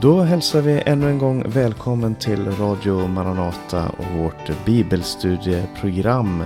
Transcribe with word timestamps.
Då 0.00 0.20
hälsar 0.20 0.60
vi 0.60 0.82
ännu 0.86 1.10
en 1.10 1.18
gång 1.18 1.44
välkommen 1.46 2.14
till 2.14 2.50
Radio 2.50 3.06
Maranata 3.08 3.88
och 3.88 4.18
vårt 4.18 4.64
bibelstudieprogram 4.64 6.40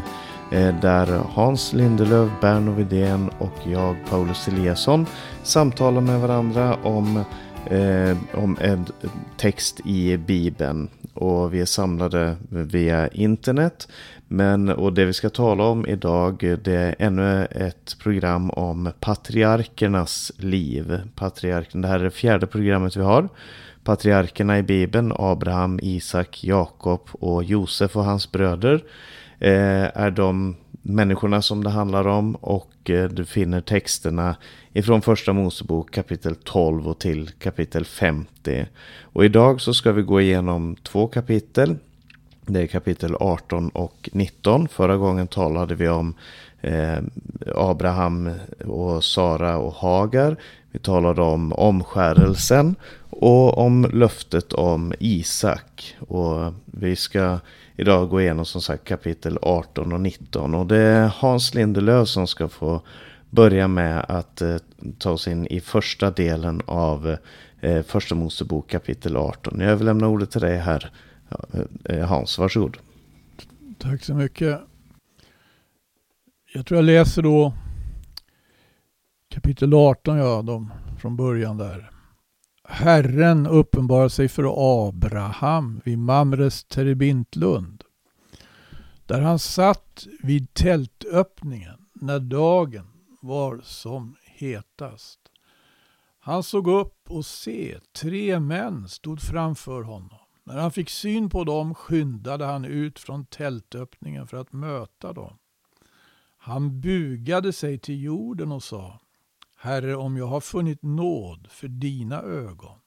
eh, 0.51 0.81
där 0.81 1.07
Hans 1.33 1.73
Lindelöf, 1.73 2.31
Berno 2.41 2.73
Widén 2.73 3.31
och 3.39 3.59
jag, 3.65 3.97
Paulus 4.11 4.49
Eliasson, 4.49 5.07
samtalar 5.43 6.01
med 6.01 6.21
varandra 6.21 6.77
om, 6.83 7.25
eh, 7.67 8.17
om 8.35 8.57
en 8.61 8.87
text 9.37 9.81
i 9.85 10.17
Bibeln. 10.17 10.89
Och 11.15 11.55
vi 11.55 11.61
är 11.61 11.65
samlade 11.65 12.37
via 12.49 13.09
internet. 13.09 13.89
Men, 14.35 14.69
och 14.69 14.93
det 14.93 15.05
vi 15.05 15.13
ska 15.13 15.31
tala 15.31 15.65
om 15.65 15.87
idag 15.87 16.59
det 16.63 16.75
är 16.75 16.95
ännu 16.99 17.45
ett 17.45 17.97
program 17.99 18.51
om 18.51 18.93
patriarkernas 19.01 20.33
liv. 20.37 21.01
Patriarken, 21.15 21.83
det 21.83 21.89
här 21.89 22.01
är 22.01 22.05
det 22.05 22.11
fjärde 22.11 22.47
programmet 22.47 22.97
vi 22.97 23.03
har. 23.03 23.29
Patriarkerna 23.85 24.59
i 24.59 24.63
Bibeln, 24.63 25.13
Abraham, 25.17 25.81
Isak, 25.83 26.45
Jakob 26.45 27.09
och 27.13 27.45
Josef 27.45 27.97
och 27.97 28.05
hans 28.05 28.33
bröder 28.33 28.85
eh, 29.39 29.85
är 29.95 30.11
de 30.11 30.57
människorna 30.83 31.43
som 31.43 31.65
det 31.65 31.71
handlar 31.71 32.07
om 32.07 32.35
och 32.35 32.91
eh, 32.91 33.09
du 33.09 33.25
finner 33.25 33.61
texterna 33.61 34.37
ifrån 34.73 35.03
första 35.03 35.33
Mosebok 35.33 35.91
kapitel 35.91 36.35
12 36.35 36.89
och 36.89 36.99
till 36.99 37.31
kapitel 37.39 37.85
50. 37.85 38.67
Och 39.03 39.25
idag 39.25 39.61
så 39.61 39.75
ska 39.75 39.93
vi 39.93 40.03
gå 40.03 40.21
igenom 40.21 40.77
två 40.83 41.07
kapitel 41.07 41.77
det 42.47 42.61
är 42.61 42.67
kapitel 42.67 43.17
18 43.21 43.69
och 43.69 44.09
19. 44.13 44.69
Förra 44.69 44.97
gången 44.97 45.27
talade 45.27 45.75
vi 45.75 45.89
om 45.89 46.15
eh, 46.61 46.99
Abraham 47.55 48.31
och 48.65 49.05
Sara 49.05 49.57
och 49.57 49.75
Hagar. 49.75 50.37
Vi 50.71 50.79
talade 50.79 51.23
om 51.23 51.53
omskärelsen 51.53 52.77
och 53.11 53.59
om 53.59 53.91
löftet 53.93 54.53
om 54.53 54.95
Isak. 54.99 55.97
Och 56.09 56.53
vi 56.67 56.97
ska 56.97 57.39
idag 57.77 58.09
gå 58.09 58.21
igenom 58.21 58.45
som 58.45 58.61
sagt 58.61 58.85
kapitel 58.85 59.39
18 59.43 59.93
och 59.93 60.01
19. 60.01 60.55
Och 60.55 60.67
det 60.67 60.77
är 60.77 61.13
Hans 61.17 61.55
Lindelöf 61.55 62.09
som 62.09 62.27
ska 62.27 62.49
få 62.49 62.81
börja 63.31 63.69
med 63.69 64.05
att 64.09 64.43
eh, 64.43 64.57
ta 64.99 65.11
oss 65.11 65.29
in 65.29 65.47
i 65.47 65.61
första 65.61 66.11
delen 66.11 66.63
av 66.67 67.17
eh, 67.61 67.83
Första 67.83 68.15
Mosebok 68.15 68.71
kapitel 68.71 69.17
18. 69.17 69.61
Jag 69.61 69.71
överlämnar 69.71 70.09
ordet 70.09 70.31
till 70.31 70.41
dig 70.41 70.59
här 70.59 70.91
Eh, 71.31 71.61
eh, 71.85 72.07
Hans, 72.07 72.39
varsågod. 72.39 72.77
Tack 73.79 74.05
så 74.05 74.15
mycket. 74.15 74.61
Jag 76.55 76.67
tror 76.67 76.79
jag 76.79 76.85
läser 76.85 77.23
då 77.23 77.53
kapitel 79.29 79.75
18, 79.75 80.17
ja, 80.17 80.43
de, 80.43 80.73
från 80.99 81.17
början 81.17 81.59
där. 81.59 81.91
Herren 82.69 83.47
uppenbarar 83.47 84.09
sig 84.09 84.29
för 84.29 84.45
Abraham 84.89 85.81
vid 85.85 85.99
Mamres 85.99 86.65
terebintlund. 86.65 87.85
Där 89.07 89.21
han 89.21 89.39
satt 89.39 90.07
vid 90.23 90.55
tältöppningen 90.55 91.87
när 91.93 92.19
dagen 92.21 92.87
var 93.21 93.61
som 93.63 94.17
hetast. 94.25 95.21
Han 96.21 96.43
såg 96.43 96.69
upp 96.69 97.11
och 97.11 97.27
se, 97.27 97.79
tre 97.93 98.41
män 98.41 98.89
stod 98.89 99.21
framför 99.21 99.83
honom. 99.83 100.24
När 100.45 100.57
han 100.57 100.73
fick 100.73 100.91
syn 100.91 101.31
på 101.31 101.45
dem 101.45 101.75
skyndade 101.75 102.45
han 102.45 102.65
ut 102.65 102.99
från 102.99 103.27
tältöppningen 103.27 104.27
för 104.27 104.37
att 104.37 104.53
möta 104.53 105.13
dem. 105.13 105.39
Han 106.37 106.81
bugade 106.81 107.53
sig 107.53 107.79
till 107.79 108.03
jorden 108.03 108.53
och 108.53 108.63
sa 108.63 109.01
Herre, 109.57 109.97
om 109.97 110.17
jag 110.17 110.27
har 110.27 110.41
funnit 110.41 110.83
nåd 110.83 111.47
för 111.51 111.69
dina 111.69 112.23
ögon, 112.23 112.79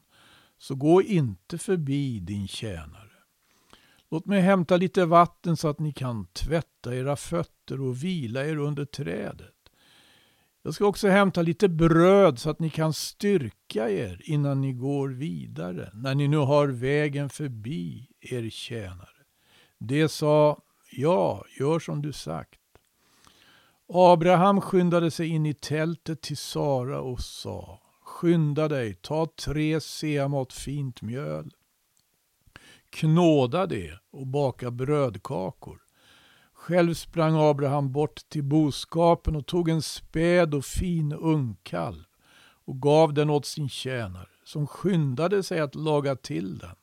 så 0.57 0.75
gå 0.75 1.01
inte 1.01 1.57
förbi 1.57 2.19
din 2.19 2.47
tjänare. 2.47 3.11
Låt 4.09 4.25
mig 4.25 4.41
hämta 4.41 4.77
lite 4.77 5.05
vatten 5.05 5.57
så 5.57 5.67
att 5.67 5.79
ni 5.79 5.93
kan 5.93 6.25
tvätta 6.25 6.95
era 6.95 7.15
fötter 7.15 7.81
och 7.81 8.03
vila 8.03 8.45
er 8.45 8.57
under 8.57 8.85
trädet. 8.85 9.56
Jag 10.67 10.73
ska 10.73 10.85
också 10.85 11.07
hämta 11.07 11.41
lite 11.41 11.69
bröd 11.69 12.39
så 12.39 12.49
att 12.49 12.59
ni 12.59 12.69
kan 12.69 12.93
styrka 12.93 13.89
er 13.89 14.21
innan 14.23 14.61
ni 14.61 14.73
går 14.73 15.09
vidare, 15.09 15.91
när 15.93 16.15
ni 16.15 16.27
nu 16.27 16.37
har 16.37 16.67
vägen 16.67 17.29
förbi 17.29 18.09
er 18.19 18.49
tjänare. 18.49 19.25
Det 19.77 20.09
sa, 20.09 20.61
ja, 20.91 21.45
gör 21.59 21.79
som 21.79 22.01
du 22.01 22.13
sagt. 22.13 22.59
Abraham 23.93 24.61
skyndade 24.61 25.11
sig 25.11 25.27
in 25.27 25.45
i 25.45 25.53
tältet 25.53 26.21
till 26.21 26.37
Sara 26.37 27.01
och 27.01 27.19
sa, 27.19 27.81
skynda 28.01 28.67
dig, 28.67 28.93
ta 28.93 29.27
tre 29.45 29.81
seamått 29.81 30.53
fint 30.53 31.01
mjöl, 31.01 31.51
knåda 32.89 33.65
det 33.65 33.99
och 34.11 34.27
baka 34.27 34.71
brödkakor. 34.71 35.86
Själv 36.67 36.93
sprang 36.93 37.35
Abraham 37.35 37.91
bort 37.91 38.29
till 38.29 38.43
boskapen 38.43 39.35
och 39.35 39.45
tog 39.45 39.69
en 39.69 39.81
späd 39.81 40.53
och 40.53 40.65
fin 40.65 41.13
ungkalv 41.13 42.03
och 42.65 42.81
gav 42.81 43.13
den 43.13 43.29
åt 43.29 43.45
sin 43.45 43.69
tjänare, 43.69 44.27
som 44.43 44.67
skyndade 44.67 45.43
sig 45.43 45.59
att 45.59 45.75
laga 45.75 46.15
till 46.15 46.57
den. 46.57 46.75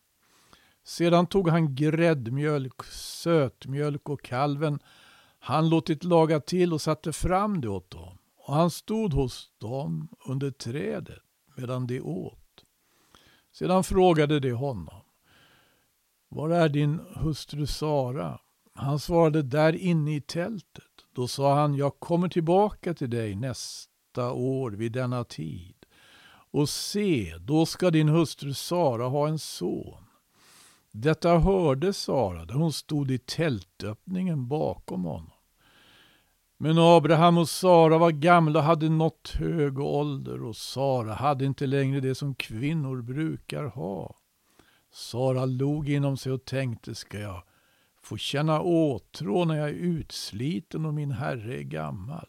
Sedan 0.84 1.26
tog 1.26 1.48
han 1.48 1.74
gräddmjölk, 1.74 2.84
sötmjölk 2.92 4.08
och 4.08 4.22
kalven 4.22 4.78
han 5.38 5.68
låtit 5.68 6.04
laga 6.04 6.40
till 6.40 6.72
och 6.72 6.80
satte 6.80 7.12
fram 7.12 7.60
det 7.60 7.68
åt 7.68 7.90
dem. 7.90 8.18
Och 8.36 8.54
han 8.54 8.70
stod 8.70 9.12
hos 9.12 9.50
dem 9.58 10.08
under 10.26 10.50
trädet 10.50 11.22
medan 11.56 11.86
de 11.86 12.00
åt. 12.00 12.64
Sedan 13.52 13.84
frågade 13.84 14.40
de 14.40 14.50
honom. 14.50 15.00
Var 16.28 16.50
är 16.50 16.68
din 16.68 17.00
hustru 17.14 17.66
Sara? 17.66 18.40
Han 18.74 18.98
svarade 18.98 19.42
där 19.42 19.72
inne 19.72 20.16
i 20.16 20.20
tältet. 20.20 20.84
Då 21.12 21.28
sa 21.28 21.54
han, 21.54 21.74
jag 21.74 22.00
kommer 22.00 22.28
tillbaka 22.28 22.94
till 22.94 23.10
dig 23.10 23.34
nästa 23.34 24.32
år 24.32 24.70
vid 24.70 24.92
denna 24.92 25.24
tid. 25.24 25.74
Och 26.50 26.68
se, 26.68 27.34
då 27.40 27.66
ska 27.66 27.90
din 27.90 28.08
hustru 28.08 28.54
Sara 28.54 29.08
ha 29.08 29.28
en 29.28 29.38
son. 29.38 30.04
Detta 30.92 31.38
hörde 31.38 31.92
Sara 31.92 32.44
där 32.44 32.54
hon 32.54 32.72
stod 32.72 33.10
i 33.10 33.18
tältöppningen 33.18 34.48
bakom 34.48 35.04
honom. 35.04 35.30
Men 36.58 36.78
Abraham 36.78 37.38
och 37.38 37.48
Sara 37.48 37.98
var 37.98 38.10
gamla 38.10 38.58
och 38.58 38.64
hade 38.64 38.88
nått 38.88 39.28
hög 39.38 39.78
ålder 39.78 40.42
och 40.42 40.56
Sara 40.56 41.14
hade 41.14 41.44
inte 41.44 41.66
längre 41.66 42.00
det 42.00 42.14
som 42.14 42.34
kvinnor 42.34 43.02
brukar 43.02 43.64
ha. 43.64 44.16
Sara 44.92 45.44
log 45.44 45.88
inom 45.88 46.16
sig 46.16 46.32
och 46.32 46.44
tänkte, 46.44 46.94
ska 46.94 47.18
jag 47.18 47.42
få 48.04 48.16
känna 48.16 48.60
åtrå 48.60 49.44
när 49.44 49.54
jag 49.54 49.68
är 49.68 49.72
utsliten 49.72 50.86
och 50.86 50.94
min 50.94 51.10
herre 51.10 51.58
är 51.58 51.62
gammal. 51.62 52.26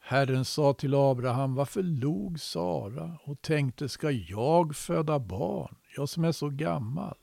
Herren 0.00 0.44
sa 0.44 0.72
till 0.72 0.94
Abraham, 0.94 1.54
varför 1.54 1.82
log 1.82 2.40
Sara 2.40 3.18
och 3.24 3.42
tänkte, 3.42 3.88
ska 3.88 4.10
jag 4.10 4.76
föda 4.76 5.18
barn, 5.18 5.76
jag 5.96 6.08
som 6.08 6.24
är 6.24 6.32
så 6.32 6.48
gammal? 6.48 7.14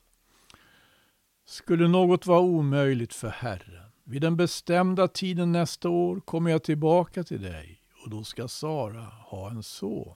Skulle 1.46 1.88
något 1.88 2.26
vara 2.26 2.40
omöjligt 2.40 3.14
för 3.14 3.30
Herren, 3.30 3.92
vid 4.04 4.22
den 4.22 4.38
bestämda 4.38 5.08
tiden 5.08 5.52
nästa 5.52 5.90
år 5.90 6.20
kommer 6.20 6.52
jag 6.52 6.64
tillbaka 6.64 7.24
till 7.24 7.42
dig 7.42 7.82
och 8.04 8.10
då 8.10 8.24
ska 8.24 8.48
Sara 8.48 9.06
ha 9.06 9.50
en 9.50 9.64
son. 9.64 10.16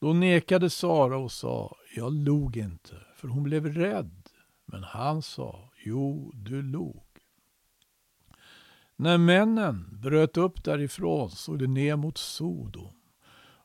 Då 0.00 0.12
nekade 0.12 0.70
Sara 0.70 1.18
och 1.18 1.32
sa, 1.32 1.76
jag 1.96 2.12
log 2.12 2.56
inte, 2.56 2.94
för 3.16 3.28
hon 3.28 3.42
blev 3.42 3.66
rädd. 3.66 4.28
Men 4.70 4.84
han 4.84 5.22
sa, 5.22 5.67
Jo, 5.84 6.32
du 6.34 6.62
log. 6.62 7.04
När 8.96 9.18
männen 9.18 10.00
bröt 10.02 10.36
upp 10.36 10.64
därifrån 10.64 11.30
såg 11.30 11.58
de 11.58 11.66
ner 11.66 11.96
mot 11.96 12.18
Sodom 12.18 12.94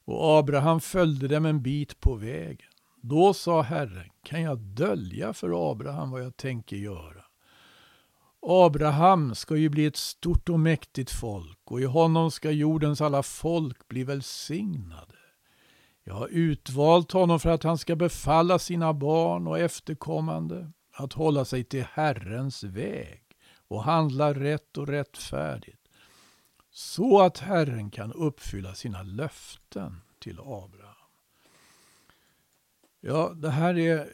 och 0.06 0.40
Abraham 0.40 0.80
följde 0.80 1.28
dem 1.28 1.46
en 1.46 1.62
bit 1.62 2.00
på 2.00 2.16
vägen. 2.16 2.68
Då 3.02 3.34
sa 3.34 3.62
Herren, 3.62 4.10
kan 4.24 4.42
jag 4.42 4.60
dölja 4.60 5.34
för 5.34 5.72
Abraham 5.72 6.12
vad 6.12 6.24
jag 6.24 6.38
tänker 6.38 6.76
göra? 6.76 7.24
Abraham 8.42 9.36
ska 9.36 9.56
ju 9.56 9.70
bli 9.70 9.86
ett 9.86 9.98
stort 9.98 10.50
och 10.50 10.60
mäktigt 10.60 11.12
folk 11.12 11.60
och 11.64 11.82
i 11.82 11.86
honom 11.86 12.32
ska 12.32 12.52
jordens 12.52 13.02
alla 13.02 13.24
folk 13.24 13.88
bli 13.88 14.04
välsignade. 14.04 15.16
Jag 16.04 16.14
har 16.14 16.28
utvalt 16.28 17.12
honom 17.12 17.40
för 17.40 17.50
att 17.50 17.64
han 17.64 17.78
ska 17.78 17.96
befalla 17.96 18.60
sina 18.60 18.94
barn 18.94 19.48
och 19.48 19.60
efterkommande 19.60 20.72
att 20.94 21.14
hålla 21.14 21.46
sig 21.46 21.64
till 21.64 21.86
Herrens 21.94 22.64
väg 22.64 23.24
och 23.68 23.84
handla 23.84 24.34
rätt 24.34 24.78
och 24.78 24.88
rättfärdigt 24.88 25.84
så 26.72 27.22
att 27.22 27.38
Herren 27.40 27.92
kan 27.92 28.14
uppfylla 28.14 28.74
sina 28.74 29.04
löften 29.04 30.02
till 30.20 30.40
Abraham. 30.40 30.94
Ja, 33.02 33.34
det 33.36 33.50
här 33.50 33.78
är, 33.78 34.10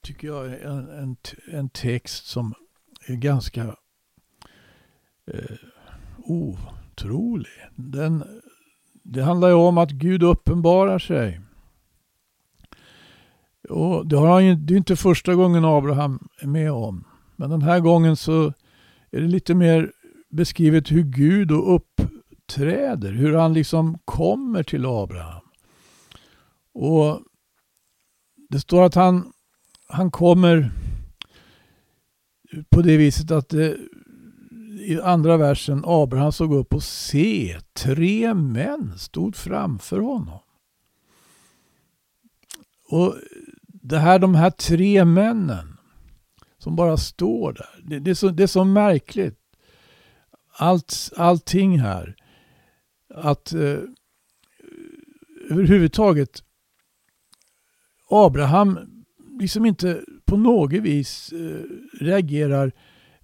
tycker 0.00 0.28
jag, 0.28 0.62
en, 0.62 0.88
en, 0.88 1.16
en 1.52 1.68
text 1.68 2.26
som 2.26 2.54
är 3.06 3.14
ganska 3.14 3.76
eh, 5.26 5.56
otrolig. 6.18 7.52
Den, 7.76 8.40
det 8.92 9.22
handlar 9.22 9.48
ju 9.48 9.54
om 9.54 9.78
att 9.78 9.90
Gud 9.90 10.22
uppenbarar 10.22 10.98
sig 10.98 11.40
och 13.68 14.06
det, 14.06 14.16
har 14.16 14.28
han 14.28 14.46
ju, 14.46 14.54
det 14.54 14.74
är 14.74 14.78
inte 14.78 14.96
första 14.96 15.34
gången 15.34 15.64
Abraham 15.64 16.28
är 16.40 16.46
med 16.46 16.72
om. 16.72 17.04
Men 17.36 17.50
den 17.50 17.62
här 17.62 17.80
gången 17.80 18.16
så 18.16 18.46
är 19.10 19.20
det 19.20 19.28
lite 19.28 19.54
mer 19.54 19.92
beskrivet 20.30 20.90
hur 20.90 21.02
Gud 21.02 21.50
uppträder. 21.50 23.12
Hur 23.12 23.34
han 23.34 23.52
liksom 23.52 23.98
kommer 24.04 24.62
till 24.62 24.86
Abraham. 24.86 25.42
Och 26.74 27.20
Det 28.48 28.60
står 28.60 28.82
att 28.82 28.94
han, 28.94 29.32
han 29.88 30.10
kommer 30.10 30.70
på 32.70 32.82
det 32.82 32.96
viset 32.96 33.30
att 33.30 33.48
det, 33.48 33.76
i 34.80 35.00
andra 35.00 35.36
versen 35.36 35.82
Abraham 35.84 36.32
såg 36.32 36.54
upp 36.54 36.74
och 36.74 36.82
se 36.82 37.60
tre 37.72 38.34
män 38.34 38.98
stod 38.98 39.36
framför 39.36 40.00
honom. 40.00 40.38
Och 42.88 43.14
det 43.84 43.98
här, 43.98 44.18
de 44.18 44.34
här 44.34 44.50
tre 44.50 45.04
männen 45.04 45.76
som 46.58 46.76
bara 46.76 46.96
står 46.96 47.52
där. 47.52 47.80
Det, 47.82 47.98
det, 47.98 48.10
är, 48.10 48.14
så, 48.14 48.28
det 48.28 48.42
är 48.42 48.46
så 48.46 48.64
märkligt. 48.64 49.38
Allt, 50.56 51.12
allting 51.16 51.78
här. 51.78 52.16
Att 53.14 53.52
eh, 53.52 53.78
överhuvudtaget 55.50 56.42
Abraham 58.10 58.78
liksom 59.40 59.66
inte 59.66 60.04
på 60.24 60.36
något 60.36 60.72
vis 60.72 61.32
eh, 61.32 61.64
reagerar 62.04 62.72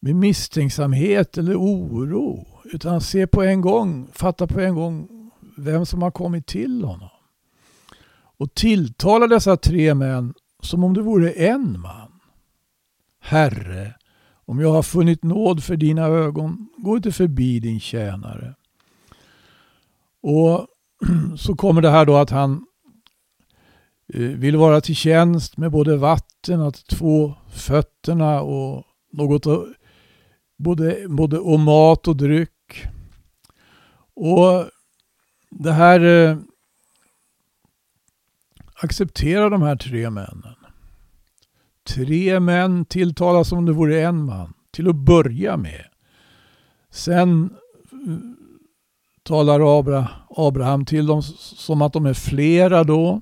med 0.00 0.16
misstänksamhet 0.16 1.38
eller 1.38 1.54
oro. 1.54 2.46
Utan 2.64 2.92
han 2.92 3.00
ser 3.00 3.26
på 3.26 3.42
en 3.42 3.60
gång, 3.60 4.08
fattar 4.12 4.46
på 4.46 4.60
en 4.60 4.74
gång 4.74 5.08
vem 5.56 5.86
som 5.86 6.02
har 6.02 6.10
kommit 6.10 6.46
till 6.46 6.84
honom. 6.84 7.08
Och 8.36 8.54
tilltalar 8.54 9.28
dessa 9.28 9.56
tre 9.56 9.94
män 9.94 10.34
som 10.60 10.84
om 10.84 10.94
det 10.94 11.02
vore 11.02 11.30
en 11.30 11.80
man. 11.80 12.20
Herre, 13.20 13.94
om 14.44 14.60
jag 14.60 14.72
har 14.72 14.82
funnit 14.82 15.24
nåd 15.24 15.64
för 15.64 15.76
dina 15.76 16.06
ögon, 16.06 16.68
gå 16.76 16.96
inte 16.96 17.12
förbi 17.12 17.60
din 17.60 17.80
tjänare. 17.80 18.54
Och 20.22 20.66
så 21.38 21.54
kommer 21.54 21.82
det 21.82 21.90
här 21.90 22.06
då 22.06 22.16
att 22.16 22.30
han 22.30 22.66
eh, 24.14 24.20
vill 24.20 24.56
vara 24.56 24.80
till 24.80 24.96
tjänst 24.96 25.56
med 25.56 25.70
både 25.70 25.96
vatten, 25.96 26.60
att 26.60 26.86
två 26.86 27.34
fötterna 27.52 28.40
och 28.40 28.84
något 29.12 29.46
både, 30.58 31.08
både 31.08 31.38
och 31.38 31.60
mat 31.60 32.08
och 32.08 32.16
dryck. 32.16 32.86
Och 34.14 34.64
det 35.50 35.72
här 35.72 36.00
eh, 36.00 36.38
Acceptera 38.82 39.48
de 39.48 39.62
här 39.62 39.76
tre 39.76 40.10
männen. 40.10 40.54
Tre 41.88 42.40
män 42.40 42.84
tilltalas 42.84 43.48
som 43.48 43.58
om 43.58 43.66
det 43.66 43.72
vore 43.72 44.02
en 44.02 44.24
man, 44.24 44.52
till 44.70 44.88
att 44.88 44.96
börja 44.96 45.56
med. 45.56 45.84
Sen 46.90 47.50
eh, 47.92 48.18
talar 49.22 49.78
Abra, 49.78 50.08
Abraham 50.28 50.84
till 50.84 51.06
dem 51.06 51.22
som 51.22 51.82
att 51.82 51.92
de 51.92 52.06
är 52.06 52.14
flera 52.14 52.84
då. 52.84 53.20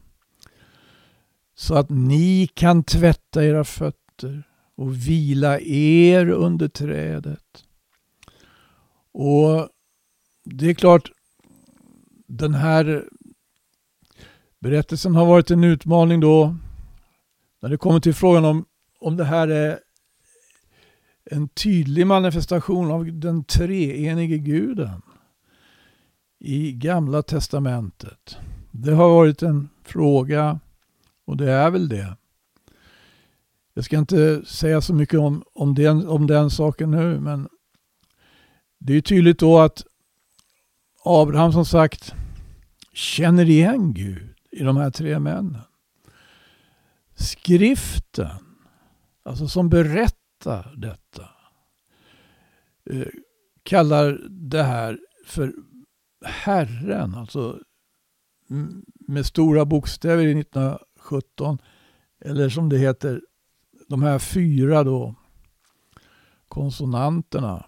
Så 1.54 1.74
att 1.74 1.90
ni 1.90 2.48
kan 2.54 2.84
tvätta 2.84 3.44
era 3.44 3.64
fötter 3.64 4.42
och 4.76 5.08
vila 5.08 5.60
er 5.60 6.28
under 6.28 6.68
trädet. 6.68 7.64
Och 9.12 9.68
det 10.44 10.70
är 10.70 10.74
klart, 10.74 11.10
den 12.26 12.54
här 12.54 13.04
berättelsen 14.60 15.14
har 15.14 15.26
varit 15.26 15.50
en 15.50 15.64
utmaning 15.64 16.20
då 16.20 16.56
när 17.60 17.68
det 17.68 17.76
kommer 17.76 18.00
till 18.00 18.14
frågan 18.14 18.44
om, 18.44 18.64
om 19.00 19.16
det 19.16 19.24
här 19.24 19.48
är 19.48 19.78
en 21.30 21.48
tydlig 21.48 22.06
manifestation 22.06 22.90
av 22.90 23.12
den 23.12 23.44
treenige 23.44 24.38
guden 24.38 25.02
i 26.38 26.72
gamla 26.72 27.22
testamentet. 27.22 28.36
Det 28.70 28.92
har 28.92 29.08
varit 29.08 29.42
en 29.42 29.68
fråga 29.84 30.60
och 31.24 31.36
det 31.36 31.50
är 31.50 31.70
väl 31.70 31.88
det. 31.88 32.16
Jag 33.74 33.84
ska 33.84 33.98
inte 33.98 34.42
säga 34.46 34.80
så 34.80 34.94
mycket 34.94 35.20
om, 35.20 35.44
om, 35.54 35.74
den, 35.74 36.08
om 36.08 36.26
den 36.26 36.50
saken 36.50 36.90
nu 36.90 37.20
men 37.20 37.48
det 38.78 38.96
är 38.96 39.00
tydligt 39.00 39.38
då 39.38 39.58
att 39.58 39.84
Abraham 41.04 41.52
som 41.52 41.64
sagt 41.64 42.14
känner 42.92 43.50
igen 43.50 43.94
Gud 43.94 44.27
i 44.50 44.62
de 44.62 44.76
här 44.76 44.90
tre 44.90 45.18
männen. 45.18 45.58
Skriften, 47.14 48.38
alltså 49.22 49.48
som 49.48 49.68
berättar 49.68 50.74
detta, 50.76 51.28
eh, 52.90 53.06
kallar 53.62 54.28
det 54.30 54.62
här 54.62 54.98
för 55.26 55.52
Herren, 56.24 57.14
alltså 57.14 57.60
med 59.08 59.26
stora 59.26 59.64
bokstäver 59.64 60.26
i 60.26 60.34
1917, 60.34 61.58
eller 62.20 62.48
som 62.48 62.68
det 62.68 62.78
heter 62.78 63.22
de 63.88 64.02
här 64.02 64.18
fyra 64.18 64.84
då 64.84 65.14
konsonanterna 66.48 67.64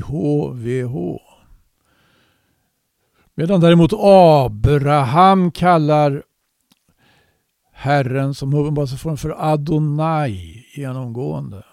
H. 0.00 0.54
Medan 3.40 3.60
däremot 3.60 3.92
Abraham 3.96 5.50
kallar 5.50 6.22
Herren 7.72 8.34
som 8.34 8.54
uppenbarelseform 8.54 9.16
för 9.16 9.52
Adonai 9.52 10.64
genomgående. 10.74 11.64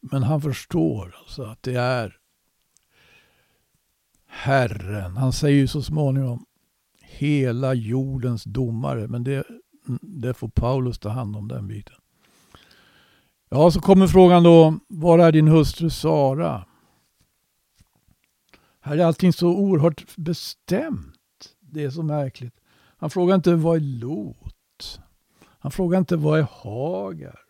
Men 0.00 0.22
han 0.22 0.40
förstår 0.40 1.16
alltså 1.18 1.42
att 1.42 1.62
det 1.62 1.74
är 1.74 2.16
Herren. 4.28 5.16
Han 5.16 5.32
säger 5.32 5.56
ju 5.56 5.66
så 5.66 5.82
småningom 5.82 6.44
hela 7.02 7.74
jordens 7.74 8.44
domare. 8.44 9.08
Men 9.08 9.24
det, 9.24 9.44
det 10.00 10.34
får 10.34 10.48
Paulus 10.48 10.98
ta 10.98 11.08
hand 11.08 11.36
om 11.36 11.48
den 11.48 11.68
biten. 11.68 11.96
Ja, 13.50 13.70
så 13.70 13.80
kommer 13.80 14.06
frågan 14.06 14.42
då, 14.42 14.78
var 14.88 15.18
är 15.18 15.32
din 15.32 15.48
hustru 15.48 15.90
Sara? 15.90 16.64
Här 18.80 18.98
är 18.98 19.04
allting 19.04 19.32
så 19.32 19.48
oerhört 19.48 20.16
bestämt. 20.16 21.56
Det 21.60 21.84
är 21.84 21.90
så 21.90 22.02
märkligt. 22.02 22.54
Han 22.96 23.10
frågar 23.10 23.34
inte 23.34 23.54
vad 23.54 23.76
är 23.76 23.80
Lot? 23.80 25.00
Han 25.42 25.72
frågar 25.72 25.98
inte 25.98 26.16
vad 26.16 26.38
är 26.38 26.46
Hagar? 26.50 27.40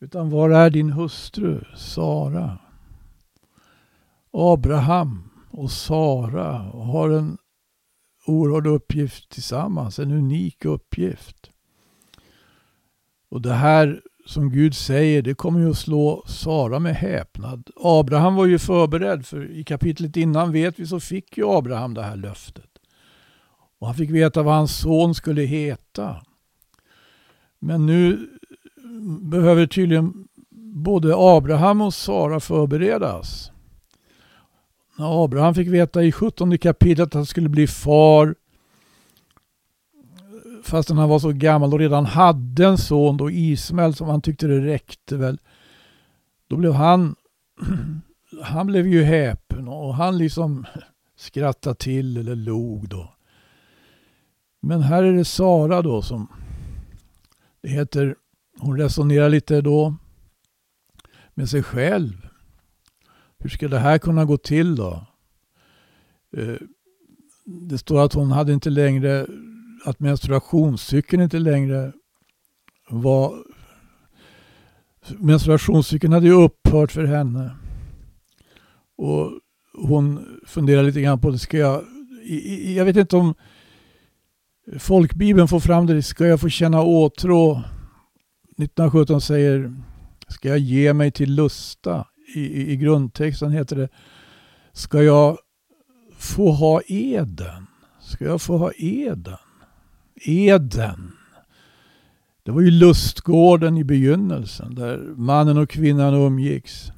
Utan 0.00 0.30
var 0.30 0.50
är 0.50 0.70
din 0.70 0.90
hustru 0.90 1.64
Sara? 1.76 2.58
Abraham 4.30 5.30
och 5.50 5.70
Sara 5.70 6.52
har 6.58 7.10
en 7.10 7.38
oerhörd 8.26 8.66
uppgift 8.66 9.30
tillsammans, 9.30 9.98
en 9.98 10.12
unik 10.12 10.64
uppgift. 10.64 11.50
Och 13.28 13.42
det 13.42 13.52
här 13.52 14.02
som 14.26 14.50
Gud 14.50 14.74
säger, 14.74 15.22
det 15.22 15.34
kommer 15.34 15.60
ju 15.60 15.70
att 15.70 15.78
slå 15.78 16.24
Sara 16.26 16.78
med 16.78 16.94
häpnad. 16.94 17.70
Abraham 17.76 18.34
var 18.34 18.46
ju 18.46 18.58
förberedd, 18.58 19.26
för 19.26 19.50
i 19.50 19.64
kapitlet 19.64 20.16
innan 20.16 20.52
vet 20.52 20.78
vi 20.78 20.86
så 20.86 21.00
fick 21.00 21.38
ju 21.38 21.48
Abraham 21.48 21.94
det 21.94 22.02
här 22.02 22.16
löftet. 22.16 22.70
Och 23.78 23.86
han 23.86 23.96
fick 23.96 24.10
veta 24.10 24.42
vad 24.42 24.54
hans 24.54 24.78
son 24.78 25.14
skulle 25.14 25.42
heta. 25.42 26.16
Men 27.58 27.86
nu 27.86 28.28
behöver 29.20 29.66
tydligen 29.66 30.12
både 30.74 31.14
Abraham 31.16 31.80
och 31.80 31.94
Sara 31.94 32.40
förberedas. 32.40 33.50
När 34.98 35.24
Abraham 35.24 35.54
fick 35.54 35.68
veta 35.68 36.04
i 36.04 36.12
17 36.12 36.58
kapitlet 36.58 37.06
att 37.06 37.14
han 37.14 37.26
skulle 37.26 37.48
bli 37.48 37.66
far 37.66 38.34
fastän 40.62 40.98
han 40.98 41.08
var 41.08 41.18
så 41.18 41.32
gammal 41.32 41.72
och 41.72 41.78
redan 41.78 42.06
hade 42.06 42.66
en 42.66 42.78
son 42.78 43.16
då, 43.16 43.30
Ismael, 43.30 43.94
som 43.94 44.08
han 44.08 44.22
tyckte 44.22 44.46
det 44.46 44.60
räckte 44.60 45.16
väl. 45.16 45.40
Då 46.48 46.56
blev 46.56 46.72
han, 46.72 47.16
han 48.42 48.66
blev 48.66 48.86
ju 48.86 49.02
häpen 49.02 49.68
och 49.68 49.94
han 49.94 50.18
liksom 50.18 50.66
skrattade 51.16 51.74
till 51.76 52.16
eller 52.16 52.34
log 52.36 52.88
då. 52.88 53.14
Men 54.60 54.82
här 54.82 55.02
är 55.02 55.12
det 55.12 55.24
Sara 55.24 55.82
då 55.82 56.02
som, 56.02 56.28
det 57.62 57.68
heter, 57.68 58.16
hon 58.58 58.78
resonerar 58.78 59.28
lite 59.28 59.60
då 59.60 59.94
med 61.34 61.48
sig 61.48 61.62
själv. 61.62 62.28
Hur 63.38 63.50
ska 63.50 63.68
det 63.68 63.78
här 63.78 63.98
kunna 63.98 64.24
gå 64.24 64.36
till 64.36 64.76
då? 64.76 65.06
Eh, 66.36 66.56
det 67.44 67.78
står 67.78 68.04
att 68.04 68.14
hon 68.14 68.30
hade 68.30 68.52
inte 68.52 68.70
längre 68.70 69.26
att 69.84 70.00
menstruationscykeln 70.00 71.22
inte 71.22 71.38
längre 71.38 71.92
var... 72.90 73.44
Menstruationscykeln 75.18 76.12
hade 76.12 76.26
ju 76.26 76.32
upphört 76.32 76.92
för 76.92 77.04
henne. 77.04 77.50
Och 78.96 79.32
hon 79.74 80.24
funderar 80.46 80.82
lite 80.82 81.00
grann 81.00 81.20
på, 81.20 81.30
det 81.30 81.38
ska 81.38 81.58
jag... 81.58 81.84
Jag 82.64 82.84
vet 82.84 82.96
inte 82.96 83.16
om... 83.16 83.34
Folkbibeln 84.78 85.48
får 85.48 85.60
fram 85.60 85.86
det, 85.86 86.02
ska 86.02 86.26
jag 86.26 86.40
få 86.40 86.48
känna 86.48 86.82
åtrå. 86.82 87.52
1917 88.58 89.20
säger, 89.20 89.74
ska 90.28 90.48
jag 90.48 90.58
ge 90.58 90.92
mig 90.92 91.10
till 91.10 91.34
lusta? 91.34 92.06
I, 92.34 92.40
i, 92.40 92.72
i 92.72 92.76
grundtexten 92.76 93.50
heter 93.50 93.76
det, 93.76 93.88
ska 94.72 95.02
jag 95.02 95.38
få 96.18 96.52
ha 96.52 96.80
eden? 96.86 97.66
Ska 98.00 98.24
jag 98.24 98.42
få 98.42 98.56
ha 98.56 98.72
eden? 98.76 99.36
Eden. 100.24 101.12
Det 102.42 102.50
var 102.50 102.60
ju 102.60 102.70
lustgården 102.70 103.76
i 103.76 103.84
begynnelsen 103.84 104.74
där 104.74 104.98
mannen 105.16 105.58
och 105.58 105.70
kvinnan 105.70 106.14
umgicks. 106.14 106.92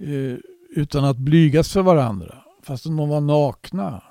Eh, 0.00 0.36
utan 0.70 1.04
att 1.04 1.16
blygas 1.16 1.72
för 1.72 1.82
varandra, 1.82 2.44
fastän 2.62 2.96
de 2.96 3.08
var 3.08 3.20
nakna. 3.20 4.02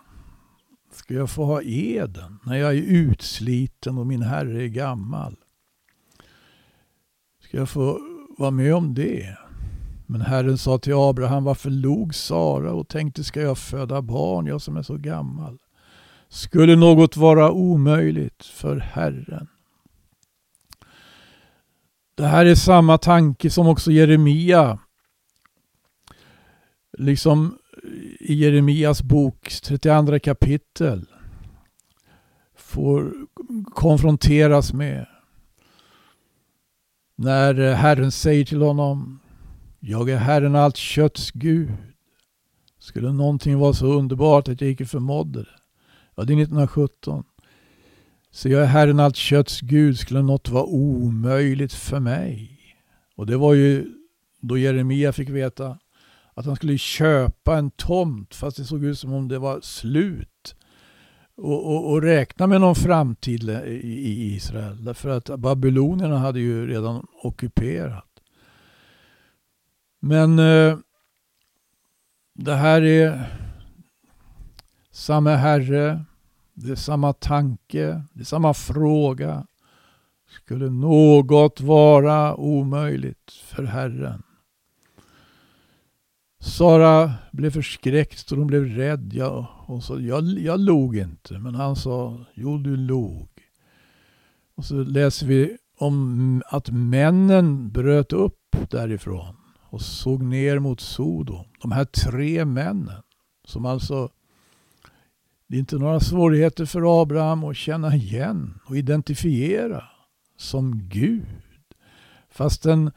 Ska 0.92 1.14
jag 1.14 1.30
få 1.30 1.46
ha 1.46 1.62
eden 1.64 2.40
när 2.44 2.56
jag 2.56 2.78
är 2.78 2.82
utsliten 2.82 3.98
och 3.98 4.08
min 4.08 4.22
herre 4.22 4.64
är 4.64 4.68
gammal? 4.68 5.36
Ska 7.44 7.58
jag 7.58 7.70
få 7.70 8.00
vara 8.38 8.52
med 8.52 8.76
om 8.76 8.94
det? 8.94 9.38
Men 10.06 10.22
Herren 10.22 10.58
sa 10.58 10.78
till 10.78 10.94
Abraham, 10.94 11.44
varför 11.44 11.70
log 11.70 12.16
Sara 12.16 12.74
och 12.74 12.88
tänkte, 12.88 13.24
ska 13.24 13.42
jag 13.42 13.58
föda 13.58 14.02
barn, 14.02 14.46
jag 14.46 14.62
som 14.62 14.78
är 14.78 14.82
så 14.82 14.98
gammal? 14.98 15.58
Skulle 16.34 16.76
något 16.76 17.18
vara 17.18 17.52
omöjligt 17.52 18.46
för 18.46 18.78
Herren? 18.78 19.48
Det 22.16 22.28
här 22.28 22.46
är 22.46 22.56
samma 22.56 22.98
tanke 22.98 23.50
som 23.50 23.68
också 23.68 23.92
Jeremia, 23.92 24.80
liksom 26.98 27.58
i 28.20 28.34
Jeremias 28.34 29.04
bok 29.04 29.50
32 29.64 30.20
kapitel, 30.20 31.06
får 32.56 33.14
konfronteras 33.66 34.74
med. 34.74 35.08
När 37.16 37.74
Herren 37.74 38.12
säger 38.12 38.46
till 38.46 38.62
honom, 38.62 39.20
jag 39.80 40.10
är 40.10 40.18
Herren 40.18 40.56
allt 40.56 40.78
kötts 40.78 41.32
Gud. 41.32 41.72
Skulle 42.80 43.12
någonting 43.12 43.60
vara 43.60 43.74
så 43.74 43.86
underbart 43.86 44.48
att 44.48 44.62
jag 44.62 44.70
icke 44.70 44.86
förmådde 44.86 45.40
det? 45.40 45.63
Ja, 46.16 46.24
det 46.24 46.34
är 46.34 46.38
1917. 46.38 47.24
Så 48.32 48.50
jag 48.50 48.62
är 48.62 48.66
Herren 48.66 49.00
allt 49.00 49.16
kötts 49.16 49.62
Gud. 49.62 50.00
Skulle 50.00 50.22
något 50.22 50.50
vara 50.50 50.64
omöjligt 50.64 51.74
för 51.74 52.00
mig? 52.00 52.60
Och 53.16 53.26
det 53.26 53.38
var 53.38 53.54
ju 53.54 53.86
då 54.40 54.58
Jeremia 54.58 55.14
fick 55.14 55.30
veta 55.30 55.78
att 56.34 56.46
han 56.46 56.56
skulle 56.56 56.78
köpa 56.78 57.58
en 57.58 57.72
tomt 57.72 58.36
fast 58.36 58.58
det 58.58 58.64
såg 58.64 58.84
ut 58.84 59.00
som 59.00 59.14
om 59.14 59.28
det 59.28 59.40
var 59.40 59.62
slut. 59.62 60.56
Och, 61.36 61.66
och, 61.66 61.92
och 61.92 62.02
räkna 62.02 62.48
med 62.48 62.62
någon 62.62 62.76
framtid 62.76 63.50
i, 63.50 64.36
Israel. 64.36 64.86
Därför 64.86 65.10
att 65.10 65.40
babylonierna 65.40 66.18
hade 66.18 66.40
ju 66.40 66.68
redan 66.68 67.08
ockuperat. 67.24 68.10
Men 70.00 70.40
eh, 70.40 70.78
det 72.34 72.56
här 72.56 72.82
är 72.82 73.28
samma 74.94 75.36
Herre, 75.36 76.06
det 76.54 76.72
är 76.72 76.76
samma 76.76 77.14
tanke, 77.14 78.04
det 78.14 78.22
är 78.22 78.26
samma 78.26 78.54
fråga. 78.54 79.48
Skulle 80.30 80.70
något 80.70 81.62
vara 81.62 82.36
omöjligt 82.36 83.32
för 83.32 83.64
Herren? 83.64 84.24
Sara 86.40 87.14
blev 87.32 87.52
förskräckt 87.52 88.32
och 88.32 88.38
hon 88.38 88.48
blev 88.48 88.66
rädd. 88.66 89.14
Jag, 89.14 89.46
hon 89.66 89.82
sa, 89.82 90.00
jag, 90.00 90.24
jag 90.24 90.60
log 90.60 90.98
inte. 90.98 91.40
Men 91.40 91.56
han 91.56 91.76
sa, 91.76 92.26
jo 92.34 92.58
du 92.58 92.76
log. 92.76 93.30
Och 94.56 94.66
så 94.66 94.76
läser 94.76 95.28
vi 95.28 95.58
om 95.78 96.42
att 96.46 96.70
männen 96.70 97.72
bröt 97.72 98.14
upp 98.14 98.56
därifrån 98.70 99.36
och 99.60 99.82
såg 99.82 100.24
ner 100.24 100.60
mot 100.60 100.80
Sodom. 100.80 101.46
De 101.62 101.72
här 101.72 101.86
tre 101.86 102.46
männen 102.46 103.04
som 103.46 103.66
alltså 103.66 104.10
det 105.54 105.58
är 105.58 105.60
inte 105.60 105.78
några 105.78 106.00
svårigheter 106.00 106.66
för 106.66 107.02
Abraham 107.02 107.44
att 107.44 107.58
känna 107.58 107.96
igen 107.96 108.60
och 108.66 108.78
identifiera 108.78 109.84
som 110.38 110.90
Gud. 110.90 111.26
Fastän 112.30 112.92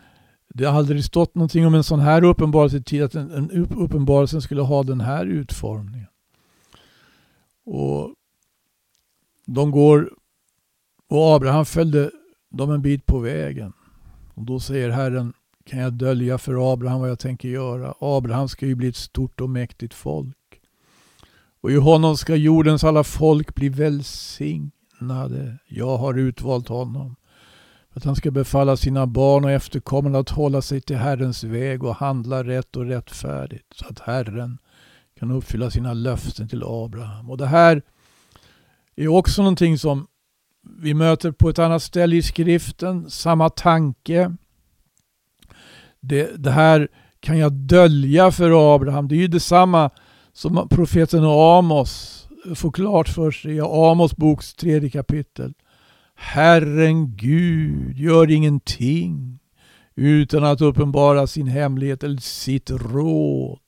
det 0.49 0.65
har 0.65 0.79
aldrig 0.79 1.05
stått 1.05 1.35
någonting 1.35 1.67
om 1.67 1.75
en 1.75 1.85
sån 1.85 2.01
här 2.01 2.25
uppenbarelse 2.25 2.81
tid, 2.81 3.03
att 3.03 3.15
en, 3.15 3.31
en 3.31 3.51
uppenbarelse 3.51 4.41
skulle 4.41 4.63
ha 4.63 4.83
den 4.83 5.01
här 5.01 5.27
utformningen. 5.27 6.09
Och 7.65 8.15
de 9.47 9.71
går, 9.71 10.11
och 11.09 11.35
Abraham 11.35 11.65
följde 11.65 12.11
dem 12.51 12.71
en 12.71 12.83
bit 12.83 13.07
på 13.07 13.19
vägen. 13.19 13.73
Och 14.35 14.43
då 14.43 14.61
säger 14.61 14.91
Herren, 14.91 15.33
kan 15.65 15.79
jag 15.79 15.93
dölja 15.93 16.39
för 16.39 16.73
Abraham 16.73 17.01
vad 17.01 17.11
jag 17.11 17.19
tänker 17.19 17.49
göra? 17.49 17.95
Abraham 18.01 18.49
ska 18.49 18.67
ju 18.67 18.75
bli 18.75 18.89
ett 18.89 18.97
stort 18.97 19.41
och 19.41 19.51
mäktigt 19.51 19.95
folk. 19.95 20.37
Och 21.67 21.73
i 21.73 21.77
honom 21.77 22.17
ska 22.17 22.37
jordens 22.37 22.85
alla 22.85 23.05
folk 23.05 23.55
bli 23.55 23.69
välsignade. 23.69 25.59
Jag 25.69 25.97
har 25.97 26.19
utvalt 26.19 26.69
honom 26.69 27.17
att 27.91 28.05
han 28.05 28.17
ska 28.17 28.31
befalla 28.31 28.77
sina 28.77 29.07
barn 29.07 29.45
och 29.45 29.51
efterkommande 29.51 30.19
att 30.19 30.31
hålla 30.31 30.63
sig 30.63 30.81
till 30.81 30.97
Herrens 30.97 31.45
väg 31.45 31.85
och 31.85 31.97
handla 31.97 32.45
rätt 32.45 32.77
och 32.77 32.85
rättfärdigt 32.85 33.67
så 33.75 33.87
att 33.87 34.01
Herren 34.01 34.59
kan 35.19 35.31
uppfylla 35.31 35.71
sina 35.71 35.93
löften 35.93 36.49
till 36.49 36.63
Abraham. 36.67 37.31
Och 37.31 37.39
det 37.39 37.47
här 37.47 37.83
är 38.97 39.09
också 39.09 39.43
någonting 39.43 39.79
som 39.79 40.07
vi 40.79 40.95
möter 40.95 41.31
på 41.31 41.49
ett 41.49 41.59
annat 41.59 41.83
ställe 41.83 42.17
i 42.17 42.23
skriften, 42.23 43.11
samma 43.11 43.51
tanke. 43.51 44.37
Det, 46.01 46.31
det 46.37 46.51
här 46.51 46.89
kan 47.21 47.39
jag 47.39 47.53
dölja 47.53 48.31
för 48.31 48.75
Abraham. 48.75 49.09
Det 49.09 49.15
är 49.15 49.21
ju 49.21 49.29
detsamma 49.29 49.91
som 50.37 50.69
profeten 50.69 51.25
Amos 51.25 52.29
får 52.55 52.71
klart 52.71 53.09
för 53.09 53.31
sig 53.31 53.53
i 53.53 53.61
Amos 53.61 54.17
boks 54.17 54.55
tredje 54.55 54.91
kapitel. 54.91 55.55
Herren 56.15 57.17
Gud 57.17 57.99
gör 57.99 58.31
ingenting 58.31 59.39
utan 59.95 60.45
att 60.45 60.61
uppenbara 60.61 61.27
sin 61.27 61.47
hemlighet 61.47 62.05
eller 62.05 62.21
sitt 62.21 62.71
råd 62.71 63.61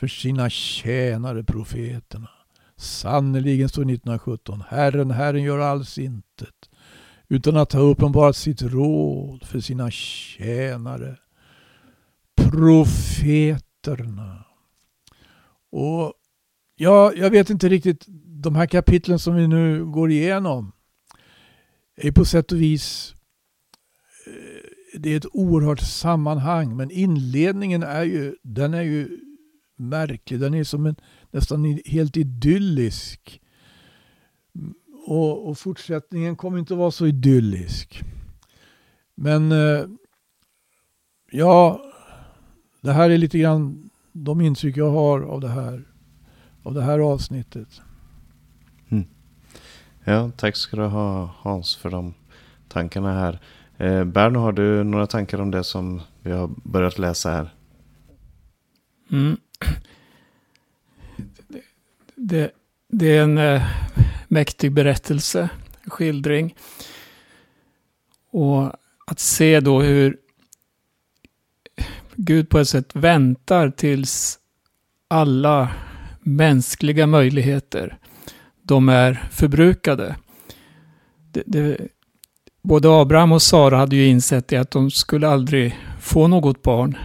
för 0.00 0.06
sina 0.06 0.50
tjänare 0.50 1.44
profeterna. 1.44 2.30
Sannerligen 2.76 3.68
står 3.68 3.82
1917. 3.82 4.64
Herren, 4.68 5.10
Herren 5.10 5.42
gör 5.42 5.58
alls 5.58 5.98
intet 5.98 6.70
utan 7.28 7.56
att 7.56 7.72
ha 7.72 7.80
uppenbarat 7.80 8.36
sitt 8.36 8.62
råd 8.62 9.44
för 9.44 9.60
sina 9.60 9.90
tjänare 9.90 11.16
profeterna. 12.36 14.44
Och 15.70 16.12
ja, 16.76 17.12
jag 17.16 17.30
vet 17.30 17.50
inte 17.50 17.68
riktigt, 17.68 18.04
de 18.42 18.56
här 18.56 18.66
kapitlen 18.66 19.18
som 19.18 19.34
vi 19.34 19.48
nu 19.48 19.84
går 19.84 20.10
igenom 20.10 20.72
är 21.96 22.12
på 22.12 22.24
sätt 22.24 22.52
och 22.52 22.60
vis 22.60 23.14
eh, 24.26 24.98
det 24.98 25.12
är 25.12 25.16
ett 25.16 25.26
oerhört 25.32 25.80
sammanhang 25.80 26.76
men 26.76 26.90
inledningen 26.90 27.82
är 27.82 28.02
ju, 28.02 28.36
den 28.42 28.74
är 28.74 28.82
ju 28.82 29.18
märklig. 29.78 30.40
Den 30.40 30.54
är 30.54 30.64
som 30.64 30.86
en 30.86 30.96
nästan 31.30 31.80
helt 31.84 32.16
idyllisk. 32.16 33.40
Och, 35.06 35.48
och 35.48 35.58
fortsättningen 35.58 36.36
kommer 36.36 36.58
inte 36.58 36.74
att 36.74 36.78
vara 36.78 36.90
så 36.90 37.06
idyllisk. 37.06 38.02
Men 39.14 39.52
eh, 39.52 39.84
ja, 41.30 41.82
det 42.80 42.92
här 42.92 43.10
är 43.10 43.18
lite 43.18 43.38
grann 43.38 43.87
de 44.24 44.40
intryck 44.40 44.76
jag 44.76 44.90
har 44.90 45.20
av 45.20 45.40
det 45.40 45.48
här, 45.48 45.84
av 46.62 46.74
det 46.74 46.82
här 46.82 46.98
avsnittet. 46.98 47.68
Ja, 50.08 50.30
tack 50.36 50.56
ska 50.56 50.76
du 50.76 50.82
ha 50.82 51.30
Hans 51.38 51.76
för 51.76 51.90
de 51.90 52.14
tankarna 52.68 53.12
här. 53.12 53.38
Eh, 53.76 54.04
Berno, 54.04 54.38
har 54.38 54.52
du 54.52 54.84
några 54.84 55.06
tankar 55.06 55.40
om 55.40 55.50
det 55.50 55.64
som 55.64 56.00
vi 56.22 56.30
har 56.30 56.50
börjat 56.64 56.98
läsa 56.98 57.30
här? 57.30 57.54
Mm. 59.10 59.36
Det, 61.48 61.62
det, 62.14 62.50
det, 62.88 63.16
är 63.16 63.22
en 63.22 63.38
eh, 63.38 63.62
mäktig 64.28 64.72
berättelse, 64.72 65.48
skildring. 65.86 66.54
Och 68.30 68.72
att 69.06 69.18
se 69.18 69.60
då 69.60 69.82
hur 69.82 70.16
Gud 72.20 72.48
på 72.48 72.58
ett 72.58 72.68
sätt 72.68 72.96
väntar 72.96 73.70
tills 73.70 74.38
alla 75.08 75.68
mänskliga 76.20 77.06
möjligheter 77.06 77.98
de 78.62 78.88
är 78.88 79.28
förbrukade. 79.30 80.16
Det, 81.32 81.42
det, 81.46 81.78
både 82.62 83.00
Abraham 83.00 83.32
och 83.32 83.42
Sara 83.42 83.76
hade 83.76 83.96
ju 83.96 84.06
insett 84.06 84.48
det 84.48 84.56
att 84.56 84.70
de 84.70 84.90
skulle 84.90 85.28
aldrig 85.28 85.78
få 86.00 86.28
något 86.28 86.62
barn. 86.62 86.96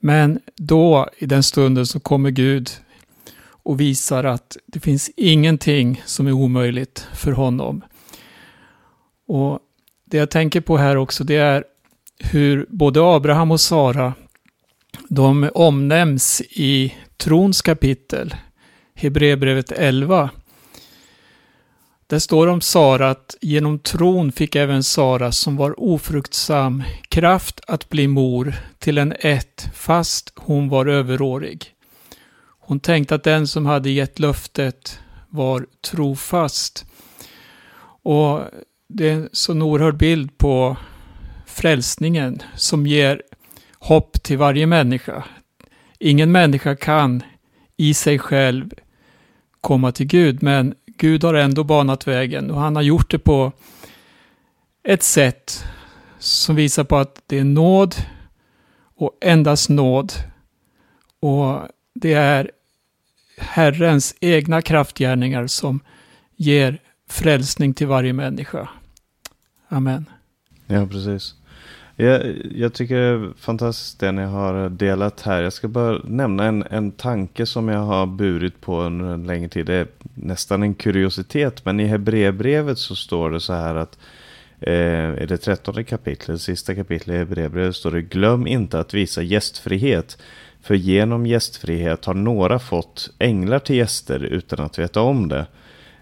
Men 0.00 0.40
då, 0.56 1.08
i 1.18 1.26
den 1.26 1.42
stunden, 1.42 1.86
så 1.86 2.00
kommer 2.00 2.30
Gud 2.30 2.70
och 3.44 3.80
visar 3.80 4.24
att 4.24 4.56
det 4.66 4.80
finns 4.80 5.10
ingenting 5.16 6.02
som 6.04 6.26
är 6.26 6.32
omöjligt 6.32 7.08
för 7.14 7.32
honom. 7.32 7.84
Och 9.26 9.58
det 10.04 10.16
jag 10.16 10.30
tänker 10.30 10.60
på 10.60 10.76
här 10.76 10.96
också 10.96 11.24
det 11.24 11.36
är 11.36 11.64
hur 12.18 12.66
både 12.68 13.00
Abraham 13.02 13.50
och 13.50 13.60
Sara 13.60 14.14
de 15.08 15.50
omnämns 15.54 16.42
i 16.50 16.94
trons 17.16 17.62
kapitel, 17.62 18.34
Hebreerbrevet 18.94 19.72
11. 19.72 20.30
Där 22.06 22.18
står 22.18 22.46
om 22.46 22.60
Sara 22.60 23.10
att 23.10 23.36
genom 23.40 23.78
tron 23.78 24.32
fick 24.32 24.56
även 24.56 24.82
Sara 24.82 25.32
som 25.32 25.56
var 25.56 25.80
ofruktsam 25.80 26.82
kraft 27.08 27.60
att 27.66 27.88
bli 27.88 28.08
mor 28.08 28.54
till 28.78 28.98
en 28.98 29.14
ett 29.20 29.70
fast 29.74 30.32
hon 30.36 30.68
var 30.68 30.86
överårig. 30.86 31.74
Hon 32.60 32.80
tänkte 32.80 33.14
att 33.14 33.24
den 33.24 33.46
som 33.46 33.66
hade 33.66 33.90
gett 33.90 34.18
löftet 34.18 35.00
var 35.28 35.66
trofast. 35.90 36.86
Och 38.02 38.40
det 38.88 39.08
är 39.08 39.12
en 39.12 39.28
sån 39.32 39.62
oerhörd 39.62 39.96
bild 39.96 40.38
på 40.38 40.76
frälsningen 41.58 42.42
som 42.54 42.86
ger 42.86 43.22
hopp 43.78 44.22
till 44.22 44.38
varje 44.38 44.66
människa. 44.66 45.24
Ingen 45.98 46.32
människa 46.32 46.76
kan 46.76 47.22
i 47.76 47.94
sig 47.94 48.18
själv 48.18 48.70
komma 49.60 49.92
till 49.92 50.06
Gud, 50.06 50.42
men 50.42 50.74
Gud 50.86 51.24
har 51.24 51.34
ändå 51.34 51.64
banat 51.64 52.06
vägen 52.08 52.50
och 52.50 52.60
han 52.60 52.76
har 52.76 52.82
gjort 52.82 53.10
det 53.10 53.18
på 53.18 53.52
ett 54.82 55.02
sätt 55.02 55.64
som 56.18 56.56
visar 56.56 56.84
på 56.84 56.96
att 56.96 57.22
det 57.26 57.38
är 57.38 57.44
nåd 57.44 57.94
och 58.94 59.18
endast 59.20 59.68
nåd. 59.68 60.12
Och 61.20 61.60
det 61.94 62.12
är 62.12 62.50
Herrens 63.38 64.14
egna 64.20 64.62
kraftgärningar 64.62 65.46
som 65.46 65.80
ger 66.36 66.78
frälsning 67.08 67.74
till 67.74 67.86
varje 67.86 68.12
människa. 68.12 68.68
Amen. 69.68 70.04
Ja, 70.66 70.86
precis. 70.86 71.37
Jag, 72.00 72.36
jag 72.54 72.72
tycker 72.72 72.96
det 72.96 73.02
är 73.02 73.32
fantastiskt 73.36 74.00
det 74.00 74.12
ni 74.12 74.22
har 74.22 74.68
delat 74.68 75.20
här. 75.20 75.42
Jag 75.42 75.52
ska 75.52 75.68
bara 75.68 75.98
nämna 76.04 76.44
en, 76.44 76.64
en 76.70 76.92
tanke 76.92 77.46
som 77.46 77.68
jag 77.68 77.80
har 77.80 78.06
burit 78.06 78.60
på 78.60 78.80
under 78.80 79.06
en 79.06 79.26
längre 79.26 79.48
tid. 79.48 79.66
Det 79.66 79.74
är 79.74 79.86
nästan 80.14 80.62
en 80.62 80.74
kuriositet, 80.74 81.64
men 81.64 81.80
i 81.80 81.84
Hebreerbrevet 81.84 82.78
så 82.78 82.96
står 82.96 83.30
det 83.30 83.40
så 83.40 83.52
här 83.52 83.74
att 83.74 83.98
eh, 84.60 85.22
i 85.22 85.26
det 85.28 85.36
trettonde 85.36 85.84
kapitlet, 85.84 86.40
sista 86.40 86.74
kapitlet 86.74 87.14
i 87.14 87.18
Hebreerbrevet 87.18 87.76
står 87.76 87.90
det 87.90 88.02
Glöm 88.02 88.46
inte 88.46 88.78
att 88.78 88.94
visa 88.94 89.22
gästfrihet. 89.22 90.18
För 90.62 90.74
genom 90.74 91.26
gästfrihet 91.26 92.04
har 92.04 92.14
några 92.14 92.58
fått 92.58 93.10
änglar 93.18 93.58
till 93.58 93.76
gäster 93.76 94.20
utan 94.20 94.60
att 94.60 94.78
veta 94.78 95.00
om 95.00 95.28
det. 95.28 95.46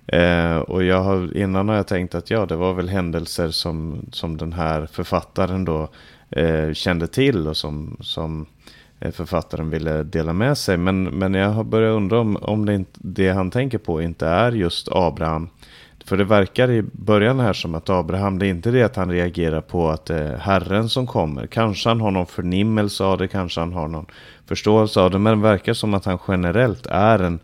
Eh, 0.07 0.57
och 0.57 0.85
jag 0.85 1.03
har, 1.03 1.37
innan 1.37 1.69
har 1.69 1.77
jag 1.77 1.87
tänkt 1.87 2.15
att 2.15 2.31
ja, 2.31 2.47
det 2.47 2.57
var 2.57 2.75
väl 2.75 2.89
händelser 2.89 3.51
som, 3.51 4.07
som 4.13 4.37
den 4.37 4.53
här 4.53 4.87
författaren 4.87 5.65
då 5.65 5.89
eh, 6.31 6.73
kände 6.73 7.07
till 7.07 7.49
och 7.49 7.57
som, 7.57 7.97
som 8.01 8.47
eh, 9.01 9.11
författaren 9.11 9.71
ville 9.71 10.03
dela 10.03 10.33
med 10.33 10.59
sig. 10.59 10.77
Men, 10.77 11.05
men 11.05 11.35
jag 11.35 11.49
har 11.49 11.65
börjat 11.65 11.97
undra 11.97 12.21
om, 12.21 12.37
om 12.37 12.67
det, 12.67 12.75
inte, 12.75 13.01
det 13.03 13.29
han 13.29 13.51
tänker 13.51 13.79
på 13.79 14.03
inte 14.03 14.27
är 14.27 14.53
just 14.53 14.89
Abraham. 14.93 15.49
För 16.05 16.17
det 16.17 16.25
verkar 16.25 16.71
i 16.71 16.83
början 16.83 17.41
här 17.41 17.53
som 17.53 17.75
att 17.75 17.91
Abraham, 17.91 18.39
det 18.39 18.47
är 18.47 18.51
inte 18.51 18.71
det 18.71 18.83
att 18.83 18.97
han 18.97 19.11
reagerar 19.11 19.61
på 19.61 19.89
att 19.89 20.07
det 20.07 20.19
är 20.19 20.37
Herren 20.39 20.89
som 20.89 21.07
kommer. 21.07 21.47
Kanske 21.47 21.89
han 21.89 22.01
har 22.01 22.11
någon 22.11 22.27
förnimmelse 22.27 23.05
av 23.05 23.19
det, 23.19 23.29
kanske 23.29 23.61
han 23.61 23.73
har 23.73 23.89
någon 23.89 24.07
förståelse 24.47 25.01
av 25.01 25.11
det. 25.11 25.19
Men 25.19 25.39
det 25.39 25.49
verkar 25.49 25.75
som 25.75 25.95
att 25.95 26.05
han 26.05 26.19
generellt 26.29 26.87
är 26.87 27.19
en 27.19 27.39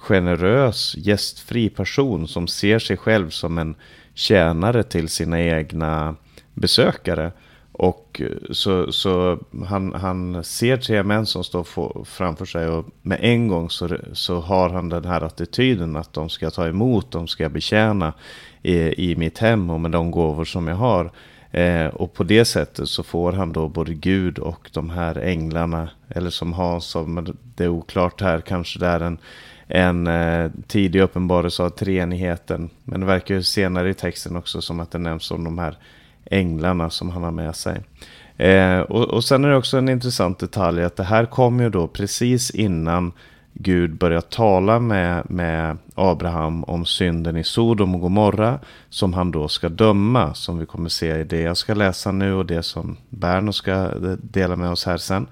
generös, 0.00 0.94
gästfri 0.96 1.70
person 1.70 2.28
som 2.28 2.48
ser 2.48 2.78
sig 2.78 2.96
själv 2.96 3.30
som 3.30 3.58
en 3.58 3.74
tjänare 4.14 4.82
till 4.82 5.08
sina 5.08 5.40
egna 5.40 6.14
besökare. 6.54 7.32
Och 7.72 8.20
eh, 8.24 8.52
så, 8.52 8.92
så 8.92 9.38
han, 9.66 9.92
han 9.92 10.44
ser 10.44 10.76
tre 10.76 11.02
män 11.02 11.26
som 11.26 11.44
står 11.44 12.04
framför 12.04 12.44
sig 12.44 12.68
och 12.68 12.86
med 13.02 13.18
en 13.22 13.48
gång 13.48 13.70
så, 13.70 13.96
så 14.12 14.40
har 14.40 14.70
han 14.70 14.88
den 14.88 15.04
här 15.04 15.20
attityden 15.20 15.96
att 15.96 16.12
de 16.12 16.28
ska 16.28 16.50
ta 16.50 16.68
emot, 16.68 17.10
de 17.10 17.28
ska 17.28 17.48
betjäna 17.48 18.12
i, 18.62 19.10
i 19.10 19.16
mitt 19.16 19.38
hem 19.38 19.70
och 19.70 19.80
med 19.80 19.90
de 19.90 20.10
gåvor 20.10 20.44
som 20.44 20.68
jag 20.68 20.76
har. 20.76 21.10
Eh, 21.50 21.86
och 21.86 22.14
på 22.14 22.24
det 22.24 22.44
sättet 22.44 22.88
så 22.88 23.02
får 23.02 23.32
han 23.32 23.52
då 23.52 23.68
både 23.68 23.94
Gud 23.94 24.38
och 24.38 24.70
de 24.72 24.90
här 24.90 25.18
änglarna, 25.18 25.88
eller 26.08 26.30
som 26.30 26.52
Hans 26.52 26.84
sa, 26.84 27.06
det 27.54 27.64
är 27.64 27.68
oklart 27.68 28.20
här, 28.20 28.40
kanske 28.40 28.78
det 28.78 28.86
är 28.86 29.00
en 29.00 29.18
en 29.70 30.06
eh, 30.06 30.50
tidig 30.66 31.00
uppenbarelse 31.00 31.62
av 31.62 31.70
treenigheten. 31.70 32.70
Men 32.84 33.00
det 33.00 33.06
verkar 33.06 33.34
ju 33.34 33.42
senare 33.42 33.90
i 33.90 33.94
texten 33.94 34.36
också 34.36 34.60
som 34.60 34.80
att 34.80 34.90
det 34.90 34.98
nämns 34.98 35.30
om 35.30 35.44
de 35.44 35.58
här 35.58 35.78
änglarna 36.24 36.90
som 36.90 37.10
han 37.10 37.22
har 37.22 37.30
med 37.30 37.56
sig. 37.56 37.80
Eh, 38.36 38.80
och, 38.80 39.04
och 39.04 39.24
sen 39.24 39.44
är 39.44 39.48
det 39.48 39.56
också 39.56 39.78
en 39.78 39.88
intressant 39.88 40.38
detalj 40.38 40.84
att 40.84 40.96
det 40.96 41.04
här 41.04 41.26
kommer 41.26 41.64
ju 41.64 41.70
då 41.70 41.88
precis 41.88 42.50
innan 42.50 43.12
Gud 43.52 43.94
börjar 43.94 44.20
tala 44.20 44.80
med, 44.80 45.30
med 45.30 45.76
Abraham 45.94 46.64
om 46.64 46.84
synden 46.84 47.36
i 47.36 47.44
Sodom 47.44 47.94
och 47.94 48.00
Gomorra 48.00 48.58
som 48.88 49.14
han 49.14 49.30
då 49.30 49.48
ska 49.48 49.68
döma, 49.68 50.34
som 50.34 50.58
vi 50.58 50.66
kommer 50.66 50.88
se 50.88 51.16
i 51.16 51.24
det 51.24 51.40
jag 51.40 51.56
ska 51.56 51.74
läsa 51.74 52.12
nu 52.12 52.34
och 52.34 52.46
det 52.46 52.62
som 52.62 52.96
Berno 53.08 53.52
ska 53.52 53.72
eh, 53.72 53.90
dela 54.20 54.56
med 54.56 54.70
oss 54.70 54.86
här 54.86 54.96
sen. 54.96 55.26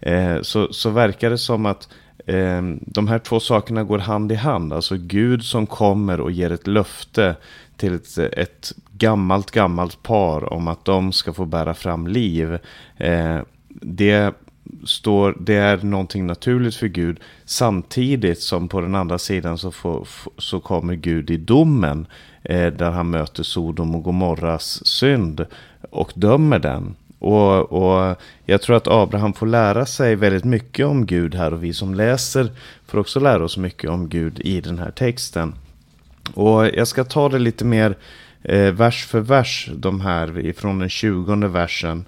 Eh, 0.00 0.42
så, 0.42 0.72
så 0.72 0.90
verkar 0.90 1.30
det 1.30 1.38
som 1.38 1.66
att 1.66 1.82
eh, 1.82 1.94
Ehm, 2.26 2.80
de 2.86 3.08
här 3.08 3.18
två 3.18 3.40
sakerna 3.40 3.84
går 3.84 3.98
hand 3.98 4.32
i 4.32 4.34
hand. 4.34 4.72
Alltså 4.72 4.96
Gud 4.96 5.44
som 5.44 5.66
kommer 5.66 6.20
och 6.20 6.30
ger 6.30 6.52
ett 6.52 6.66
löfte 6.66 7.36
till 7.76 7.94
ett, 7.94 8.18
ett 8.18 8.72
gammalt, 8.92 9.50
gammalt 9.50 10.02
par 10.02 10.52
om 10.52 10.68
att 10.68 10.84
de 10.84 11.12
ska 11.12 11.32
få 11.32 11.44
bära 11.44 11.74
fram 11.74 12.06
liv. 12.06 12.58
Eh, 12.96 13.38
det, 13.68 14.34
står, 14.84 15.36
det 15.40 15.54
är 15.54 15.82
någonting 15.82 16.26
naturligt 16.26 16.74
för 16.74 16.86
Gud. 16.86 17.20
Samtidigt 17.44 18.40
som 18.40 18.68
på 18.68 18.80
den 18.80 18.94
andra 18.94 19.18
sidan 19.18 19.58
så, 19.58 19.70
får, 19.70 20.08
så 20.38 20.60
kommer 20.60 20.94
Gud 20.94 21.30
i 21.30 21.36
domen. 21.36 22.06
Eh, 22.42 22.72
där 22.72 22.90
han 22.90 23.10
möter 23.10 23.42
Sodom 23.42 23.94
och 23.94 24.02
Gomorras 24.02 24.86
synd 24.86 25.46
och 25.90 26.12
dömer 26.14 26.58
den. 26.58 26.94
Och, 27.20 27.72
och 27.72 28.16
jag 28.44 28.62
tror 28.62 28.76
att 28.76 28.88
Abraham 28.88 29.32
får 29.32 29.46
lära 29.46 29.86
sig 29.86 30.16
väldigt 30.16 30.44
mycket 30.44 30.86
om 30.86 31.06
Gud 31.06 31.34
här 31.34 31.52
och 31.52 31.64
vi 31.64 31.72
som 31.72 31.94
läser 31.94 32.50
får 32.86 32.98
också 32.98 33.20
lära 33.20 33.44
oss 33.44 33.56
mycket 33.56 33.90
om 33.90 34.08
Gud 34.08 34.40
i 34.40 34.60
den 34.60 34.78
här 34.78 34.90
texten. 34.90 35.54
Och 36.34 36.66
jag 36.66 36.88
ska 36.88 37.04
ta 37.04 37.28
det 37.28 37.38
lite 37.38 37.64
mer 37.64 37.96
eh, 38.42 38.72
vers 38.72 39.06
för 39.06 39.20
vers, 39.20 39.70
de 39.74 40.00
här 40.00 40.38
ifrån 40.38 40.78
den 40.78 40.88
tjugonde 40.88 41.48
versen. 41.48 42.04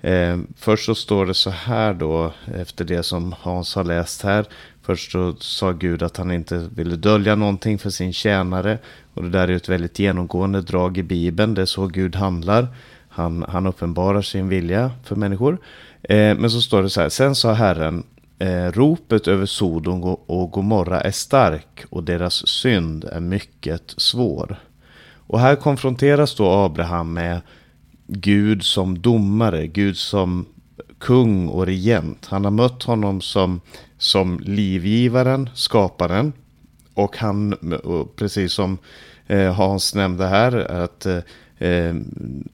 Eh, 0.00 0.38
först 0.56 0.84
så 0.84 0.94
står 0.94 1.26
det 1.26 1.34
så 1.34 1.50
här 1.50 1.94
då, 1.94 2.32
efter 2.54 2.84
det 2.84 3.02
som 3.02 3.34
Hans 3.40 3.74
har 3.74 3.84
läst 3.84 4.22
här. 4.22 4.44
Först 4.82 5.12
så 5.12 5.34
sa 5.38 5.72
Gud 5.72 6.02
att 6.02 6.16
han 6.16 6.30
inte 6.30 6.68
ville 6.74 6.96
dölja 6.96 7.34
någonting 7.34 7.78
för 7.78 7.90
sin 7.90 8.12
tjänare. 8.12 8.78
Och 9.14 9.22
det 9.22 9.30
där 9.30 9.48
är 9.48 9.56
ett 9.56 9.68
väldigt 9.68 9.98
genomgående 9.98 10.60
drag 10.60 10.98
i 10.98 11.02
Bibeln, 11.02 11.54
det 11.54 11.62
är 11.62 11.66
så 11.66 11.86
Gud 11.86 12.16
handlar. 12.16 12.68
Han, 13.14 13.44
han 13.48 13.66
uppenbarar 13.66 14.22
sin 14.22 14.48
vilja 14.48 14.90
för 15.04 15.16
människor. 15.16 15.58
Eh, 16.02 16.36
men 16.36 16.50
så 16.50 16.60
står 16.60 16.82
det 16.82 16.90
så 16.90 17.00
här. 17.00 17.08
Sen 17.08 17.34
sa 17.34 17.52
Herren. 17.52 18.02
Eh, 18.38 18.72
ropet 18.72 19.28
över 19.28 19.46
Sodom 19.46 20.02
och 20.04 20.50
Gomorra 20.50 21.00
är 21.00 21.10
stark 21.10 21.84
och 21.90 22.04
deras 22.04 22.48
synd 22.48 23.04
är 23.04 23.20
mycket 23.20 23.94
svår. 23.96 24.56
Och 25.26 25.40
här 25.40 25.56
konfronteras 25.56 26.34
då 26.34 26.50
Abraham 26.50 27.12
med 27.12 27.40
Gud 28.06 28.64
som 28.64 28.98
domare, 28.98 29.66
Gud 29.66 29.96
som 29.96 30.46
kung 30.98 31.48
och 31.48 31.66
regent. 31.66 32.26
Han 32.26 32.44
har 32.44 32.50
mött 32.50 32.82
honom 32.82 33.20
som, 33.20 33.60
som 33.98 34.40
livgivaren, 34.40 35.50
skaparen. 35.54 36.32
Och 36.94 37.16
han, 37.16 37.54
precis 38.16 38.52
som 38.52 38.78
eh, 39.26 39.52
Hans 39.52 39.94
nämnde 39.94 40.26
här, 40.26 40.56
att 40.56 41.06
eh, 41.06 41.18
eh, 41.58 41.94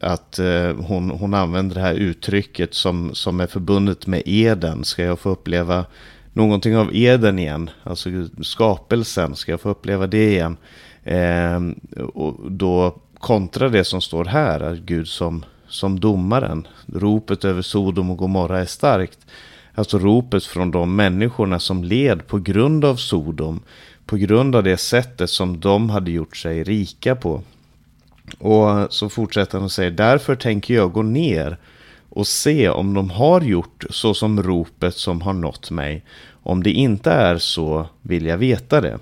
att 0.01 0.39
eh, 0.39 0.77
hon, 0.77 1.11
hon 1.11 1.35
använder 1.35 1.75
det 1.75 1.81
här 1.81 1.95
uttrycket 1.95 2.75
som, 2.75 3.15
som 3.15 3.41
är 3.41 3.47
förbundet 3.47 4.07
med 4.07 4.23
eden. 4.27 4.85
Ska 4.85 5.05
jag 5.05 5.19
få 5.19 5.31
uppleva 5.31 5.85
någonting 6.33 6.77
av 6.77 6.91
eden 6.95 7.39
igen? 7.39 7.71
Alltså 7.83 8.11
skapelsen, 8.43 9.37
ska 9.37 9.53
jag 9.53 9.61
få 9.61 9.69
uppleva 9.69 10.07
det 10.07 10.31
igen? 10.31 10.57
Eh, 11.05 11.61
och 12.15 12.53
då 12.53 13.01
kontra 13.19 13.69
det 13.69 13.85
som 13.85 14.01
står 14.01 14.25
här, 14.25 14.61
att 14.61 14.79
Gud 14.79 15.09
som, 15.09 15.45
som 15.69 16.01
domaren. 16.01 16.67
Ropet 16.95 17.45
över 17.45 17.63
Sodom 17.63 18.11
och 18.11 18.17
Gomorra 18.17 18.61
är 18.61 18.67
starkt. 18.67 19.19
Alltså 19.75 19.99
ropet 19.99 20.45
från 20.45 20.71
de 20.71 20.97
människorna 20.97 21.59
som 21.59 21.85
led 21.85 22.27
på 22.27 22.39
grund 22.39 22.85
av 22.85 22.97
Sodom. 22.97 23.61
På 24.07 24.17
grund 24.17 24.57
av 24.57 24.63
det 24.63 24.77
sättet 24.77 25.31
som 25.31 25.61
de 25.61 25.91
hade 25.91 26.11
gjort 26.11 26.37
sig 26.37 26.65
rika 26.65 27.17
på. 27.17 27.43
Och 28.39 28.93
så 28.95 29.09
fortsätter 29.09 29.59
han 29.59 29.65
och 29.65 29.73
säger, 29.73 29.91
därför 29.91 30.35
tänker 30.35 30.75
jag 30.75 30.93
gå 30.93 31.03
ner 31.03 31.57
och 32.09 32.27
se 32.27 32.69
om 32.69 32.95
de 32.95 33.11
har 33.11 33.41
gjort 33.41 33.85
så 33.91 34.15
som 34.15 34.43
ropet 34.43 34.95
som 34.95 35.21
har 35.21 35.33
nått 35.33 35.71
mig. 35.71 36.05
Om 36.43 36.63
det 36.63 36.71
inte 36.71 37.11
är 37.11 37.39
så 37.39 37.87
vill 38.03 38.27
jag 38.27 38.39
veta 38.39 38.81
det. 38.81 38.99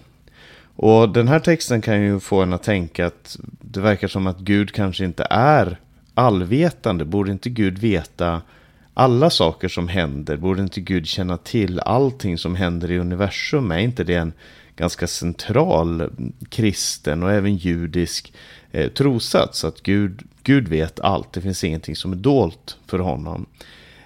Och 0.77 1.09
den 1.09 1.29
här 1.29 1.41
texten 1.41 1.81
kan 1.81 2.03
ju 2.03 2.21
få 2.21 2.43
en 2.43 2.53
att 2.53 2.62
tänka 2.62 3.07
att 3.07 3.37
det 3.61 3.81
verkar 3.81 4.09
som 4.09 4.27
att 4.27 4.38
Gud 4.38 4.73
kanske 4.73 5.05
inte 5.05 5.27
är 5.31 5.79
allvetande. 6.14 7.05
Borde 7.05 7.31
inte 7.31 7.51
Gud 7.51 7.79
veta 7.79 8.43
alla 8.95 9.31
saker 9.31 9.69
som 9.69 9.88
händer? 9.88 10.37
Borde 10.37 10.62
inte 10.62 10.81
Gud 10.81 11.07
känna 11.07 11.37
till 11.37 11.81
allting 11.81 12.38
som 12.38 12.55
händer 12.55 12.91
i 12.91 12.99
universum? 12.99 13.71
Är 13.71 13.79
inte 13.79 14.05
det 14.05 14.14
en 14.14 14.33
ganska 14.77 15.07
central 15.07 16.11
kristen 16.49 17.23
och 17.23 17.33
även 17.33 17.57
judisk 17.57 18.33
eh, 18.72 18.90
trosats? 18.90 19.64
Att 19.64 19.83
Gud, 19.83 20.22
Gud 20.42 20.68
vet 20.68 21.00
allt, 21.00 21.33
det 21.33 21.40
finns 21.40 21.64
ingenting 21.64 21.96
som 21.96 22.12
är 22.12 22.16
dolt 22.16 22.76
för 22.87 22.98
honom. 22.98 23.46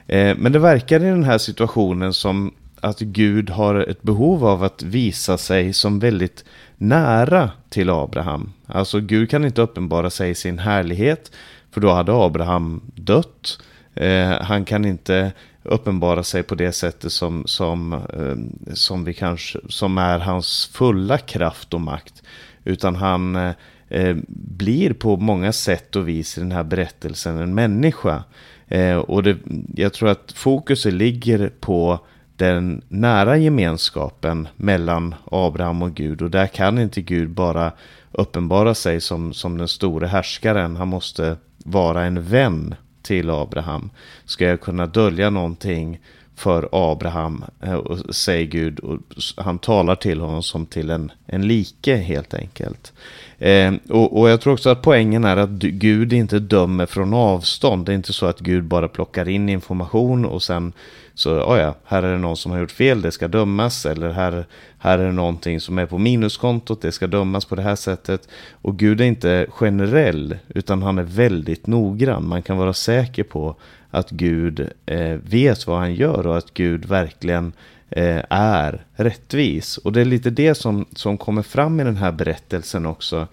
Eh, 0.06 0.36
men 0.36 0.52
det 0.52 0.58
verkar 0.58 1.00
i 1.00 1.04
den 1.04 1.24
här 1.24 1.38
situationen 1.38 2.12
som 2.12 2.52
att 2.80 3.00
Gud 3.00 3.50
har 3.50 3.74
ett 3.74 4.02
behov 4.02 4.46
av 4.46 4.64
att 4.64 4.82
visa 4.82 5.38
sig 5.38 5.72
som 5.72 5.98
väldigt 5.98 6.44
nära 6.76 7.50
till 7.68 7.90
Abraham. 7.90 8.52
Alltså 8.66 9.00
Gud 9.00 9.30
kan 9.30 9.44
inte 9.44 9.62
uppenbara 9.62 10.10
sig 10.10 10.30
i 10.30 10.34
sin 10.34 10.58
härlighet, 10.58 11.32
för 11.70 11.80
då 11.80 11.90
hade 11.90 12.12
Abraham 12.12 12.80
dött. 12.94 13.58
Eh, 13.94 14.30
han 14.40 14.64
kan 14.64 14.84
inte 14.84 15.32
uppenbara 15.62 16.22
sig 16.22 16.42
på 16.42 16.54
det 16.54 16.72
sättet 16.72 17.12
som, 17.12 17.42
som, 17.46 17.92
eh, 17.92 18.74
som, 18.74 19.04
vi 19.04 19.14
kanske, 19.14 19.58
som 19.68 19.98
är 19.98 20.18
hans 20.18 20.70
fulla 20.72 21.18
kraft 21.18 21.74
och 21.74 21.80
makt. 21.80 22.22
Utan 22.64 22.96
han 22.96 23.36
eh, 23.36 23.52
Eh, 23.94 24.16
blir 24.28 24.92
på 24.92 25.16
många 25.16 25.52
sätt 25.52 25.96
och 25.96 26.08
vis 26.08 26.38
i 26.38 26.40
den 26.40 26.52
här 26.52 26.64
berättelsen 26.64 27.38
en 27.38 27.54
människa. 27.54 28.24
Eh, 28.68 28.96
och 28.96 29.22
det, 29.22 29.36
jag 29.74 29.92
tror 29.92 30.08
att 30.08 30.32
fokuset 30.34 30.92
ligger 30.94 31.52
på 31.60 31.98
den 32.36 32.82
nära 32.88 33.36
gemenskapen 33.36 34.48
mellan 34.56 35.14
Abraham 35.24 35.82
och 35.82 35.94
Gud. 35.94 36.22
Och 36.22 36.30
där 36.30 36.46
kan 36.46 36.78
inte 36.78 37.00
Gud 37.00 37.30
bara 37.30 37.72
uppenbara 38.12 38.74
sig 38.74 39.00
som, 39.00 39.32
som 39.32 39.58
den 39.58 39.68
store 39.68 40.06
härskaren. 40.06 40.76
Han 40.76 40.88
måste 40.88 41.36
vara 41.64 42.04
en 42.04 42.22
vän 42.22 42.74
till 43.02 43.30
Abraham. 43.30 43.90
Ska 44.24 44.44
jag 44.44 44.60
kunna 44.60 44.86
dölja 44.86 45.30
någonting 45.30 46.00
för 46.36 46.68
Abraham, 46.72 47.44
eh, 47.60 47.74
och 47.74 48.14
säger 48.14 48.46
Gud. 48.46 48.78
Och 48.78 48.98
han 49.36 49.58
talar 49.58 49.94
till 49.94 50.20
honom 50.20 50.42
som 50.42 50.66
till 50.66 50.90
en, 50.90 51.12
en 51.26 51.46
like 51.46 51.96
helt 51.96 52.34
enkelt. 52.34 52.92
Eh, 53.38 53.72
och, 53.88 54.20
och, 54.20 54.28
jag 54.28 54.40
tror 54.40 54.52
också 54.52 54.70
att 54.70 54.82
poängen 54.82 55.24
är 55.24 55.36
att 55.36 55.50
Gud 55.50 56.12
inte 56.12 56.38
dömer 56.38 56.86
från 56.86 57.14
avstånd. 57.14 57.86
Det 57.86 57.92
är 57.92 57.96
inte 57.96 58.12
så 58.12 58.26
att 58.26 58.40
Gud 58.40 58.64
bara 58.64 58.88
plockar 58.88 59.28
in 59.28 59.48
information 59.48 60.24
och 60.24 60.42
sen 60.42 60.72
så, 61.14 61.40
oh 61.40 61.58
ja, 61.58 61.74
här 61.84 62.02
är 62.02 62.12
det 62.12 62.18
någon 62.18 62.36
som 62.36 62.52
har 62.52 62.58
gjort 62.58 62.70
fel, 62.70 63.02
det 63.02 63.10
ska 63.10 63.28
dömas. 63.28 63.86
Eller 63.86 64.10
här, 64.10 64.46
här 64.78 64.98
är 64.98 65.06
det 65.06 65.12
någonting 65.12 65.60
som 65.60 65.78
är 65.78 65.86
på 65.86 65.98
minuskontot, 65.98 66.82
det 66.82 66.92
ska 66.92 67.06
dömas 67.06 67.44
på 67.44 67.54
det 67.54 67.62
här 67.62 67.76
sättet. 67.76 68.28
Och 68.52 68.78
Gud 68.78 69.00
är 69.00 69.04
inte 69.04 69.46
generell, 69.50 70.36
utan 70.48 70.82
han 70.82 70.98
är 70.98 71.02
väldigt 71.02 71.66
noggrann. 71.66 72.28
Man 72.28 72.42
kan 72.42 72.56
vara 72.56 72.72
säker 72.72 73.22
på 73.22 73.56
att 73.94 74.10
Gud 74.10 74.70
eh, 74.86 75.18
vet 75.30 75.66
vad 75.66 75.78
han 75.78 75.94
gör 75.94 76.26
och 76.26 76.38
att 76.38 76.54
Gud 76.54 76.84
verkligen 76.84 77.52
eh, 77.90 78.22
är 78.30 78.84
rättvis. 78.94 79.76
Och 79.76 79.92
det 79.92 80.00
är 80.00 80.04
lite 80.04 80.30
det 80.30 80.54
som, 80.54 80.84
som 80.94 81.18
kommer 81.18 81.42
fram 81.42 81.80
i 81.80 81.84
den 81.84 81.96
här 81.96 82.12
berättelsen 82.12 82.86
också. 82.86 83.26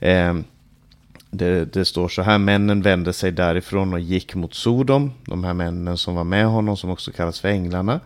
Eh, 0.00 0.34
det, 1.30 1.72
det, 1.72 1.84
står 1.84 2.08
så 2.08 2.22
här, 2.22 2.38
männen 2.38 2.82
vände 2.82 3.12
sig 3.12 3.32
därifrån 3.32 3.92
och 3.92 4.00
gick 4.00 4.34
mot 4.34 4.54
Sodom, 4.54 5.12
de 5.26 5.44
här 5.44 5.54
männen 5.54 5.96
som 5.96 6.14
var 6.14 6.24
med 6.24 6.46
honom 6.46 6.76
som 6.76 6.90
också 6.90 7.12
kallas 7.12 7.40
för 7.40 7.48
änglarna. 7.48 8.00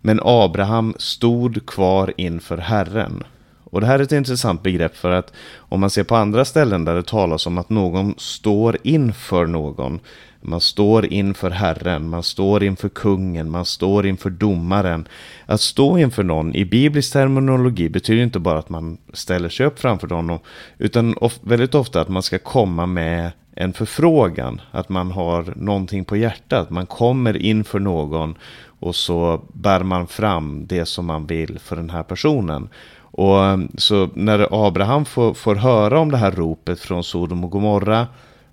Men 0.00 0.20
Abraham 0.22 0.94
stod 0.98 1.66
kvar 1.66 2.12
inför 2.16 2.58
Herren. 2.58 3.24
Och 3.64 3.80
det 3.80 3.86
här 3.86 3.98
är 3.98 4.02
ett 4.02 4.12
intressant 4.12 4.62
begrepp 4.62 4.96
för 4.96 5.10
att 5.10 5.32
om 5.56 5.80
man 5.80 5.90
ser 5.90 6.04
på 6.04 6.16
andra 6.16 6.44
ställen 6.44 6.84
där 6.84 6.94
det 6.94 7.06
talas 7.06 7.46
om 7.46 7.58
att 7.58 7.70
någon 7.70 8.14
står 8.18 8.78
inför 8.82 9.46
någon, 9.46 10.00
man 10.42 10.60
står 10.60 11.06
inför 11.06 11.50
Herren, 11.50 12.10
man 12.10 12.22
står 12.22 12.64
inför 12.64 12.88
kungen, 12.88 13.50
man 13.50 13.64
står 13.64 14.06
inför 14.06 14.30
domaren. 14.30 15.08
Att 15.46 15.60
stå 15.60 15.98
inför 15.98 16.22
någon 16.22 16.54
i 16.54 16.64
biblisk 16.64 17.12
terminologi 17.12 17.88
betyder 17.88 18.22
inte 18.22 18.38
bara 18.38 18.58
att 18.58 18.68
man 18.68 18.98
ställer 19.12 19.48
sig 19.48 19.66
upp 19.66 19.78
framför 19.78 20.08
honom, 20.08 20.38
utan 20.78 21.14
väldigt 21.40 21.74
ofta 21.74 22.00
att 22.00 22.08
man 22.08 22.22
ska 22.22 22.38
komma 22.38 22.86
med 22.86 23.30
en 23.56 23.72
förfrågan, 23.72 24.60
att 24.70 24.88
man 24.88 25.10
har 25.10 25.54
någonting 25.56 26.04
på 26.04 26.16
hjärtat, 26.16 26.70
man 26.70 26.86
kommer 26.86 27.36
inför 27.36 27.80
någon 27.80 28.34
och 28.64 28.94
så 28.94 29.42
bär 29.52 29.82
man 29.82 30.06
fram 30.06 30.66
det 30.66 30.86
som 30.86 31.06
man 31.06 31.26
vill 31.26 31.58
för 31.58 31.76
den 31.76 31.90
här 31.90 32.02
personen. 32.02 32.68
Och 33.14 33.38
så 33.76 34.08
när 34.14 34.66
Abraham 34.66 35.04
får, 35.04 35.34
får 35.34 35.54
höra 35.54 35.98
om 35.98 36.10
det 36.10 36.16
här 36.16 36.30
ropet 36.30 36.80
från 36.80 37.04
Sodom 37.04 37.44
och 37.44 37.50
Gomorra 37.50 38.06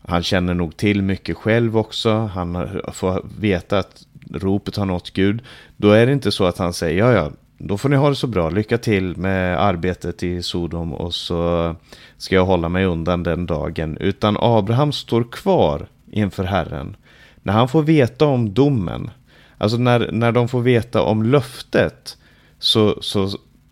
han 0.07 0.23
känner 0.23 0.53
nog 0.53 0.77
till 0.77 1.01
mycket 1.01 1.38
själv 1.38 1.77
också. 1.77 2.12
Han 2.33 2.67
får 2.93 3.25
veta 3.39 3.79
att 3.79 4.05
ropet 4.33 4.75
har 4.75 4.85
nått 4.85 5.13
Gud. 5.13 5.41
Då 5.77 5.91
är 5.91 6.05
det 6.05 6.12
inte 6.12 6.31
så 6.31 6.45
att 6.45 6.57
han 6.57 6.73
säger 6.73 6.99
ja, 6.99 7.12
ja, 7.13 7.31
då 7.57 7.77
får 7.77 7.89
ni 7.89 7.95
ha 7.95 8.09
det 8.09 8.15
så 8.15 8.27
bra. 8.27 8.49
Lycka 8.49 8.77
till 8.77 9.17
med 9.17 9.63
arbetet 9.63 10.23
i 10.23 10.43
Sodom 10.43 10.93
och 10.93 11.13
så 11.13 11.75
ska 12.17 12.35
jag 12.35 12.45
hålla 12.45 12.69
mig 12.69 12.85
undan 12.85 13.23
den 13.23 13.45
dagen. 13.45 13.97
Utan 13.97 14.38
Abraham 14.39 14.91
står 14.91 15.23
kvar 15.31 15.88
inför 16.12 16.43
Herren. 16.43 16.95
När 17.43 17.53
han 17.53 17.67
får 17.69 17.81
veta 17.81 18.25
om 18.25 18.53
domen, 18.53 19.12
alltså 19.57 19.77
när, 19.77 20.12
när 20.12 20.31
de 20.31 20.47
får 20.47 20.62
veta 20.62 21.01
om 21.01 21.23
löftet, 21.23 22.17
så, 22.59 23.01
så 23.01 23.29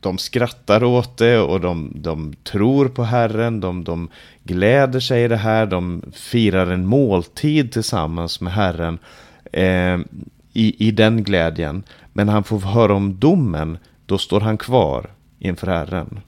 de 0.08 0.18
skrattar 0.18 0.84
åt 0.84 1.18
det 1.18 1.40
och 1.40 1.62
de, 1.62 1.92
de 1.96 2.34
tror 2.44 2.88
på 2.88 3.04
Herren, 3.04 3.60
de, 3.60 3.84
de 3.84 4.10
gläder 4.44 5.00
sig 5.00 5.24
i 5.24 5.28
det 5.28 5.38
här, 5.38 5.66
de 5.66 6.04
firar 6.14 6.68
en 6.68 6.86
måltid 6.86 7.72
tillsammans 7.72 8.42
med 8.42 8.54
Herren 8.54 9.00
eh, 9.52 9.98
i, 10.54 10.88
i 10.88 10.92
den 10.92 11.24
glädjen. 11.24 11.84
Men 12.14 12.30
han 12.30 12.44
får 12.44 12.60
höra 12.60 12.94
om 12.94 13.20
domen, 13.20 13.78
då 14.06 14.18
står 14.18 14.42
han 14.42 14.58
kvar 14.58 15.10
inför 15.40 15.68
Herren. 15.68 16.20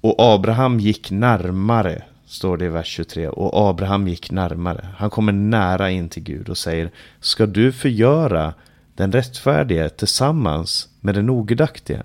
Och 0.00 0.14
Abraham 0.18 0.80
gick 0.80 1.10
närmare, 1.10 2.02
står 2.26 2.56
det 2.56 2.64
i 2.64 2.68
vers 2.68 2.86
23. 2.86 3.28
Och 3.28 3.70
Abraham 3.70 4.08
gick 4.08 4.30
närmare. 4.30 4.88
Han 4.96 5.10
kommer 5.10 5.32
nära 5.32 5.90
in 5.90 6.08
till 6.08 6.22
Gud 6.22 6.48
och 6.48 6.58
säger, 6.58 6.90
ska 7.20 7.46
du 7.46 7.72
förgöra 7.72 8.54
den 8.94 9.12
rättfärdige 9.12 9.88
tillsammans 9.88 10.88
med 11.00 11.14
den 11.14 11.30
ogudaktige? 11.30 12.02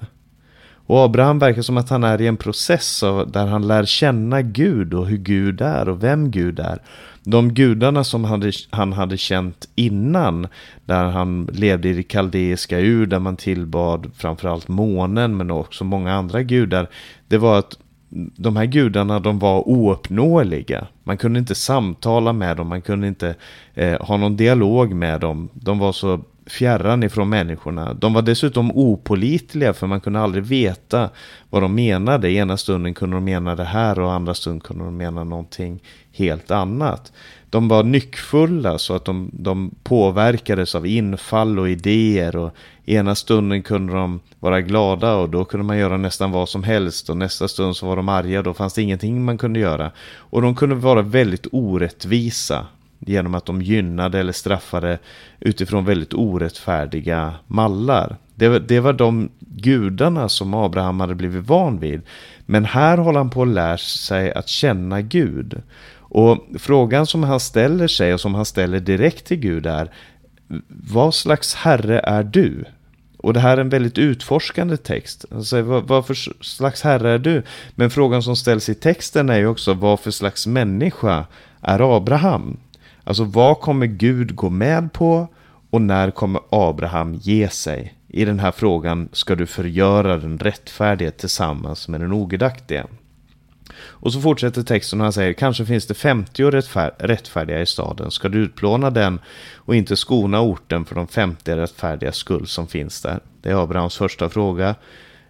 Och 0.92 1.04
Abraham 1.04 1.40
verkar 1.40 1.62
som 1.62 1.78
att 1.78 1.90
han 1.90 2.04
är 2.04 2.22
i 2.22 2.28
en 2.28 2.38
process 2.38 3.04
av, 3.04 3.32
där 3.32 3.48
han 3.48 3.68
lär 3.68 3.86
känna 3.86 4.42
Gud 4.42 4.94
och 4.94 5.08
hur 5.08 5.18
Gud 5.18 5.62
är 5.62 5.90
och 5.90 6.04
vem 6.04 6.32
Gud 6.32 6.60
är. 6.60 6.80
De 7.24 7.54
gudarna 7.54 8.04
som 8.04 8.24
hade, 8.24 8.52
han 8.70 8.94
hade 8.94 9.18
känt 9.18 9.68
innan, 9.76 10.48
där 10.86 11.04
han 11.04 11.50
levde 11.54 11.90
i 11.90 11.94
det 11.94 12.04
kaldeiska 12.04 12.80
ur, 12.80 13.06
där 13.06 13.20
man 13.20 13.36
tillbad 13.36 14.12
framförallt 14.16 14.68
månen 14.68 15.38
men 15.38 15.52
också 15.52 15.84
många 15.84 16.14
andra 16.14 16.44
gudar. 16.44 16.88
Det 17.28 17.38
var 17.38 17.60
att 17.60 17.78
de 18.36 18.56
här 18.56 18.66
gudarna 18.66 19.20
de 19.20 19.40
var 19.40 19.70
ouppnåeliga. 19.70 20.88
Man 21.04 21.18
kunde 21.18 21.40
inte 21.40 21.56
samtala 21.56 22.34
med 22.34 22.58
dem, 22.58 22.68
man 22.68 22.82
kunde 22.82 23.08
inte 23.08 23.36
eh, 23.74 24.02
ha 24.02 24.18
någon 24.18 24.38
dialog 24.38 24.94
med 24.94 25.22
dem. 25.22 25.50
De 25.54 25.80
var 25.80 25.92
så 25.92 26.20
fjärran 26.52 27.04
ifrån 27.04 27.30
människorna. 27.30 27.94
De 27.94 28.14
var 28.14 28.22
dessutom 28.22 28.72
opolitliga 28.72 29.74
för 29.74 29.88
man 29.88 30.02
kunde 30.02 30.20
aldrig 30.20 30.44
veta 30.44 31.10
vad 31.50 31.62
de 31.62 31.76
menade. 31.76 32.32
Ena 32.32 32.58
stunden 32.58 32.94
kunde 32.94 33.16
de 33.16 33.24
mena 33.24 33.56
det 33.56 33.64
här 33.64 34.00
och 34.00 34.14
andra 34.14 34.34
stunden 34.34 34.60
kunde 34.60 34.84
de 34.84 34.98
mena 34.98 35.24
någonting 35.24 35.80
helt 36.12 36.52
annat. 36.52 37.12
De 37.50 37.68
var 37.68 37.84
nyckfulla 37.84 38.78
så 38.78 38.94
att 38.96 39.06
de, 39.06 39.30
de 39.34 39.72
påverkades 39.84 40.76
av 40.76 40.88
infall 40.88 41.60
och 41.60 41.70
idéer 41.70 42.36
och 42.36 42.56
ena 42.86 43.16
stunden 43.16 43.64
kunde 43.64 43.94
de 43.94 44.20
vara 44.40 44.62
glada 44.62 45.16
och 45.16 45.30
då 45.30 45.46
kunde 45.46 45.66
man 45.66 45.78
göra 45.78 45.98
nästan 45.98 46.32
vad 46.32 46.50
som 46.50 46.64
helst 46.64 47.10
och 47.10 47.18
nästa 47.18 47.48
stund 47.48 47.76
så 47.76 47.88
var 47.88 47.96
de 47.96 48.10
arga 48.10 48.38
och 48.38 48.44
då 48.44 48.54
fanns 48.54 48.74
det 48.74 48.82
ingenting 48.82 49.26
man 49.26 49.38
kunde 49.38 49.60
göra. 49.60 49.92
Och 50.16 50.42
de 50.42 50.56
kunde 50.56 50.76
vara 50.76 51.02
väldigt 51.02 51.48
orättvisa 51.52 52.66
genom 53.06 53.36
att 53.36 53.46
de 53.46 53.62
gynnade 53.62 54.20
eller 54.20 54.34
straffade 54.34 55.00
utifrån 55.40 55.86
väldigt 55.86 56.14
orättfärdiga 56.14 57.34
mallar. 57.48 58.18
Det 58.36 58.50
var, 58.50 58.60
det 58.60 58.80
var 58.80 58.94
de 58.94 59.30
gudarna 59.40 60.30
som 60.30 60.54
Abraham 60.54 61.00
hade 61.00 61.16
blivit 61.16 61.48
van 61.48 61.80
vid. 61.80 62.02
Men 62.46 62.66
här 62.66 62.98
håller 62.98 63.20
han 63.20 63.30
på 63.30 63.42
att 63.42 63.48
lära 63.48 63.78
sig 63.78 64.34
att 64.34 64.48
känna 64.48 65.02
Gud. 65.02 65.62
Och 65.98 66.48
frågan 66.60 67.08
som 67.08 67.24
han 67.24 67.40
ställer 67.40 67.88
sig 67.88 68.14
och 68.14 68.22
som 68.22 68.36
han 68.36 68.46
ställer 68.46 68.80
direkt 68.80 69.26
till 69.26 69.38
Gud 69.38 69.66
är 69.66 69.92
Vad 70.68 71.16
slags 71.16 71.56
herre 71.56 72.00
är 72.00 72.24
du? 72.24 72.66
Och 73.18 73.34
det 73.34 73.40
här 73.40 73.58
är 73.58 73.62
en 73.62 73.70
väldigt 73.70 73.98
utforskande 73.98 74.78
text. 74.78 75.26
Alltså, 75.32 75.62
vad, 75.62 75.88
vad 75.88 76.06
för 76.06 76.44
slags 76.44 76.82
herre 76.82 77.12
är 77.12 77.20
du? 77.20 77.44
Men 77.76 77.90
frågan 77.90 78.24
som 78.24 78.36
ställs 78.36 78.70
i 78.70 78.76
texten 78.76 79.30
är 79.30 79.38
ju 79.38 79.48
också 79.48 79.74
vad 79.74 80.00
för 80.00 80.12
slags 80.12 80.48
människa 80.48 81.26
är 81.62 81.98
Abraham? 81.98 82.58
Alltså 83.04 83.24
vad 83.24 83.60
kommer 83.60 83.86
Gud 83.86 84.36
gå 84.36 84.50
med 84.50 84.94
på 84.94 85.28
och 85.70 85.82
när 85.82 86.12
kommer 86.12 86.42
Abraham 86.50 87.14
ge 87.14 87.50
sig? 87.50 87.94
I 88.08 88.26
den 88.26 88.40
här 88.40 88.52
frågan 88.52 89.10
ska 89.12 89.36
du 89.36 89.46
förgöra 89.46 90.18
den 90.18 90.38
rättfärdige 90.38 91.12
tillsammans 91.12 91.88
med 91.88 92.02
den 92.02 92.12
ogudaktige. 92.14 92.84
Och 93.78 94.14
så 94.14 94.22
fortsätter 94.22 94.64
texten 94.64 95.00
och 95.00 95.06
han 95.06 95.14
säger, 95.14 95.34
kanske 95.34 95.66
finns 95.66 95.88
det 95.88 95.94
50 95.94 96.44
rättfär 96.44 96.92
rättfärdiga 97.00 97.62
i 97.62 97.66
staden. 97.66 98.12
Ska 98.12 98.30
du 98.30 98.38
utplåna 98.38 98.90
den 98.90 99.20
och 99.56 99.76
inte 99.76 99.98
skona 99.98 100.42
orten 100.42 100.86
för 100.86 100.96
de 100.96 101.08
50 101.08 101.56
rättfärdiga 101.56 102.12
skull 102.12 102.48
som 102.48 102.68
finns 102.68 103.02
där? 103.02 103.20
Det 103.42 103.50
är 103.50 103.64
Abrahams 103.64 103.98
första 103.98 104.30
fråga. 104.30 104.76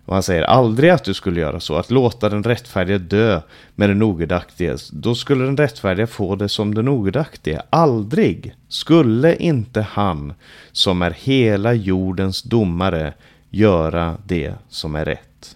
Och 0.05 0.13
han 0.13 0.23
säger 0.23 0.43
aldrig 0.43 0.89
att 0.89 1.03
du 1.03 1.13
skulle 1.13 1.39
göra 1.39 1.59
så, 1.59 1.75
att 1.75 1.91
låta 1.91 2.29
den 2.29 2.43
rättfärdige 2.43 2.97
dö 2.97 3.41
med 3.75 3.89
den 3.89 4.03
ogudaktige. 4.03 4.77
Då 4.91 5.15
skulle 5.15 5.45
den 5.45 5.57
rättfärdige 5.57 6.07
få 6.07 6.35
det 6.35 6.49
som 6.49 6.75
den 6.75 6.87
ogudaktige. 6.87 7.61
Aldrig 7.69 8.55
skulle 8.67 9.35
inte 9.35 9.81
han 9.81 10.33
som 10.71 11.01
är 11.01 11.11
hela 11.11 11.73
jordens 11.73 12.41
domare 12.41 13.13
göra 13.49 14.17
det 14.25 14.53
som 14.69 14.95
är 14.95 15.05
rätt. 15.05 15.55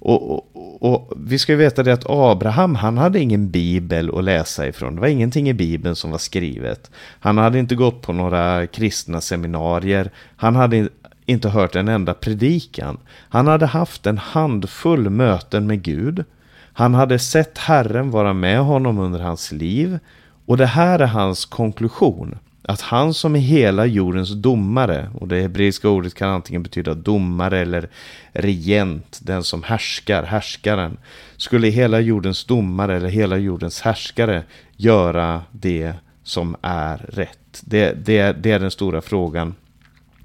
Och, 0.00 0.32
och, 0.32 0.82
och, 0.82 1.12
vi 1.16 1.38
ska 1.38 1.52
ju 1.52 1.58
veta 1.58 1.82
det 1.82 1.92
att 1.92 2.10
Abraham, 2.10 2.74
han 2.74 2.98
hade 2.98 3.20
ingen 3.20 3.50
bibel 3.50 4.18
att 4.18 4.24
läsa 4.24 4.68
ifrån. 4.68 4.94
Det 4.94 5.00
var 5.00 5.08
ingenting 5.08 5.48
i 5.48 5.54
bibeln 5.54 5.96
som 5.96 6.10
var 6.10 6.18
skrivet. 6.18 6.90
Han 7.20 7.38
hade 7.38 7.58
inte 7.58 7.74
gått 7.74 8.02
på 8.02 8.12
några 8.12 8.66
kristna 8.66 9.20
seminarier. 9.20 10.10
Han 10.36 10.56
hade 10.56 10.88
inte 11.28 11.48
hört 11.48 11.76
en 11.76 11.88
enda 11.88 12.14
predikan. 12.14 12.98
Han 13.28 13.46
hade 13.46 13.66
haft 13.66 14.06
en 14.06 14.18
handfull 14.18 15.10
möten 15.10 15.66
med 15.66 15.82
Gud. 15.82 16.24
Han 16.72 16.94
hade 16.94 17.18
sett 17.18 17.58
Herren 17.58 18.10
vara 18.10 18.32
med 18.32 18.60
honom 18.60 18.98
under 18.98 19.20
hans 19.20 19.52
liv. 19.52 19.98
Och 20.46 20.56
det 20.56 20.66
här 20.66 20.98
är 20.98 21.06
hans 21.06 21.44
konklusion. 21.44 22.38
Att 22.62 22.80
han 22.80 23.14
som 23.14 23.36
är 23.36 23.40
hela 23.40 23.86
jordens 23.86 24.30
domare, 24.30 25.10
och 25.14 25.28
det 25.28 25.40
hebreiska 25.40 25.88
ordet 25.88 26.14
kan 26.14 26.30
antingen 26.30 26.62
betyda 26.62 26.94
domare 26.94 27.58
eller 27.58 27.88
regent, 28.32 29.20
den 29.22 29.42
som 29.42 29.62
härskar, 29.62 30.22
härskaren, 30.22 30.98
skulle 31.36 31.68
hela 31.68 32.00
jordens 32.00 32.44
domare 32.44 32.96
eller 32.96 33.08
hela 33.08 33.36
jordens 33.36 33.80
härskare 33.80 34.42
göra 34.76 35.42
det 35.52 35.92
som 36.22 36.56
är 36.62 36.96
rätt? 36.96 37.62
Det, 37.64 38.06
det, 38.06 38.32
det 38.32 38.50
är 38.50 38.58
den 38.58 38.70
stora 38.70 39.00
frågan. 39.00 39.54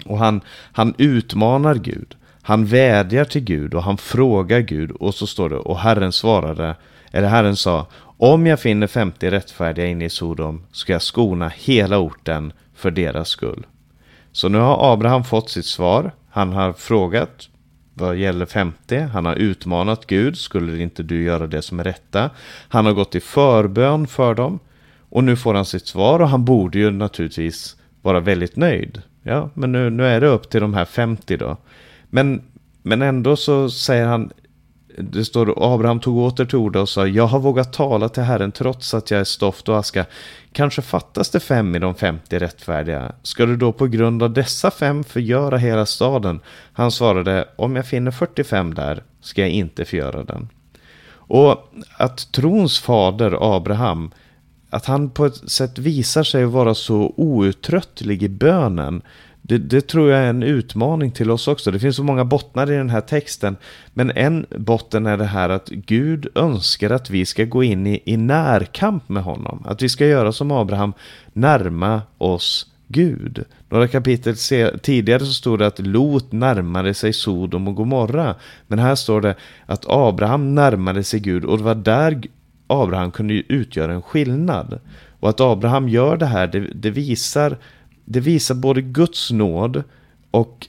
Och 0.04 0.18
han, 0.18 0.40
han 0.72 0.94
utmanar 0.98 1.74
Gud. 1.74 2.16
Han 2.42 2.66
vädjar 2.66 3.24
till 3.24 3.44
Gud 3.44 3.74
och 3.74 3.82
han 3.82 3.96
frågar 3.96 4.60
Gud 4.60 4.90
och 4.90 5.14
så 5.14 5.26
står 5.26 5.48
det 5.48 5.56
och 5.56 5.78
Herren 5.78 6.12
svarade, 6.12 6.76
eller 7.10 7.28
Herren 7.28 7.56
sa 7.56 7.86
om 8.16 8.46
jag 8.46 8.60
finner 8.60 8.86
50 8.86 9.30
rättfärdiga 9.30 9.86
inne 9.86 10.04
i 10.04 10.10
Sodom 10.10 10.62
ska 10.72 10.92
jag 10.92 11.02
skona 11.02 11.48
hela 11.48 11.98
orten 11.98 12.52
för 12.74 12.90
deras 12.90 13.28
skull. 13.28 13.66
Så 14.32 14.48
nu 14.48 14.58
har 14.58 14.92
Abraham 14.92 15.24
fått 15.24 15.50
sitt 15.50 15.66
svar. 15.66 16.12
Han 16.30 16.52
har 16.52 16.72
frågat 16.72 17.48
vad 17.94 18.16
gäller 18.16 18.46
50. 18.46 18.98
Han 18.98 19.26
har 19.26 19.34
utmanat 19.34 20.06
Gud. 20.06 20.38
Skulle 20.38 20.82
inte 20.82 21.02
du 21.02 21.22
göra 21.22 21.46
det 21.46 21.62
som 21.62 21.80
är 21.80 21.84
rätta? 21.84 22.30
Han 22.68 22.86
har 22.86 22.92
gått 22.92 23.14
i 23.14 23.20
förbön 23.20 24.06
för 24.06 24.34
dem. 24.34 24.58
Och 25.08 25.24
nu 25.24 25.36
får 25.36 25.54
han 25.54 25.64
sitt 25.64 25.86
svar 25.86 26.20
och 26.20 26.28
han 26.28 26.44
borde 26.44 26.78
ju 26.78 26.90
naturligtvis 26.90 27.76
vara 28.02 28.20
väldigt 28.20 28.56
nöjd. 28.56 29.02
Ja, 29.26 29.50
men 29.54 29.72
nu, 29.72 29.90
nu 29.90 30.06
är 30.06 30.20
det 30.20 30.26
upp 30.26 30.50
till 30.50 30.60
de 30.60 30.74
här 30.74 30.84
50 30.84 31.36
då. 31.36 31.56
Men, 32.10 32.42
men 32.82 33.02
ändå 33.02 33.36
så 33.36 33.70
säger 33.70 34.06
han 34.06 34.32
det 34.98 35.24
står 35.24 35.74
Abraham 35.74 36.00
tog 36.00 36.16
åter 36.16 36.44
till 36.44 36.58
orda 36.58 36.80
och 36.80 36.88
sa 36.88 37.06
Jag 37.06 37.26
har 37.26 37.38
vågat 37.38 37.72
tala 37.72 38.08
till 38.08 38.22
Herren 38.22 38.52
trots 38.52 38.94
att 38.94 39.10
jag 39.10 39.20
är 39.20 39.24
stoft 39.24 39.68
och 39.68 39.78
aska. 39.78 40.06
Kanske 40.52 40.82
fattas 40.82 41.30
det 41.30 41.40
fem 41.40 41.76
i 41.76 41.78
de 41.78 41.94
femtio 41.94 42.38
rättfärdiga. 42.38 43.12
Ska 43.22 43.46
du 43.46 43.56
då 43.56 43.72
på 43.72 43.86
grund 43.86 44.22
av 44.22 44.32
dessa 44.32 44.70
fem 44.70 45.04
förgöra 45.04 45.56
hela 45.56 45.86
staden? 45.86 46.40
Han 46.72 46.90
svarade 46.90 47.48
Om 47.56 47.76
jag 47.76 47.86
finner 47.86 48.10
45 48.10 48.74
där 48.74 49.02
ska 49.20 49.40
jag 49.40 49.50
inte 49.50 49.84
förgöra 49.84 50.24
den. 50.24 50.48
Och 51.26 51.72
att 51.96 52.32
trons 52.32 52.80
fader 52.80 53.56
Abraham 53.56 54.10
att 54.74 54.86
han 54.86 55.10
på 55.10 55.26
ett 55.26 55.50
sätt 55.50 55.78
visar 55.78 56.22
sig 56.22 56.44
vara 56.44 56.74
så 56.74 57.14
outtröttlig 57.16 58.22
i 58.22 58.28
bönen 58.28 59.02
det, 59.42 59.58
det, 59.58 59.88
tror 59.88 60.10
jag 60.10 60.20
är 60.20 60.30
en 60.30 60.42
utmaning 60.42 61.10
till 61.10 61.30
oss 61.30 61.48
också. 61.48 61.70
Det 61.70 61.78
finns 61.78 61.96
så 61.96 62.02
många 62.02 62.24
bottnar 62.24 62.72
i 62.72 62.76
den 62.76 62.90
här 62.90 63.00
texten. 63.00 63.56
Men 63.92 64.10
en 64.10 64.46
botten 64.50 65.06
är 65.06 65.16
det 65.16 65.24
här 65.24 65.48
att 65.48 65.68
Gud 65.68 66.26
önskar 66.34 66.90
att 66.90 67.10
vi 67.10 67.26
ska 67.26 67.44
gå 67.44 67.62
in 67.62 67.86
i, 67.86 68.02
i 68.04 68.16
närkamp 68.16 69.08
med 69.08 69.22
honom. 69.22 69.64
Att 69.66 69.82
vi 69.82 69.88
ska 69.88 70.06
göra 70.06 70.32
som 70.32 70.50
Abraham, 70.50 70.92
närma 71.32 72.02
oss 72.18 72.66
Gud. 72.88 73.44
Några 73.68 73.88
kapitel 73.88 74.36
tidigare 74.82 75.20
så 75.20 75.32
stod 75.32 75.58
det 75.58 75.66
att 75.66 75.78
Lot 75.78 76.32
närmade 76.32 76.94
sig 76.94 77.12
Sodom 77.12 77.68
och 77.68 77.74
Gomorra. 77.74 78.34
Men 78.66 78.78
här 78.78 78.94
står 78.94 79.20
det 79.20 79.34
att 79.66 79.84
Abraham 79.88 80.54
närmade 80.54 81.04
sig 81.04 81.20
Gud 81.20 81.44
och 81.44 81.58
det 81.58 81.64
var 81.64 81.74
där 81.74 82.22
Abraham 82.66 83.10
kunde 83.10 83.34
utgöra 83.34 83.92
en 83.92 84.02
skillnad. 84.02 84.80
Och 85.20 85.28
att 85.28 85.40
Abraham 85.40 85.88
gör 85.88 86.16
det 86.16 86.26
här, 86.26 86.46
det, 86.46 86.60
det 86.60 86.90
visar 86.90 87.58
det 88.04 88.20
visar 88.20 88.54
både 88.54 88.82
Guds 88.82 89.30
nåd 89.30 89.82
och 90.30 90.66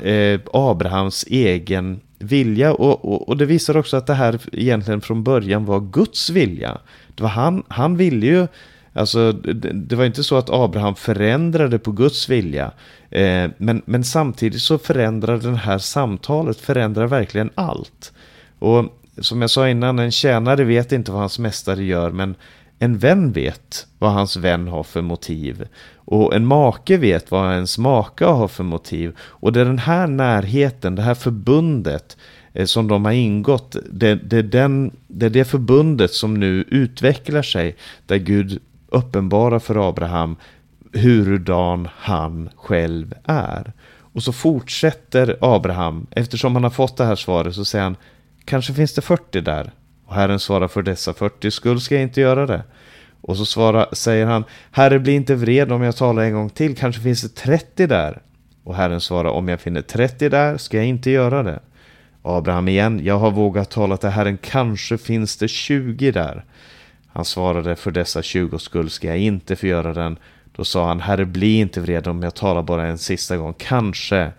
eh, 0.00 0.40
Abrahams 0.52 1.24
egen 1.28 2.00
vilja. 2.18 2.72
Och, 2.72 3.04
och, 3.04 3.28
och, 3.28 3.36
det 3.36 3.46
visar 3.46 3.76
också 3.76 3.96
att 3.96 4.06
det 4.06 4.14
här 4.14 4.40
egentligen 4.52 5.00
från 5.00 5.24
början 5.24 5.64
var 5.64 5.80
Guds 5.80 6.30
vilja. 6.30 6.78
Det 7.14 7.22
var 7.22 7.30
han, 7.30 7.62
han 7.68 7.96
ville 7.96 8.26
ju, 8.26 8.46
alltså 8.92 9.32
det, 9.32 9.72
det 9.72 9.96
var 9.96 10.04
inte 10.04 10.24
så 10.24 10.36
att 10.36 10.50
Abraham 10.50 10.94
förändrade 10.94 11.78
på 11.78 11.92
Guds 11.92 12.28
vilja. 12.28 12.72
Eh, 13.10 13.50
men, 13.56 13.82
men 13.84 14.04
samtidigt 14.04 14.62
så 14.62 14.78
förändrar 14.78 15.38
det 15.38 15.56
här 15.56 15.78
samtalet, 15.78 16.60
förändrar 16.60 17.06
verkligen 17.06 17.50
allt. 17.54 18.12
Och 18.58 19.01
som 19.18 19.40
jag 19.40 19.50
sa 19.50 19.68
innan, 19.68 19.98
en 19.98 20.10
tjänare 20.10 20.64
vet 20.64 20.92
inte 20.92 21.12
vad 21.12 21.20
hans 21.20 21.38
mästare 21.38 21.84
gör, 21.84 22.10
men 22.10 22.34
en 22.78 22.98
vän 22.98 23.32
vet 23.32 23.86
vad 23.98 24.12
hans 24.12 24.36
vän 24.36 24.68
har 24.68 24.82
för 24.82 25.02
motiv. 25.02 25.68
Och 25.94 26.34
en 26.34 26.46
make 26.46 26.96
vet 26.96 27.30
vad 27.30 27.54
ens 27.54 27.78
maka 27.78 28.28
har 28.28 28.48
för 28.48 28.64
motiv. 28.64 29.16
Och 29.18 29.52
det 29.52 29.60
är 29.60 29.64
den 29.64 29.78
här 29.78 30.06
närheten, 30.06 30.94
det 30.94 31.02
här 31.02 31.14
förbundet 31.14 32.16
eh, 32.52 32.66
som 32.66 32.88
de 32.88 33.04
har 33.04 33.12
ingått. 33.12 33.76
Det, 33.90 34.14
det, 34.14 34.36
är 34.36 34.42
den, 34.42 34.96
det 35.08 35.26
är 35.26 35.30
det 35.30 35.44
förbundet 35.44 36.12
som 36.12 36.34
nu 36.34 36.64
utvecklar 36.68 37.42
sig. 37.42 37.76
Där 38.06 38.16
Gud 38.16 38.60
uppenbarar 38.88 39.58
för 39.58 39.88
Abraham 39.88 40.36
hurudan 40.92 41.88
han 41.96 42.50
själv 42.56 43.14
är. 43.24 43.72
Och 44.12 44.22
så 44.22 44.32
fortsätter 44.32 45.36
Abraham, 45.40 46.06
eftersom 46.10 46.54
han 46.54 46.62
har 46.62 46.70
fått 46.70 46.96
det 46.96 47.04
här 47.04 47.16
svaret 47.16 47.54
så 47.54 47.64
säger 47.64 47.84
han 47.84 47.96
Kanske 48.44 48.74
finns 48.74 48.94
det 48.94 49.02
40 49.02 49.40
där. 49.40 49.72
Och 50.06 50.14
Herren 50.14 50.38
svarar 50.38 50.68
för 50.68 50.82
dessa 50.82 51.14
40 51.14 51.50
skull 51.50 51.80
ska 51.80 51.94
jag 51.94 52.02
inte 52.02 52.20
göra 52.20 52.46
det. 52.46 52.62
Och 53.20 53.36
så 53.36 53.46
svarar, 53.46 53.88
säger 53.92 54.26
han, 54.26 54.44
Herre 54.70 54.98
bli 54.98 55.12
inte 55.12 55.34
vred 55.34 55.72
om 55.72 55.82
jag 55.82 55.96
talar 55.96 56.22
en 56.22 56.32
gång 56.32 56.50
till, 56.50 56.76
kanske 56.76 57.02
finns 57.02 57.22
det 57.22 57.34
30 57.34 57.86
där. 57.86 58.22
Och 58.64 58.74
Herren 58.74 59.00
svarar, 59.00 59.30
om 59.30 59.48
jag 59.48 59.60
finner 59.60 59.82
30 59.82 60.28
där 60.28 60.56
ska 60.56 60.76
jag 60.76 60.86
inte 60.86 61.10
göra 61.10 61.42
det. 61.42 61.60
Abraham 62.22 62.68
igen, 62.68 63.00
jag 63.04 63.18
har 63.18 63.30
vågat 63.30 63.70
tala 63.70 63.96
till 63.96 64.08
Herren, 64.08 64.38
kanske 64.38 64.98
finns 64.98 65.36
det 65.36 65.48
20 65.48 66.10
där. 66.10 66.44
Han 67.06 67.24
svarade, 67.24 67.76
för 67.76 67.90
dessa 67.90 68.22
20 68.22 68.58
skull 68.58 68.90
ska 68.90 69.08
jag 69.08 69.18
inte 69.18 69.56
förgöra 69.56 69.94
den. 69.94 70.18
Då 70.56 70.64
sa 70.64 70.88
han, 70.88 71.00
Herre 71.00 71.24
bli 71.24 71.54
inte 71.54 71.80
vred 71.80 72.06
om 72.06 72.22
jag 72.22 72.34
talar 72.34 72.62
bara 72.62 72.86
en 72.86 72.98
sista 72.98 73.36
gång, 73.36 73.54
kanske 73.58 74.32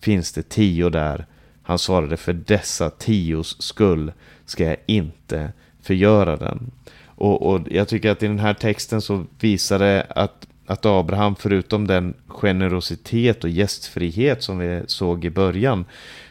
finns 0.00 0.32
det 0.32 0.48
10 0.48 0.90
där. 0.90 1.26
Han 1.66 1.78
svarade, 1.78 2.16
för 2.16 2.32
dessa 2.32 2.90
tios 2.90 3.62
skull 3.62 4.12
ska 4.44 4.64
jag 4.64 4.76
inte 4.86 5.52
förgöra 5.82 6.36
den. 6.36 6.70
Och, 7.06 7.42
och 7.42 7.60
jag 7.70 7.88
tycker 7.88 8.10
att 8.10 8.22
i 8.22 8.26
den 8.26 8.38
här 8.38 8.54
texten 8.54 9.00
så 9.00 9.24
visar 9.40 9.78
det 9.78 10.06
att, 10.10 10.46
att 10.66 10.86
Abraham, 10.86 11.36
förutom 11.36 11.86
den 11.86 12.14
generositet 12.26 13.44
och 13.44 13.50
gästfrihet 13.50 14.42
som 14.42 14.58
vi 14.58 14.82
såg 14.86 15.24
i 15.24 15.30
början, 15.30 15.84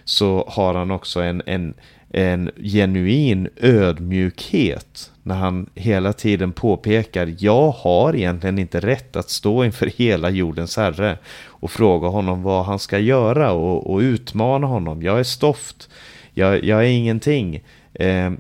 så 0.04 0.50
har 0.50 0.74
han 0.74 0.92
också 0.92 1.22
en, 1.22 1.42
en, 1.46 1.74
en 2.10 2.52
genuin 2.58 3.50
ödmjukhet 3.56 5.12
när 5.24 5.36
han 5.36 5.70
hela 5.76 6.14
tiden 6.14 6.52
påpekar 6.52 7.36
jag 7.40 7.72
har 7.72 8.16
egentligen 8.16 8.60
inte 8.60 8.80
rätt 8.80 9.16
att 9.16 9.30
stå 9.30 9.64
inför 9.64 9.86
hela 9.86 10.30
jordens 10.30 10.78
herre 10.78 11.18
och 11.48 11.72
fråga 11.72 12.08
honom 12.08 12.44
vad 12.44 12.66
han 12.66 12.80
ska 12.80 13.00
göra 13.00 13.52
och, 13.52 13.94
och 13.94 14.00
utmana 14.00 14.68
honom. 14.68 15.02
Jag 15.02 15.20
är 15.20 15.24
stoft, 15.24 15.90
jag, 16.34 16.64
jag 16.64 16.80
är 16.80 16.90
ingenting. 16.90 17.64
Eh, 17.94 18.32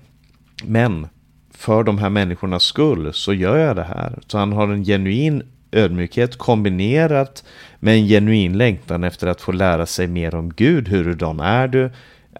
men 0.63 1.07
för 1.51 1.83
de 1.83 1.97
här 1.97 2.09
människornas 2.09 2.63
skull 2.63 3.13
så 3.13 3.33
gör 3.33 3.57
jag 3.57 3.75
det 3.75 3.83
här. 3.83 4.19
Så 4.27 4.37
han 4.37 4.53
har 4.53 4.67
en 4.67 4.85
genuin 4.85 5.43
ödmjukhet 5.71 6.37
kombinerat 6.37 7.43
med 7.79 7.95
en 7.95 8.07
genuin 8.07 8.57
längtan 8.57 9.03
efter 9.03 9.27
att 9.27 9.41
få 9.41 9.51
lära 9.51 9.85
sig 9.85 10.07
mer 10.07 10.35
om 10.35 10.53
Gud. 10.53 10.87
Hurdan 10.87 11.39
är 11.39 11.67
du? 11.67 11.91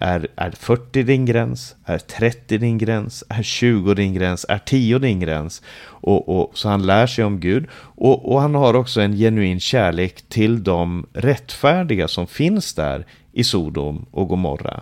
Är, 0.03 0.27
är 0.35 0.51
40 0.51 1.03
din 1.03 1.25
gräns? 1.25 1.75
Är 1.85 1.97
30 1.97 2.57
din 2.57 2.77
gräns? 2.77 3.23
Är 3.29 3.43
20 3.43 3.93
din 3.93 4.13
gräns? 4.13 4.45
Är 4.49 4.57
10 4.57 4.99
din 4.99 5.19
gräns? 5.19 5.61
Och, 5.85 6.29
och, 6.29 6.57
så 6.57 6.69
han 6.69 6.85
lär 6.85 7.07
sig 7.07 7.25
om 7.25 7.39
Gud. 7.39 7.67
Och, 7.75 8.31
och 8.31 8.41
han 8.41 8.55
har 8.55 8.73
också 8.73 9.01
en 9.01 9.15
genuin 9.15 9.59
kärlek 9.59 10.21
till 10.29 10.63
de 10.63 11.05
rättfärdiga 11.13 12.07
som 12.07 12.27
finns 12.27 12.73
där 12.73 13.05
i 13.31 13.43
Sodom 13.43 14.05
och 14.11 14.27
Gomorra. 14.27 14.81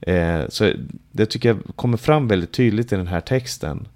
Eh, 0.00 0.40
så 0.48 0.72
det 1.12 1.26
tycker 1.26 1.48
jag 1.48 1.58
kommer 1.76 1.96
fram 1.96 2.28
väldigt 2.28 2.52
tydligt 2.52 2.92
i 2.92 2.96
den 2.96 3.06
här 3.06 3.20
texten. 3.20 3.88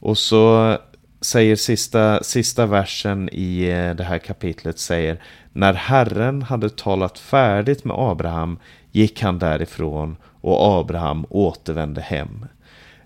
Och 0.00 0.18
så 0.18 0.76
säger 1.20 1.56
sista, 1.56 2.22
sista 2.22 2.66
versen 2.66 3.28
i 3.32 3.68
eh, 3.70 3.94
det 3.94 4.04
här 4.04 4.18
kapitlet 4.18 4.78
säger 4.78 5.22
När 5.52 5.72
Herren 5.72 6.42
hade 6.42 6.70
talat 6.70 7.18
färdigt 7.18 7.84
med 7.84 7.96
Abraham 7.98 8.58
gick 8.92 9.22
han 9.22 9.38
därifrån 9.38 10.16
och 10.24 10.80
Abraham 10.80 11.26
återvände 11.28 12.00
hem. 12.00 12.46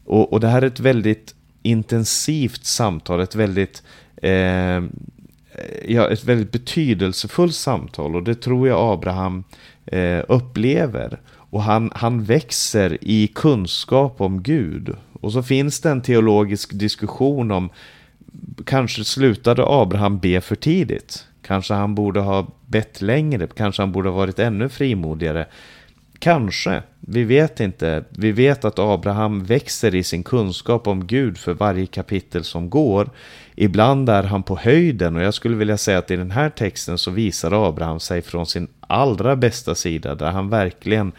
Och, 0.04 0.32
och 0.32 0.40
det 0.40 0.48
här 0.48 0.62
är 0.62 0.66
ett 0.66 0.80
väldigt 0.80 1.34
intensivt 1.62 2.64
samtal, 2.64 3.20
ett 3.20 3.34
väldigt, 3.34 3.82
eh, 4.22 4.82
ja, 5.88 6.10
ett 6.10 6.24
väldigt 6.24 6.52
betydelsefullt 6.52 7.54
samtal 7.54 8.16
och 8.16 8.22
det 8.22 8.34
tror 8.34 8.68
jag 8.68 8.92
Abraham 8.92 9.44
eh, 9.86 10.24
upplever. 10.28 11.20
Och 11.50 11.62
han, 11.62 11.90
han 11.94 12.24
växer 12.24 12.98
i 13.00 13.26
kunskap 13.26 14.20
om 14.20 14.42
Gud. 14.42 14.96
Och 15.20 15.32
så 15.32 15.42
finns 15.42 15.80
det 15.80 15.90
en 15.90 16.02
teologisk 16.02 16.78
diskussion 16.78 17.50
om 17.50 17.70
kanske 18.64 19.04
slutade 19.04 19.62
Abraham 19.66 20.18
be 20.18 20.40
för 20.40 20.56
tidigt. 20.56 21.26
Kanske 21.46 21.74
han 21.74 21.94
borde 21.94 22.20
ha 22.20 22.46
bett 22.66 23.02
längre, 23.02 23.46
kanske 23.56 23.82
han 23.82 23.92
borde 23.92 24.08
ha 24.08 24.16
varit 24.16 24.38
ännu 24.38 24.68
frimodigare. 24.68 25.46
Kanske, 26.18 26.82
vi 27.00 27.24
vet 27.24 27.60
inte. 27.60 28.04
Vi 28.10 28.32
vet 28.32 28.64
att 28.64 28.78
Abraham 28.78 29.44
växer 29.44 29.94
i 29.94 30.02
sin 30.02 30.22
kunskap 30.22 30.86
om 30.86 31.06
Gud 31.06 31.38
för 31.38 31.54
varje 31.54 31.86
kapitel 31.86 32.44
som 32.44 32.70
går. 32.70 33.10
Ibland 33.54 34.08
är 34.08 34.22
han 34.22 34.42
på 34.42 34.56
höjden 34.56 35.16
och 35.16 35.22
jag 35.22 35.34
skulle 35.34 35.56
vilja 35.56 35.76
säga 35.76 35.98
att 35.98 36.10
i 36.10 36.16
den 36.16 36.30
här 36.30 36.50
texten 36.50 36.98
så 36.98 37.10
visar 37.10 37.68
Abraham 37.68 38.00
sig 38.00 38.22
från 38.22 38.46
sin 38.46 38.68
allra 38.80 39.36
bästa 39.36 39.74
sida 39.74 40.14
där 40.14 40.30
han 40.30 40.48
verkligen 40.48 41.12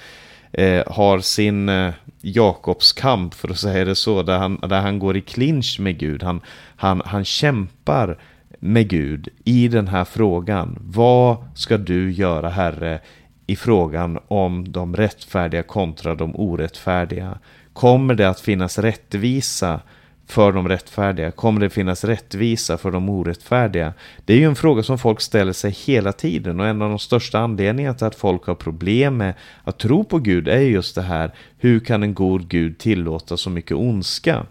eh, 0.52 0.84
har 0.88 1.20
sin 1.20 1.70
eh, 1.70 1.94
Jakobs 2.22 2.94
kamp 2.94 3.34
för 3.34 3.50
att 3.50 3.60
säga 3.60 3.86
det 3.86 3.96
så, 3.96 4.24
där 4.24 4.38
han, 4.38 4.56
där 4.56 4.82
han 4.82 5.00
går 5.00 5.18
i 5.18 5.22
clinch 5.22 5.78
med 5.80 5.98
Gud. 5.98 6.24
Han, 6.24 6.42
han, 6.76 7.02
han 7.06 7.26
kämpar 7.26 8.18
med 8.68 8.90
Gud 8.90 9.30
i 9.44 9.68
den 9.68 9.88
här 9.88 10.06
frågan. 10.06 10.78
Vad 10.82 11.38
ska 11.56 11.78
du 11.78 12.12
göra 12.12 12.50
Herre 12.50 13.00
i 13.48 13.56
frågan 13.56 14.20
om 14.28 14.72
de 14.72 14.96
rättfärdiga 14.96 15.64
kontra 15.64 16.16
de 16.16 16.36
orättfärdiga? 16.36 17.38
Kommer 17.74 18.14
det 18.14 18.30
att 18.30 18.40
finnas 18.40 18.80
rättvisa 18.80 19.80
för 20.26 20.52
de 20.52 20.68
rättfärdiga? 20.68 21.32
Kommer 21.32 21.62
det 21.62 21.70
finnas 21.70 22.04
rättvisa 22.04 22.78
för 22.78 22.92
de 22.92 23.10
orättfärdiga? 23.10 23.94
Det 24.26 24.34
är 24.34 24.38
ju 24.38 24.46
en 24.46 24.56
fråga 24.56 24.84
som 24.84 24.98
folk 24.98 25.22
ställer 25.22 25.54
sig 25.54 25.72
hela 25.72 26.12
tiden 26.12 26.60
och 26.60 26.68
en 26.68 26.82
av 26.82 26.90
de 26.90 27.00
största 27.00 27.40
anledningarna 27.40 27.96
till 27.98 28.08
att 28.08 28.16
folk 28.16 28.46
har 28.46 28.56
problem 28.56 29.18
med 29.18 29.34
att 29.64 29.78
tro 29.78 30.04
på 30.04 30.20
Gud 30.20 30.48
är 30.48 30.60
just 30.60 30.96
det 30.96 31.02
här. 31.02 31.32
Hur 31.58 31.80
kan 31.80 32.04
en 32.04 32.14
god 32.14 32.48
Gud 32.48 32.78
tillåta 32.78 33.38
så 33.38 33.50
mycket 33.50 33.78
ondska? 33.78 34.46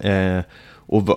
Eh, 0.00 0.40
och 0.90 1.08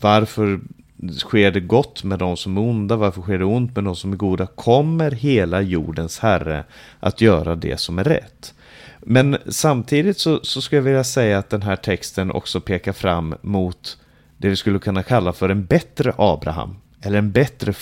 varför 0.00 0.60
sker 1.10 1.50
det 1.50 1.60
gott 1.60 2.04
med 2.04 2.18
de 2.18 2.36
som 2.36 2.56
är 2.56 2.60
onda? 2.60 2.96
Varför 2.96 3.22
sker 3.22 3.38
det 3.38 3.44
ont 3.44 3.76
med 3.76 3.84
de 3.84 3.96
som 3.96 4.12
är 4.12 4.16
goda? 4.16 4.46
Kommer 4.46 5.10
hela 5.10 5.60
jordens 5.60 6.18
Herre 6.18 6.64
att 7.00 7.20
göra 7.20 7.54
det 7.54 7.80
som 7.80 7.98
är 7.98 8.04
rätt? 8.04 8.54
Men 9.00 9.36
samtidigt 9.48 10.18
så, 10.18 10.40
så 10.42 10.60
skulle 10.60 10.78
jag 10.78 10.84
vilja 10.84 11.04
säga 11.04 11.38
att 11.38 11.50
den 11.50 11.62
här 11.62 11.76
texten 11.76 12.30
också 12.30 12.60
pekar 12.60 12.92
fram 12.92 13.34
mot 13.42 13.98
det 14.36 14.48
vi 14.48 14.56
skulle 14.56 14.78
kunna 14.78 15.02
kalla 15.02 15.32
för 15.32 15.48
en 15.48 15.64
bättre 15.64 16.12
Abraham. 16.16 16.76
Eller 17.04 17.18
en 17.18 17.32
bättre 17.32 17.72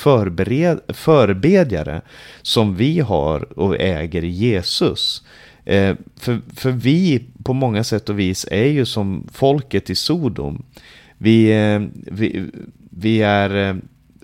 förebedjare 0.88 2.00
som 2.42 2.76
vi 2.76 3.00
har 3.00 3.58
och 3.58 3.80
äger 3.80 4.24
i 4.24 4.28
Jesus. 4.28 5.22
Eh, 5.64 5.96
för, 6.16 6.40
för 6.54 6.70
vi 6.70 7.24
på 7.44 7.52
många 7.52 7.84
sätt 7.84 8.08
och 8.08 8.18
vis 8.18 8.46
är 8.50 8.66
ju 8.66 8.86
som 8.86 9.28
folket 9.32 9.90
i 9.90 9.94
Sodom. 9.94 10.62
Vi, 11.18 11.52
eh, 11.52 11.80
vi, 12.12 12.50
vi 13.00 13.22
är 13.22 13.68
eh, 13.68 13.76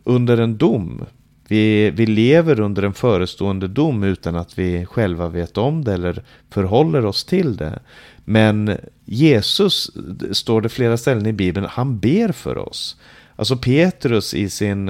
under 0.04 0.38
en 0.38 0.56
dom. 0.56 1.04
Vi, 1.48 1.90
vi 1.90 2.06
lever 2.06 2.60
under 2.60 2.82
en 2.82 2.94
förestående 2.94 3.68
dom 3.68 4.04
utan 4.04 4.36
att 4.36 4.58
vi 4.58 4.86
själva 4.86 5.28
vet 5.28 5.58
om 5.58 5.84
det 5.84 5.92
eller 5.92 6.22
förhåller 6.50 7.04
oss 7.06 7.24
till 7.24 7.56
det. 7.56 7.78
Men 8.24 8.76
Jesus, 9.04 9.90
står 10.32 10.60
det 10.60 10.68
flera 10.68 10.96
ställen 10.96 11.26
i 11.26 11.32
Bibeln, 11.32 11.66
han 11.70 11.98
ber 11.98 12.32
för 12.32 12.58
oss. 12.58 12.96
Alltså 13.36 13.56
Petrus 13.56 14.34
i 14.34 14.50
sin, 14.50 14.88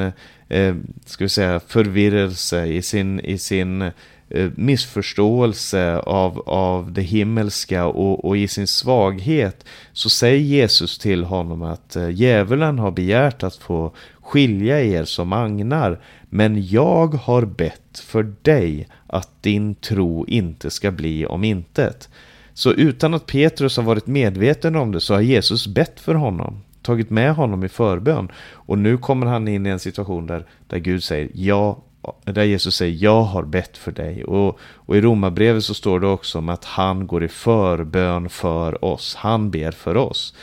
eh, 0.49 0.75
ska 1.07 1.25
vi 1.25 1.29
säga, 1.29 1.61
förvirrelse, 1.61 2.67
i 2.67 2.83
sin, 2.83 3.21
i 3.21 3.39
sin 3.39 3.83
eh, 3.83 3.93
Eh, 4.29 4.51
missförståelse 4.55 5.99
av, 5.99 6.43
av 6.47 6.93
det 6.93 7.03
himmelska 7.03 7.87
och, 7.87 8.25
och, 8.25 8.37
i 8.37 8.49
sin 8.49 8.67
svaghet 8.67 9.65
så 9.93 10.09
säger 10.09 10.39
Jesus 10.39 10.99
till 10.99 11.25
honom 11.25 11.63
att 11.63 11.97
eh, 11.97 12.11
djävulen 12.11 12.79
har 12.79 12.91
begärt 12.91 13.43
att 13.43 13.57
få 13.57 13.93
skilja 14.21 14.83
er 14.83 15.05
som 15.05 15.33
agnar 15.33 16.01
men 16.31 16.67
jag 16.67 17.15
har 17.15 17.45
bett 17.45 17.99
för 17.99 18.35
dig 18.43 18.89
att 19.07 19.43
din 19.43 19.75
tro 19.75 20.27
inte 20.27 20.71
ska 20.71 20.91
bli 20.91 21.27
om 21.27 21.45
intet. 21.45 22.09
Så 22.55 22.73
utan 22.73 23.15
att 23.15 23.27
Petrus 23.27 23.77
har 23.77 23.85
varit 23.85 24.07
medveten 24.07 24.77
om 24.77 24.93
det 24.93 25.01
så 25.01 25.15
har 25.15 25.21
Jesus 25.21 25.67
bett 25.67 26.01
för 26.01 26.15
honom, 26.15 26.61
tagit 26.83 27.11
med 27.11 27.35
honom 27.35 27.65
i 27.65 27.69
förbön. 27.69 28.29
Och 28.53 28.79
nu 28.79 28.99
kommer 28.99 29.27
han 29.27 29.49
in 29.49 29.67
i 29.67 29.71
en 29.71 29.79
situation 29.79 30.27
där, 30.27 30.47
där 30.67 30.79
Gud 30.79 31.03
säger 31.03 31.31
ja, 31.35 31.79
där 32.25 32.45
Jesus 32.45 32.77
säger 32.77 33.05
jag 33.05 33.23
har 33.23 33.43
bett 33.43 33.77
för 33.77 33.93
dig. 33.93 34.25
Och, 34.25 34.59
och 34.61 34.97
i 34.97 35.01
Romarbrevet 35.01 35.65
så 35.65 35.75
står 35.75 36.01
det 36.01 36.07
också 36.07 36.39
om 36.39 36.49
att 36.49 36.65
han 36.65 37.07
går 37.07 37.25
i 37.25 37.29
förbön 37.29 38.29
för 38.29 38.85
oss, 38.85 39.15
han 39.15 39.51
ber 39.51 39.71
för 39.71 39.97
oss. 39.97 40.35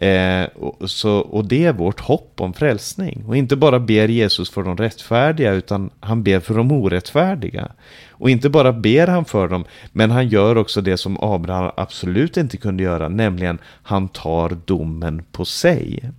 Eh, 0.00 0.44
och, 0.44 0.90
så, 0.90 1.18
och 1.18 1.44
det 1.44 1.64
är 1.64 1.72
vårt 1.72 2.00
hopp 2.00 2.40
om 2.40 2.54
frälsning. 2.54 3.24
Och 3.26 3.36
inte 3.36 3.56
bara 3.56 3.80
ber 3.80 4.08
Jesus 4.08 4.50
för 4.50 4.62
de 4.62 4.76
rättfärdiga, 4.76 5.52
utan 5.52 5.90
han 6.00 6.22
ber 6.22 6.40
för 6.40 6.54
de 6.54 6.72
orättfärdiga. 6.72 7.72
Och 8.10 8.30
inte 8.30 8.48
bara 8.48 8.72
ber 8.72 9.06
han 9.06 9.24
för 9.24 9.48
dem, 9.48 9.64
men 9.92 10.10
han 10.10 10.28
gör 10.28 10.56
också 10.56 10.80
det 10.80 10.96
som 10.96 11.18
Abraham 11.20 11.70
absolut 11.76 12.36
inte 12.36 12.56
kunde 12.56 12.82
göra, 12.82 13.08
nämligen 13.08 13.58
han 13.82 14.08
tar 14.08 14.58
domen 14.64 15.22
på 15.32 15.44
sig. 15.44 16.10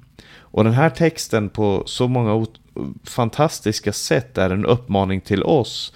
Och 0.52 0.64
den 0.64 0.74
här 0.74 0.90
texten 0.90 1.50
på 1.50 1.84
så 1.86 2.08
många 2.08 2.46
fantastiska 3.04 3.94
sätt 3.94 4.38
är 4.38 4.50
en 4.50 4.66
uppmaning 4.66 5.22
till 5.22 5.44
oss 5.44 5.94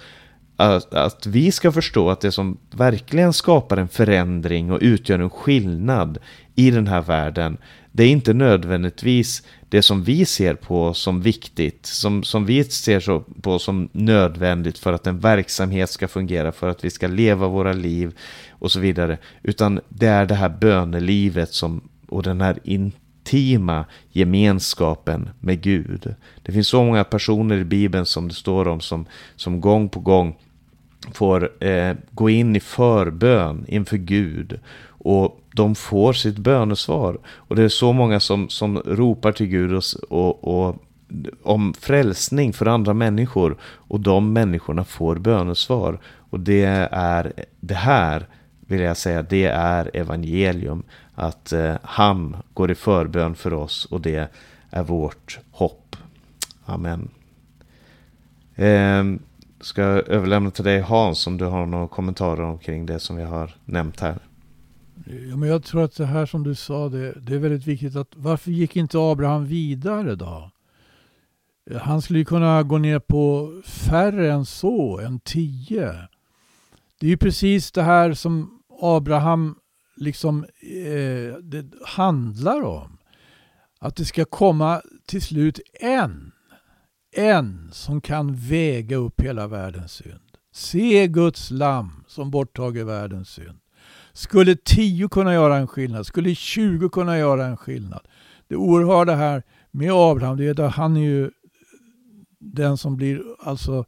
att, 0.56 0.94
att, 0.94 1.26
vi 1.26 1.52
ska 1.52 1.72
förstå 1.72 2.10
att 2.10 2.20
det 2.20 2.32
som 2.32 2.58
verkligen 2.70 3.32
skapar 3.32 3.76
en 3.76 3.88
förändring 3.88 4.72
och 4.72 4.78
utgör 4.80 5.18
en 5.18 5.30
skillnad 5.30 6.18
i 6.54 6.70
den 6.70 6.86
här 6.86 7.02
världen, 7.02 7.58
det 7.92 8.04
är 8.04 8.08
inte 8.08 8.32
nödvändigtvis 8.32 9.42
det 9.68 9.82
som 9.82 10.02
vi 10.02 10.24
ser 10.24 10.54
på 10.54 10.94
som 10.94 11.20
viktigt, 11.20 11.86
som, 11.86 12.22
som 12.22 12.46
vi 12.46 12.64
ser 12.64 13.22
på 13.42 13.58
som 13.58 13.88
nödvändigt 13.92 14.78
för 14.78 14.92
att 14.92 15.06
en 15.06 15.18
verksamhet 15.18 15.90
ska 15.90 16.08
fungera, 16.08 16.52
för 16.52 16.68
att 16.68 16.84
vi 16.84 16.90
ska 16.90 17.06
leva 17.06 17.48
våra 17.48 17.72
liv 17.72 18.18
och 18.50 18.72
så 18.72 18.80
vidare, 18.80 19.18
utan 19.42 19.80
det 19.88 20.06
är 20.06 20.26
det 20.26 20.34
här 20.34 20.48
bönelivet 20.48 21.52
som, 21.52 21.88
och 22.08 22.22
den 22.22 22.40
här 22.40 22.58
intima 23.26 23.84
gemenskapen 24.12 25.30
med 25.40 25.60
Gud. 25.60 26.14
Det 26.42 26.52
finns 26.52 26.68
så 26.68 26.84
många 26.84 27.04
personer 27.04 27.56
i 27.56 27.64
Bibeln 27.64 28.06
som 28.06 28.28
det 28.28 28.34
står 28.34 28.68
om 28.68 28.80
som, 28.80 29.06
som 29.36 29.60
gång 29.60 29.88
på 29.88 30.00
gång 30.00 30.36
får 31.14 31.64
eh, 31.64 31.96
gå 32.10 32.30
in 32.30 32.56
i 32.56 32.60
förbön 32.60 33.64
inför 33.68 33.96
Gud 33.96 34.60
och 34.88 35.40
de 35.54 35.74
får 35.74 36.12
sitt 36.12 36.38
bönesvar. 36.38 37.18
Och 37.26 37.56
det 37.56 37.62
är 37.62 37.68
så 37.68 37.92
många 37.92 38.20
som, 38.20 38.48
som 38.48 38.78
ropar 38.78 39.32
till 39.32 39.46
Gud 39.46 39.72
och, 39.72 39.82
och, 40.08 40.66
och 40.68 40.76
om 41.42 41.74
frälsning 41.74 42.52
för 42.52 42.66
andra 42.66 42.94
människor 42.94 43.56
och 43.62 44.00
de 44.00 44.32
människorna 44.32 44.84
får 44.84 45.16
bönesvar. 45.16 45.98
Och 46.30 46.40
det 46.40 46.88
är 46.90 47.32
det 47.60 47.74
här 47.74 48.26
vill 48.66 48.80
jag 48.80 48.96
säga, 48.96 49.22
det 49.22 49.44
är 49.44 49.90
evangelium. 49.94 50.82
Att 51.18 51.52
eh, 51.52 51.74
han 51.82 52.36
går 52.54 52.70
i 52.70 52.74
förbön 52.74 53.34
för 53.34 53.52
oss 53.52 53.84
och 53.84 54.00
det 54.00 54.32
är 54.70 54.82
vårt 54.82 55.38
hopp. 55.50 55.96
Amen. 56.64 57.08
Eh, 58.54 59.04
ska 59.60 59.82
jag 59.82 60.08
överlämna 60.08 60.50
till 60.50 60.64
dig 60.64 60.80
Hans 60.80 61.26
om 61.26 61.36
du 61.36 61.44
har 61.44 61.66
några 61.66 61.88
kommentarer 61.88 62.42
omkring 62.42 62.86
det 62.86 63.00
som 63.00 63.16
vi 63.16 63.22
har 63.22 63.54
nämnt 63.64 64.00
här. 64.00 64.18
Ja, 65.30 65.36
men 65.36 65.48
jag 65.48 65.64
tror 65.64 65.84
att 65.84 65.96
det 65.96 66.06
här 66.06 66.26
som 66.26 66.42
du 66.42 66.54
sa, 66.54 66.88
det, 66.88 67.12
det 67.12 67.34
är 67.34 67.38
väldigt 67.38 67.66
viktigt. 67.66 67.96
att 67.96 68.08
Varför 68.16 68.50
gick 68.50 68.76
inte 68.76 68.98
Abraham 68.98 69.46
vidare 69.46 70.14
då? 70.14 70.50
Han 71.80 72.02
skulle 72.02 72.18
ju 72.18 72.24
kunna 72.24 72.62
gå 72.62 72.78
ner 72.78 72.98
på 72.98 73.52
färre 73.64 74.32
än 74.32 74.44
så, 74.44 74.98
än 74.98 75.20
tio. 75.20 75.92
Det 77.00 77.06
är 77.06 77.10
ju 77.10 77.16
precis 77.16 77.72
det 77.72 77.82
här 77.82 78.14
som 78.14 78.60
Abraham 78.80 79.56
liksom 79.96 80.44
eh, 80.60 81.34
det 81.42 81.66
handlar 81.84 82.62
om. 82.62 82.98
Att 83.80 83.96
det 83.96 84.04
ska 84.04 84.24
komma 84.24 84.82
till 85.06 85.22
slut 85.22 85.60
en. 85.80 86.32
En 87.16 87.68
som 87.72 88.00
kan 88.00 88.34
väga 88.34 88.96
upp 88.96 89.20
hela 89.20 89.46
världens 89.46 89.92
synd. 89.92 90.20
Se 90.52 91.06
Guds 91.06 91.50
lamm 91.50 92.04
som 92.06 92.30
borttager 92.30 92.84
världens 92.84 93.28
synd. 93.28 93.58
Skulle 94.12 94.56
tio 94.56 95.08
kunna 95.08 95.34
göra 95.34 95.56
en 95.56 95.66
skillnad? 95.66 96.06
Skulle 96.06 96.34
tjugo 96.34 96.88
kunna 96.88 97.18
göra 97.18 97.46
en 97.46 97.56
skillnad? 97.56 98.08
Det 98.48 98.56
oerhörda 98.56 99.14
här 99.14 99.42
med 99.70 99.92
Abraham, 99.92 100.36
det 100.36 100.46
är 100.46 100.64
att 100.64 100.74
han 100.74 100.96
är 100.96 101.00
ju 101.00 101.30
den 102.38 102.76
som 102.76 102.96
blir 102.96 103.22
alltså 103.38 103.84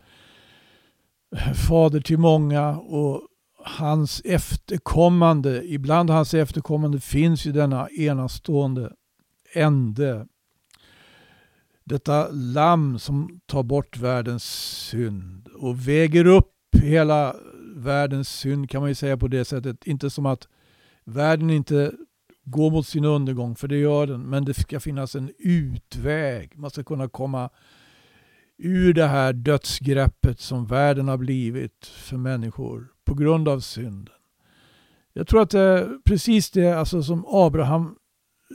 fader 1.69 2.01
till 2.01 2.19
många 2.19 2.77
och 2.77 3.28
hans 3.65 4.23
efterkommande, 4.25 5.63
ibland 5.65 6.11
hans 6.11 6.35
efterkommande 6.35 7.01
finns 7.01 7.47
ju 7.47 7.53
denna 7.53 7.89
enastående 7.91 8.93
ände. 9.55 10.27
Detta 11.85 12.29
lamm 12.31 12.99
som 12.99 13.41
tar 13.47 13.63
bort 13.63 13.97
världens 13.97 14.45
synd 14.89 15.49
och 15.49 15.89
väger 15.89 16.27
upp 16.27 16.55
hela 16.83 17.37
världens 17.77 18.29
synd 18.29 18.71
kan 18.71 18.81
man 18.81 18.91
ju 18.91 18.95
säga 18.95 19.17
på 19.17 19.29
det 19.29 19.45
sättet. 19.45 19.87
Inte 19.87 20.11
som 20.11 20.27
att 20.27 20.49
världen 21.05 21.51
inte 21.51 21.93
går 22.45 22.71
mot 22.71 22.87
sin 22.87 23.05
undergång, 23.05 23.57
för 23.57 23.69
det 23.69 23.77
gör 23.77 24.07
den. 24.07 24.21
Men 24.21 24.45
det 24.45 24.55
ska 24.55 24.81
finnas 24.81 25.15
en 25.15 25.31
utväg. 25.39 26.59
Man 26.59 26.71
ska 26.71 26.85
kunna 26.85 27.09
komma 27.09 27.51
ur 28.59 28.95
det 28.95 29.07
här 29.07 29.33
dödsgreppet 29.33 30.41
som 30.41 30.67
världen 30.67 31.09
har 31.09 31.17
blivit 31.17 31.87
för 31.87 32.17
människor 32.17 32.89
på 33.09 33.15
grund 33.15 33.49
av 33.49 33.61
synden. 33.61 34.15
Jag 35.13 35.27
tror 35.27 35.43
att 35.43 35.51
det 35.51 35.61
är 35.61 35.99
precis 36.05 36.51
det 36.51 36.73
alltså, 36.73 37.03
som 37.03 37.25
Abraham 37.29 37.97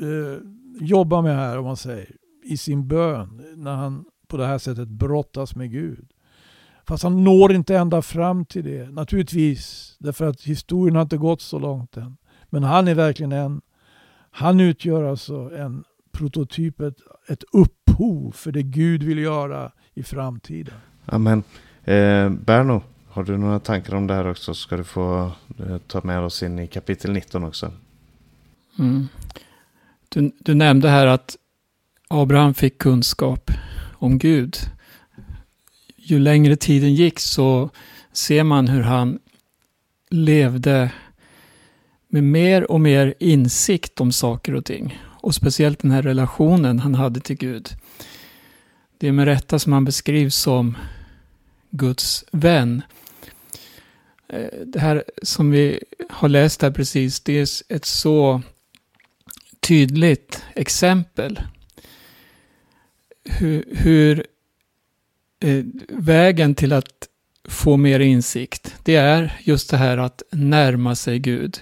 eh, 0.01 0.41
jobbar 0.86 1.22
med 1.22 1.36
här, 1.36 1.58
om 1.58 1.66
man 1.66 1.78
säger, 1.78 2.16
i 2.43 2.58
sin 2.58 2.88
bön, 2.88 3.41
när 3.56 3.76
han 3.76 4.06
på 4.28 4.38
det 4.38 4.45
här 4.45 4.58
sättet 4.58 4.88
brottas 4.88 5.56
med 5.56 5.72
Gud. 5.72 6.08
Fast 6.86 7.04
han 7.04 7.24
når 7.24 7.54
inte 7.54 7.78
ända 7.78 8.01
fram 8.01 8.45
till 8.45 8.64
det, 8.64 8.91
naturligtvis, 8.91 9.95
därför 9.99 10.26
att 10.26 10.41
historien 10.41 10.95
har 10.95 11.04
inte 11.04 11.18
gått 11.18 11.41
så 11.41 11.60
långt 11.60 11.97
än. 11.97 12.18
Men 12.49 12.64
han 12.64 12.88
är 12.88 12.95
verkligen 12.95 13.32
en, 13.32 13.62
han 14.32 14.60
utgör 14.60 15.04
alltså 15.04 15.51
en 15.56 15.84
prototyp, 16.12 16.82
ett, 16.82 16.97
ett 17.28 17.43
upphov 17.51 18.32
för 18.32 18.51
det 18.51 18.64
Gud 18.64 19.04
vill 19.04 19.18
göra 19.18 19.72
i 19.93 20.04
framtiden. 20.04 20.76
Amen. 21.06 21.43
Eh, 21.84 22.30
Berno, 22.30 22.82
har 23.14 23.24
du 23.24 23.38
några 23.38 23.59
tankar 23.59 23.95
om 23.95 24.07
det 24.07 24.14
här 24.14 24.28
också? 24.28 24.53
Ska 24.53 24.78
du 24.78 24.84
få 24.84 25.32
eh, 25.59 25.78
ta 25.78 26.01
med 26.03 26.20
oss 26.20 26.43
in 26.43 26.59
i 26.59 26.68
kapitel 26.68 27.11
19 27.11 27.43
också. 27.43 27.72
Mm. 28.80 29.07
Du, 30.09 30.32
du 30.39 30.53
nämnde 30.53 30.89
här 30.89 31.07
att 31.07 31.38
Abraham 32.07 32.53
fick 32.53 32.78
kunskap 32.78 33.51
om 33.93 34.18
Gud. 34.18 34.57
Ju 35.95 36.20
längre 36.20 36.55
tiden 36.55 36.95
gick 36.95 37.20
så 37.20 37.70
ser 38.11 38.43
man 38.43 38.68
hur 38.68 38.82
han 38.82 39.20
levde 40.09 40.91
med 42.07 42.24
mer 42.24 42.72
och 42.72 42.82
mer 42.82 43.14
insikt 43.20 44.01
om 44.01 44.11
saker 44.11 44.55
och 44.55 44.66
ting. 44.66 44.99
Och 45.05 45.36
speciellt 45.36 45.80
den 45.80 45.91
här 45.91 46.01
relationen 46.01 46.80
han 46.80 46.95
hade 46.95 47.20
till 47.20 47.38
Gud. 47.38 47.70
Det 48.97 49.07
är 49.07 49.11
med 49.11 49.26
rätta 49.26 49.59
som 49.59 49.74
han 49.74 49.86
beskrivs 49.86 50.36
som 50.36 50.78
Guds 51.70 52.26
vän. 52.32 52.82
Eh, 54.34 54.60
det 54.66 54.80
här 54.80 55.04
som 55.24 55.52
vi 55.52 55.80
har 56.10 56.30
läst 56.30 56.62
här 56.62 56.72
precis, 56.72 57.20
det 57.20 57.34
är 57.34 57.48
ett 57.70 57.86
så 57.86 58.42
tydligt 59.60 60.44
exempel. 60.56 61.40
Hur, 63.26 63.66
hur 63.72 64.26
eh, 65.40 65.64
vägen 65.90 66.56
till 66.56 66.74
att 66.74 67.08
få 67.48 67.78
mer 67.78 68.00
insikt, 68.00 68.76
det 68.84 68.96
är 68.96 69.40
just 69.44 69.70
det 69.70 69.78
här 69.78 69.98
att 69.98 70.24
närma 70.32 70.96
sig 70.96 71.20
Gud. 71.20 71.60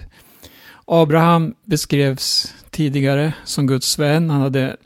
Abraham 0.84 1.54
beskrevs 1.64 2.54
tidigare 2.70 3.34
som 3.44 3.66
Guds 3.66 3.98
vän. 3.98 4.30
Han 4.30 4.40
hade 4.40 4.76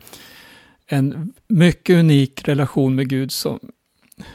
en 0.87 1.33
mycket 1.49 1.97
unik 1.97 2.49
relation 2.49 2.95
med 2.95 3.09
Gud 3.09 3.33
som, 3.33 3.61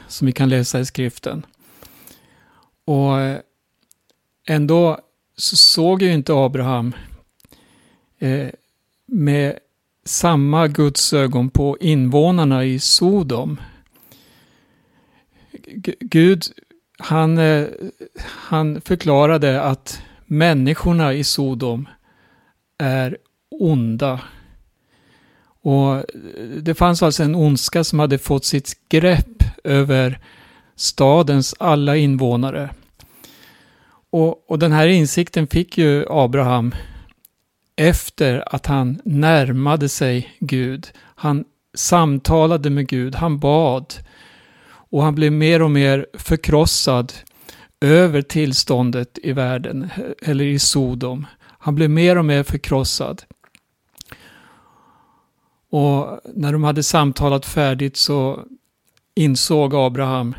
som 0.08 0.26
vi 0.26 0.32
kan 0.32 0.48
läsa 0.48 0.80
i 0.80 0.86
skriften. 0.86 1.46
Och 2.84 3.20
eh, 3.20 3.40
ändå 4.46 5.00
så 5.36 5.56
såg 5.56 6.02
ju 6.02 6.12
inte 6.12 6.34
Abraham 6.34 6.94
eh, 8.18 8.48
med 9.06 9.58
samma 10.04 10.68
Guds 10.68 11.12
ögon 11.12 11.50
på 11.50 11.76
invånarna 11.80 12.64
i 12.64 12.78
Sodom. 12.78 13.60
Gud, 16.00 16.42
han, 16.98 17.38
eh, 17.38 17.66
han 18.24 18.80
förklarade 18.80 19.62
att 19.62 20.02
människorna 20.26 21.14
i 21.14 21.24
Sodom 21.24 21.88
är 22.78 23.16
onda. 23.50 24.20
Och 25.62 25.96
eh, 25.96 26.02
det 26.62 26.74
fanns 26.74 27.02
alltså 27.02 27.22
en 27.22 27.34
ondska 27.34 27.84
som 27.84 27.98
hade 27.98 28.18
fått 28.18 28.44
sitt 28.44 28.88
grepp 28.88 29.42
över 29.64 30.20
stadens 30.76 31.54
alla 31.58 31.96
invånare. 31.96 32.70
Och, 34.10 34.50
och 34.50 34.58
den 34.58 34.72
här 34.72 34.86
insikten 34.86 35.46
fick 35.46 35.78
ju 35.78 36.06
Abraham 36.10 36.74
efter 37.76 38.54
att 38.54 38.66
han 38.66 39.00
närmade 39.04 39.88
sig 39.88 40.36
Gud. 40.40 40.86
Han 40.98 41.44
samtalade 41.74 42.70
med 42.70 42.88
Gud, 42.88 43.14
han 43.14 43.38
bad 43.38 43.94
och 44.92 45.02
han 45.02 45.14
blev 45.14 45.32
mer 45.32 45.62
och 45.62 45.70
mer 45.70 46.06
förkrossad 46.14 47.12
över 47.80 48.22
tillståndet 48.22 49.18
i 49.22 49.32
världen, 49.32 49.90
eller 50.22 50.44
i 50.44 50.58
Sodom. 50.58 51.26
Han 51.58 51.74
blev 51.74 51.90
mer 51.90 52.18
och 52.18 52.24
mer 52.24 52.42
förkrossad. 52.42 53.22
Och 55.70 56.20
när 56.34 56.52
de 56.52 56.64
hade 56.64 56.82
samtalat 56.82 57.46
färdigt 57.46 57.96
så 57.96 58.40
insåg 59.14 59.74
Abraham 59.74 60.34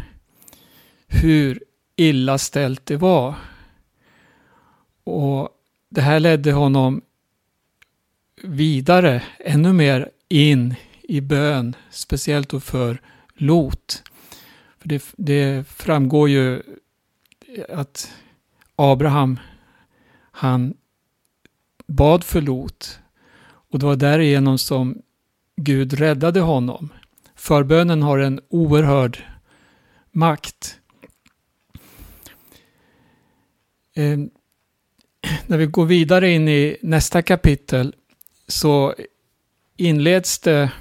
hur 1.22 1.64
illa 1.96 2.38
ställt 2.38 2.86
det 2.86 2.98
var. 2.98 3.36
Och 5.04 5.50
det 5.90 6.02
här 6.02 6.20
ledde 6.20 6.52
honom 6.52 7.02
vidare, 8.44 9.24
ännu 9.40 9.74
mer 9.74 10.10
in 10.30 10.76
i 11.04 11.22
bön, 11.22 11.76
speciellt 11.90 12.50
då 12.50 12.60
för 12.60 13.02
Lot. 13.34 14.04
För 14.80 14.90
det, 14.90 15.04
det 15.18 15.68
framgår 15.68 16.30
ju 16.30 16.62
att 17.70 18.14
Abraham, 18.76 19.40
han 20.32 20.74
bad 21.88 22.24
för 22.24 22.42
Lot 22.42 23.00
och 23.74 23.80
det 23.80 23.86
var 23.86 23.96
därigenom 23.96 24.58
som 24.58 25.02
Gud 25.56 25.94
räddade 25.94 26.40
honom. 26.40 26.90
Förbönen 27.36 28.02
har 28.02 28.20
en 28.20 28.40
oerhörd 28.50 29.24
makt. 30.12 30.80
Eh, 33.96 34.18
när 35.48 35.58
vi 35.58 35.66
går 35.66 35.86
vidare 35.86 36.32
in 36.32 36.48
i 36.48 36.78
nästa 36.82 37.22
kapitel 37.22 37.96
så 38.48 38.94
inleds 39.78 40.40
det 40.40 40.72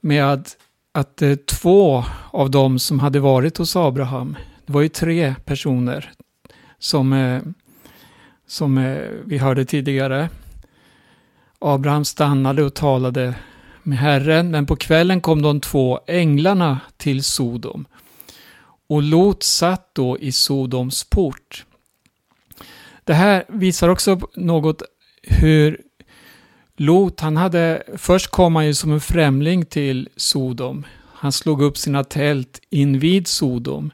med 0.00 0.32
att, 0.32 0.56
att 0.92 1.22
eh, 1.22 1.34
två 1.34 2.04
av 2.30 2.50
dem 2.50 2.78
som 2.78 3.00
hade 3.00 3.20
varit 3.20 3.58
hos 3.58 3.76
Abraham, 3.76 4.36
det 4.66 4.72
var 4.72 4.82
ju 4.82 4.88
tre 4.88 5.34
personer 5.44 6.12
som, 6.78 7.12
eh, 7.12 7.42
som 8.46 8.78
eh, 8.78 9.08
vi 9.24 9.38
hörde 9.38 9.64
tidigare. 9.64 10.28
Abraham 11.58 12.04
stannade 12.04 12.62
och 12.62 12.74
talade 12.74 13.34
med 13.82 13.98
Herren, 13.98 14.50
men 14.50 14.66
på 14.66 14.76
kvällen 14.76 15.20
kom 15.20 15.42
de 15.42 15.60
två 15.60 16.00
änglarna 16.06 16.80
till 16.96 17.24
Sodom. 17.24 17.84
Och 18.86 19.02
Lot 19.02 19.42
satt 19.42 19.94
då 19.94 20.18
i 20.18 20.32
Sodoms 20.32 21.04
port. 21.04 21.64
Det 23.04 23.14
här 23.14 23.44
visar 23.48 23.88
också 23.88 24.20
något 24.36 24.82
hur 25.22 25.80
Lot, 26.76 27.20
han 27.20 27.36
hade, 27.36 27.82
först 27.96 28.30
kom 28.30 28.56
han 28.56 28.66
ju 28.66 28.74
som 28.74 28.92
en 28.92 29.00
främling 29.00 29.64
till 29.64 30.08
Sodom. 30.16 30.86
Han 31.14 31.32
slog 31.32 31.62
upp 31.62 31.78
sina 31.78 32.04
tält 32.04 32.60
invid 32.70 33.26
Sodom. 33.26 33.90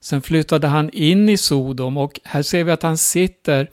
Sen 0.00 0.22
flyttade 0.22 0.66
han 0.66 0.90
in 0.90 1.28
i 1.28 1.36
Sodom 1.36 1.96
och 1.96 2.20
här 2.24 2.42
ser 2.42 2.64
vi 2.64 2.72
att 2.72 2.82
han 2.82 2.98
sitter 2.98 3.70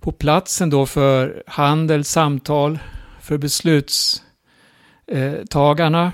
på 0.00 0.12
platsen 0.12 0.70
då 0.70 0.86
för 0.86 1.42
handel, 1.46 2.04
samtal, 2.04 2.78
för 3.20 3.38
beslutstagarna. 3.38 6.12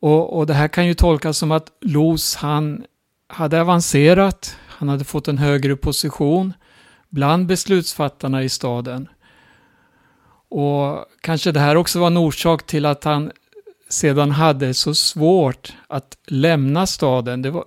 Och, 0.00 0.38
och 0.38 0.46
det 0.46 0.54
här 0.54 0.68
kan 0.68 0.86
ju 0.86 0.94
tolkas 0.94 1.38
som 1.38 1.52
att 1.52 1.68
Los, 1.80 2.36
han 2.36 2.84
hade 3.28 3.60
avancerat, 3.60 4.56
han 4.66 4.88
hade 4.88 5.04
fått 5.04 5.28
en 5.28 5.38
högre 5.38 5.76
position 5.76 6.52
bland 7.12 7.46
beslutsfattarna 7.46 8.42
i 8.42 8.48
staden. 8.48 9.08
Och 10.48 11.06
kanske 11.20 11.52
det 11.52 11.60
här 11.60 11.76
också 11.76 11.98
var 11.98 12.06
en 12.06 12.16
orsak 12.16 12.66
till 12.66 12.86
att 12.86 13.04
han 13.04 13.32
sedan 13.88 14.30
hade 14.30 14.74
så 14.74 14.94
svårt 14.94 15.72
att 15.88 16.18
lämna 16.26 16.86
staden. 16.86 17.42
Det, 17.42 17.50
var, 17.50 17.64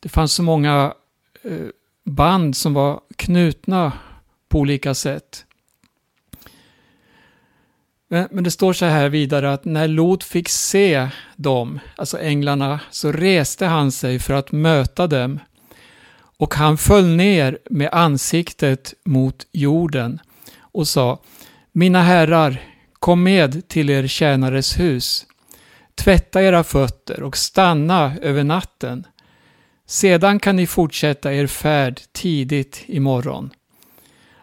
det 0.00 0.08
fanns 0.08 0.32
så 0.32 0.42
många 0.42 0.94
eh, 1.42 1.66
band 2.04 2.56
som 2.56 2.74
var 2.74 3.00
knutna 3.16 3.92
på 4.48 4.58
olika 4.58 4.94
sätt. 4.94 5.44
Men, 8.08 8.44
det 8.44 8.50
står 8.50 8.72
så 8.72 8.84
här 8.84 9.08
vidare 9.08 9.52
att 9.52 9.64
när 9.64 9.88
Lot 9.88 10.24
fick 10.24 10.48
se 10.48 11.08
dem, 11.36 11.80
alltså 11.96 12.18
änglarna, 12.18 12.80
så 12.90 13.12
reste 13.12 13.66
han 13.66 13.92
sig 13.92 14.18
för 14.18 14.34
att 14.34 14.52
möta 14.52 15.06
dem. 15.06 15.40
Och 16.38 16.54
han 16.54 16.78
föll 16.78 17.06
ner 17.06 17.58
med 17.70 17.88
ansiktet 17.92 18.94
mot 19.04 19.46
jorden 19.52 20.20
och 20.58 20.88
sa 20.88 21.18
Mina 21.72 22.02
herrar, 22.02 22.62
kom 22.92 23.22
med 23.22 23.68
till 23.68 23.90
er 23.90 24.06
tjänares 24.06 24.78
hus. 24.78 25.26
Tvätta 25.94 26.42
era 26.42 26.64
fötter 26.64 27.22
och 27.22 27.36
stanna 27.36 28.16
över 28.22 28.44
natten. 28.44 29.06
Sedan 29.86 30.40
kan 30.40 30.56
ni 30.56 30.66
fortsätta 30.66 31.34
er 31.34 31.46
färd 31.46 32.00
tidigt 32.12 32.84
imorgon. 32.86 33.50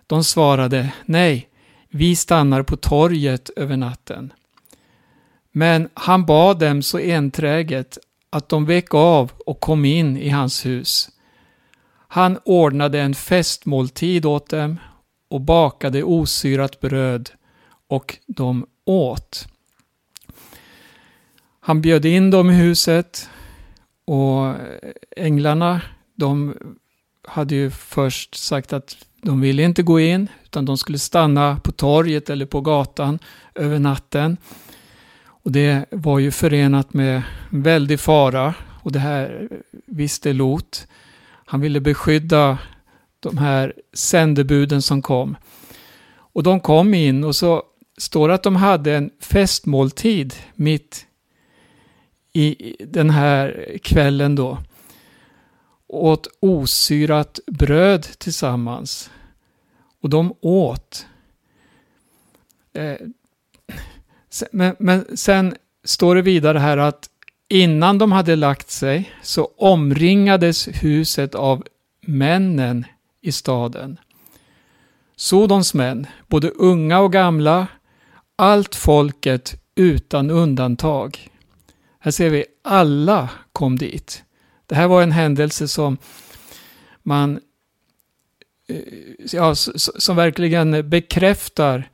De 0.07 0.23
svarade, 0.23 0.93
nej, 1.05 1.49
vi 1.89 2.15
stannar 2.15 2.63
på 2.63 2.77
torget 2.77 3.49
över 3.55 3.77
natten. 3.77 4.33
Men 5.51 5.89
han 5.93 6.25
bad 6.25 6.59
dem 6.59 6.81
så 6.81 6.99
enträget 6.99 7.97
att 8.29 8.49
de 8.49 8.65
vek 8.65 8.93
av 8.93 9.31
och 9.45 9.59
kom 9.59 9.85
in 9.85 10.17
i 10.17 10.29
hans 10.29 10.65
hus. 10.65 11.09
Han 12.13 12.39
ordnade 12.43 13.01
en 13.01 13.15
festmåltid 13.15 14.25
åt 14.25 14.49
dem 14.49 14.79
och 15.29 15.41
bakade 15.41 16.03
osyrat 16.03 16.79
bröd 16.79 17.29
och 17.87 18.17
de 18.27 18.65
åt. 18.85 19.47
Han 21.59 21.81
bjöd 21.81 22.05
in 22.05 22.31
dem 22.31 22.49
i 22.49 22.53
huset 22.53 23.29
och 24.05 24.55
änglarna, 25.17 25.81
de 26.15 26.57
hade 27.27 27.55
ju 27.55 27.71
först 27.71 28.35
sagt 28.35 28.73
att 28.73 28.97
de 29.21 29.41
ville 29.41 29.63
inte 29.63 29.83
gå 29.83 29.99
in, 29.99 30.27
utan 30.43 30.65
de 30.65 30.77
skulle 30.77 30.99
stanna 30.99 31.59
på 31.63 31.71
torget 31.71 32.29
eller 32.29 32.45
på 32.45 32.61
gatan 32.61 33.19
över 33.55 33.79
natten. 33.79 34.37
Och 35.25 35.51
det 35.51 35.85
var 35.91 36.19
ju 36.19 36.31
förenat 36.31 36.93
med 36.93 37.21
väldig 37.49 37.99
fara 37.99 38.53
och 38.83 38.91
det 38.91 38.99
här 38.99 39.49
visste 39.85 40.33
Lot. 40.33 40.87
Han 41.53 41.61
ville 41.61 41.81
beskydda 41.81 42.57
de 43.19 43.37
här 43.37 43.73
sändebuden 43.93 44.81
som 44.81 45.01
kom. 45.01 45.37
Och 46.15 46.43
de 46.43 46.59
kom 46.59 46.93
in 46.93 47.23
och 47.23 47.35
så 47.35 47.63
står 47.97 48.27
det 48.27 48.33
att 48.33 48.43
de 48.43 48.55
hade 48.55 48.95
en 48.95 49.11
festmåltid 49.19 50.33
mitt 50.55 51.07
i 52.31 52.75
den 52.79 53.09
här 53.09 53.77
kvällen 53.83 54.35
då. 54.35 54.57
Åt 55.87 56.27
osyrat 56.39 57.39
bröd 57.47 58.03
tillsammans. 58.03 59.11
Och 60.01 60.09
de 60.09 60.33
åt. 60.41 61.05
Eh, 62.73 62.97
men, 64.51 64.75
men 64.79 65.17
sen 65.17 65.55
står 65.83 66.15
det 66.15 66.21
vidare 66.21 66.59
här 66.59 66.77
att 66.77 67.09
innan 67.53 67.97
de 67.97 68.11
hade 68.11 68.35
lagt 68.35 68.71
sig 68.71 69.11
så 69.21 69.51
omringades 69.57 70.67
huset 70.67 71.35
av 71.35 71.63
männen 72.01 72.85
i 73.21 73.31
staden. 73.31 73.99
Sodoms 75.15 75.73
män, 75.73 76.07
både 76.27 76.49
unga 76.49 76.99
och 76.99 77.13
gamla, 77.13 77.67
allt 78.35 78.75
folket 78.75 79.61
utan 79.75 80.31
undantag. 80.31 81.29
Här 81.99 82.11
ser 82.11 82.29
vi 82.29 82.45
alla 82.63 83.29
kom 83.51 83.77
dit. 83.77 84.23
Det 84.65 84.75
här 84.75 84.87
var 84.87 85.03
en 85.03 85.11
händelse 85.11 85.67
som 85.67 85.97
man 87.03 87.39
eh, 88.67 88.77
ja, 89.31 89.55
som 89.55 90.15
verkligen 90.15 90.89
bekräftar 90.89 91.89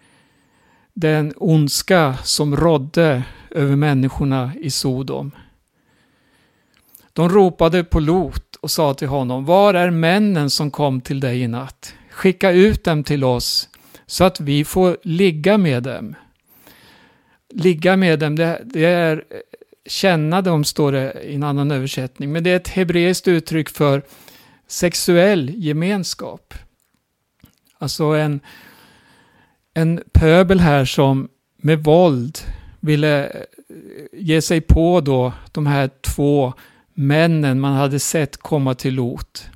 den 0.93 1.33
ondska 1.35 2.17
som 2.23 2.55
rådde 2.55 3.23
över 3.51 3.75
människorna 3.75 4.51
i 4.61 4.69
Sodom. 4.69 5.31
De 7.19 7.29
ropade 7.29 7.83
på 7.83 7.99
Lot 7.99 8.55
och 8.55 8.71
sa 8.71 8.93
till 8.93 9.07
honom, 9.07 9.45
var 9.45 9.73
är 9.73 9.89
männen 9.89 10.49
som 10.49 10.71
kom 10.71 11.01
till 11.01 11.19
dig 11.19 11.41
i 11.41 11.47
natt? 11.47 11.93
Skicka 12.11 12.51
ut 12.51 12.83
dem 12.83 13.03
till 13.03 13.23
oss 13.23 13.69
så 14.05 14.23
att 14.23 14.39
vi 14.39 14.65
får 14.65 14.97
ligga 15.03 15.57
med 15.57 15.83
dem. 15.83 16.15
Ligga 17.53 17.97
med 17.97 18.19
dem, 18.19 18.35
det, 18.35 18.61
det 18.65 18.85
är 18.85 19.17
eh, 19.17 19.37
känna 19.85 20.41
dem, 20.41 20.63
står 20.63 20.91
det 20.91 21.23
i 21.23 21.35
en 21.35 21.43
annan 21.43 21.71
översättning. 21.71 22.31
Men 22.31 22.43
det 22.43 22.49
är 22.49 22.55
ett 22.55 22.67
hebreiskt 22.67 23.27
uttryck 23.27 23.69
för 23.69 24.01
sexuell 24.67 25.51
gemenskap. 25.55 26.53
Alltså 27.77 28.03
en, 28.03 28.39
en 29.73 30.03
pöbel 30.11 30.59
här 30.59 30.85
som 30.85 31.29
med 31.57 31.83
våld 31.83 32.37
ville 32.79 33.25
eh, 33.25 33.31
ge 34.13 34.41
sig 34.41 34.61
på 34.61 35.01
då 35.01 35.33
de 35.51 35.67
här 35.67 35.89
två 36.01 36.53
männen 36.99 37.59
man 37.59 37.73
hade 37.73 37.99
sett 37.99 38.37
komma 38.37 38.75
till 38.75 38.95
Lot. 38.95 39.47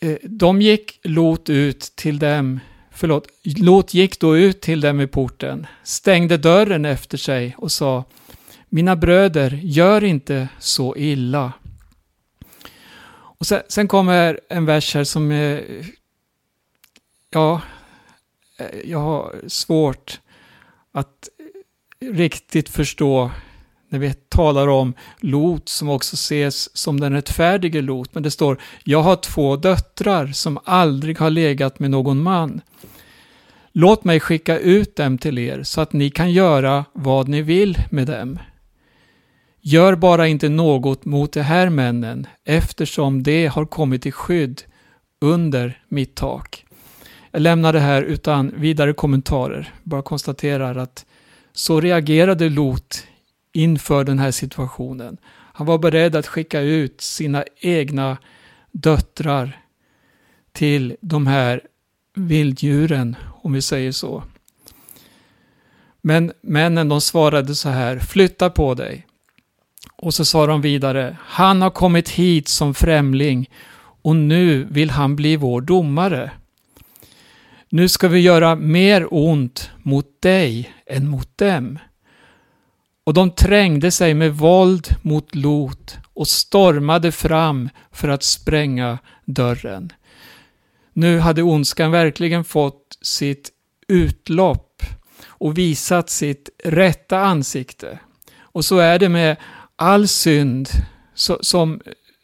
Eh, 0.00 0.16
de 0.22 0.62
gick 0.62 1.00
Lot 1.04 1.50
ut 1.50 1.80
till 1.80 2.18
dem 2.18 2.60
förlåt, 2.90 3.28
Lot 3.44 3.94
gick 3.94 4.20
då 4.20 4.36
ut 4.36 4.60
till 4.60 4.80
dem 4.80 5.00
i 5.00 5.06
porten, 5.06 5.66
stängde 5.82 6.36
dörren 6.36 6.84
efter 6.84 7.18
sig 7.18 7.54
och 7.58 7.72
sa 7.72 8.04
Mina 8.68 8.96
bröder, 8.96 9.60
gör 9.62 10.04
inte 10.04 10.48
så 10.58 10.96
illa. 10.96 11.52
Och 13.10 13.46
sen, 13.46 13.62
sen 13.68 13.88
kommer 13.88 14.40
en 14.48 14.64
vers 14.64 14.94
här 14.94 15.04
som 15.04 15.32
är, 15.32 15.64
ja, 17.30 17.62
eh, 18.58 18.80
jag 18.84 18.98
har 18.98 19.34
svårt 19.48 20.20
att 20.92 21.28
riktigt 22.00 22.68
förstå 22.68 23.30
när 23.92 23.98
vi 23.98 24.14
talar 24.28 24.68
om 24.68 24.94
Lot 25.20 25.68
som 25.68 25.88
också 25.88 26.14
ses 26.14 26.76
som 26.76 27.00
den 27.00 27.12
rättfärdige 27.12 27.82
Lot. 27.82 28.14
Men 28.14 28.22
det 28.22 28.30
står, 28.30 28.60
jag 28.84 29.02
har 29.02 29.16
två 29.16 29.56
döttrar 29.56 30.26
som 30.26 30.58
aldrig 30.64 31.18
har 31.18 31.30
legat 31.30 31.78
med 31.78 31.90
någon 31.90 32.22
man. 32.22 32.60
Låt 33.72 34.04
mig 34.04 34.20
skicka 34.20 34.58
ut 34.58 34.96
dem 34.96 35.18
till 35.18 35.38
er 35.38 35.62
så 35.62 35.80
att 35.80 35.92
ni 35.92 36.10
kan 36.10 36.32
göra 36.32 36.84
vad 36.92 37.28
ni 37.28 37.42
vill 37.42 37.78
med 37.90 38.06
dem. 38.06 38.38
Gör 39.60 39.94
bara 39.94 40.28
inte 40.28 40.48
något 40.48 41.04
mot 41.04 41.32
de 41.32 41.42
här 41.42 41.68
männen 41.68 42.26
eftersom 42.44 43.22
de 43.22 43.46
har 43.46 43.64
kommit 43.64 44.06
i 44.06 44.12
skydd 44.12 44.62
under 45.20 45.82
mitt 45.88 46.14
tak. 46.14 46.64
Jag 47.30 47.42
lämnar 47.42 47.72
det 47.72 47.80
här 47.80 48.02
utan 48.02 48.52
vidare 48.56 48.92
kommentarer. 48.92 49.74
Bara 49.82 50.02
konstaterar 50.02 50.76
att 50.76 51.06
så 51.52 51.80
reagerade 51.80 52.48
Lot 52.48 53.06
inför 53.52 54.04
den 54.04 54.18
här 54.18 54.30
situationen. 54.30 55.16
Han 55.52 55.66
var 55.66 55.78
beredd 55.78 56.16
att 56.16 56.26
skicka 56.26 56.60
ut 56.60 57.00
sina 57.00 57.44
egna 57.60 58.16
döttrar 58.72 59.60
till 60.52 60.96
de 61.00 61.26
här 61.26 61.60
vilddjuren, 62.14 63.16
om 63.42 63.52
vi 63.52 63.62
säger 63.62 63.92
så. 63.92 64.24
Men 66.00 66.32
männen 66.40 66.88
de 66.88 67.00
svarade 67.00 67.54
så 67.54 67.68
här, 67.68 67.98
flytta 67.98 68.50
på 68.50 68.74
dig. 68.74 69.06
Och 69.96 70.14
så 70.14 70.24
sa 70.24 70.46
de 70.46 70.60
vidare, 70.60 71.16
han 71.20 71.62
har 71.62 71.70
kommit 71.70 72.08
hit 72.08 72.48
som 72.48 72.74
främling 72.74 73.50
och 74.02 74.16
nu 74.16 74.64
vill 74.70 74.90
han 74.90 75.16
bli 75.16 75.36
vår 75.36 75.60
domare. 75.60 76.30
Nu 77.68 77.88
ska 77.88 78.08
vi 78.08 78.20
göra 78.20 78.56
mer 78.56 79.06
ont 79.10 79.70
mot 79.82 80.22
dig 80.22 80.72
än 80.86 81.08
mot 81.08 81.38
dem. 81.38 81.78
Och 83.04 83.14
de 83.14 83.30
trängde 83.30 83.90
sig 83.90 84.14
med 84.14 84.36
våld 84.36 84.88
mot 85.02 85.34
Lot 85.34 85.98
och 86.14 86.28
stormade 86.28 87.12
fram 87.12 87.68
för 87.92 88.08
att 88.08 88.22
spränga 88.22 88.98
dörren. 89.24 89.92
Nu 90.92 91.18
hade 91.18 91.42
ondskan 91.42 91.90
verkligen 91.90 92.44
fått 92.44 92.98
sitt 93.02 93.50
utlopp 93.88 94.82
och 95.24 95.58
visat 95.58 96.10
sitt 96.10 96.50
rätta 96.64 97.18
ansikte. 97.18 97.98
Och 98.40 98.64
så 98.64 98.78
är 98.78 98.98
det 98.98 99.08
med 99.08 99.36
all 99.76 100.08
synd 100.08 100.68
som, 101.40 101.80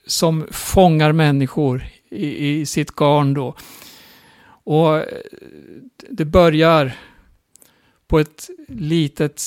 som 0.07 0.47
fångar 0.51 1.13
människor 1.13 1.87
i, 2.11 2.49
i 2.49 2.67
sitt 2.67 2.91
garn 2.97 3.35
då. 3.35 3.55
Och 4.65 5.05
det 6.11 6.25
börjar 6.25 6.97
på 8.09 8.19
ett 8.19 8.51
litet 8.69 9.43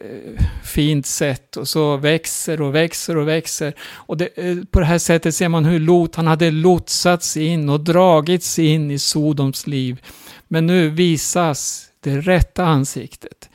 eh, 0.00 0.44
fint 0.64 1.06
sätt 1.06 1.56
och 1.56 1.68
så 1.68 1.96
växer 1.96 2.62
och 2.62 2.74
växer 2.74 3.16
och 3.16 3.28
växer. 3.28 3.74
Och 3.80 4.16
det, 4.16 4.28
eh, 4.38 4.56
på 4.70 4.80
det 4.80 4.86
här 4.86 4.98
sättet 4.98 5.34
ser 5.34 5.48
man 5.48 5.64
hur 5.64 5.78
Lot, 5.78 6.16
han 6.16 6.26
hade 6.26 6.50
lotsats 6.50 7.36
in 7.36 7.68
och 7.68 7.80
dragits 7.80 8.58
in 8.58 8.90
i 8.90 8.98
Sodoms 8.98 9.66
liv. 9.66 10.02
Men 10.48 10.66
nu 10.66 10.88
visas 10.88 11.88
det 12.00 12.20
rätta 12.20 12.64
ansiktet. 12.64 13.50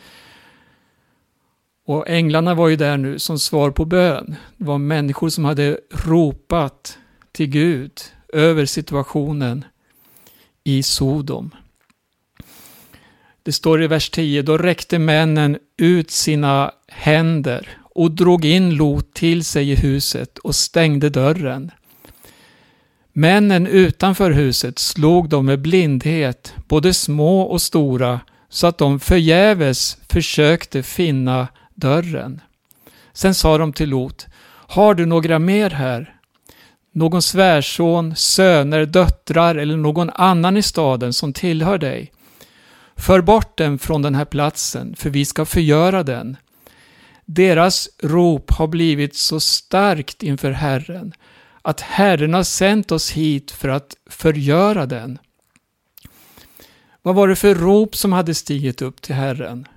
Och 1.85 2.09
änglarna 2.09 2.53
var 2.53 2.67
ju 2.67 2.75
där 2.75 2.97
nu 2.97 3.19
som 3.19 3.39
svar 3.39 3.71
på 3.71 3.85
bön. 3.85 4.35
Det 4.57 4.65
var 4.65 4.77
människor 4.77 5.29
som 5.29 5.45
hade 5.45 5.79
ropat 5.91 6.97
till 7.31 7.47
Gud 7.47 7.91
över 8.33 8.65
situationen 8.65 9.65
i 10.63 10.83
Sodom. 10.83 11.51
Det 13.43 13.51
står 13.51 13.83
i 13.83 13.87
vers 13.87 14.09
10, 14.09 14.41
då 14.41 14.57
räckte 14.57 14.99
männen 14.99 15.57
ut 15.77 16.11
sina 16.11 16.71
händer 16.87 17.67
och 17.95 18.11
drog 18.11 18.45
in 18.45 18.75
Lot 18.75 19.13
till 19.13 19.45
sig 19.45 19.71
i 19.71 19.75
huset 19.75 20.37
och 20.37 20.55
stängde 20.55 21.09
dörren. 21.09 21.71
Männen 23.13 23.67
utanför 23.67 24.31
huset 24.31 24.79
slog 24.79 25.29
dem 25.29 25.45
med 25.45 25.59
blindhet, 25.61 26.53
både 26.67 26.93
små 26.93 27.41
och 27.41 27.61
stora, 27.61 28.19
så 28.49 28.67
att 28.67 28.77
de 28.77 28.99
förgäves 28.99 29.97
försökte 30.09 30.83
finna 30.83 31.47
dörren. 31.75 32.41
Sen 33.13 33.35
sa 33.35 33.57
de 33.57 33.73
till 33.73 33.89
Lot, 33.89 34.27
har 34.67 34.93
du 34.93 35.05
några 35.05 35.39
mer 35.39 35.69
här? 35.69 36.15
Någon 36.93 37.21
svärson, 37.21 38.15
söner, 38.15 38.85
döttrar 38.85 39.55
eller 39.55 39.77
någon 39.77 40.09
annan 40.09 40.57
i 40.57 40.61
staden 40.61 41.13
som 41.13 41.33
tillhör 41.33 41.77
dig? 41.77 42.11
För 43.01 43.21
bort 43.21 43.57
dem 43.57 43.79
från 43.79 44.01
den 44.01 44.15
här 44.15 44.25
platsen, 44.25 44.95
för 44.95 45.09
vi 45.09 45.25
ska 45.25 45.45
förgöra 45.45 46.03
den. 46.03 46.37
Deras 47.25 47.89
rop 48.03 48.51
har 48.51 48.67
blivit 48.67 49.15
så 49.15 49.39
starkt 49.39 50.23
inför 50.23 50.51
Herren, 50.51 51.13
att 51.61 51.81
Herren 51.81 52.33
har 52.33 52.43
sänt 52.43 52.91
oss 52.91 53.11
hit 53.11 53.51
för 53.51 53.69
att 53.69 53.95
förgöra 54.09 54.85
den. 54.85 55.19
Vad 57.01 57.15
var 57.15 57.27
det 57.27 57.35
för 57.35 57.55
rop 57.55 57.95
som 57.95 58.13
hade 58.13 58.35
stigit 58.35 58.81
upp 58.81 59.01
till 59.01 59.15
Herren? 59.15 59.67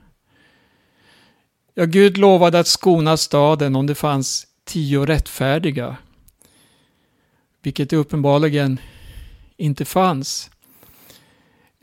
Ja, 1.75 1.85
Gud 1.85 2.19
lovade 2.19 2.59
att 2.59 2.67
skona 2.67 3.17
staden 3.17 3.77
om 3.77 3.87
det 3.87 3.95
fanns 3.95 4.47
tio 4.65 5.07
rättfärdiga, 5.07 5.97
vilket 7.63 7.91
det 7.91 7.97
uppenbarligen 7.97 8.81
inte 9.57 9.85
fanns. 9.85 10.51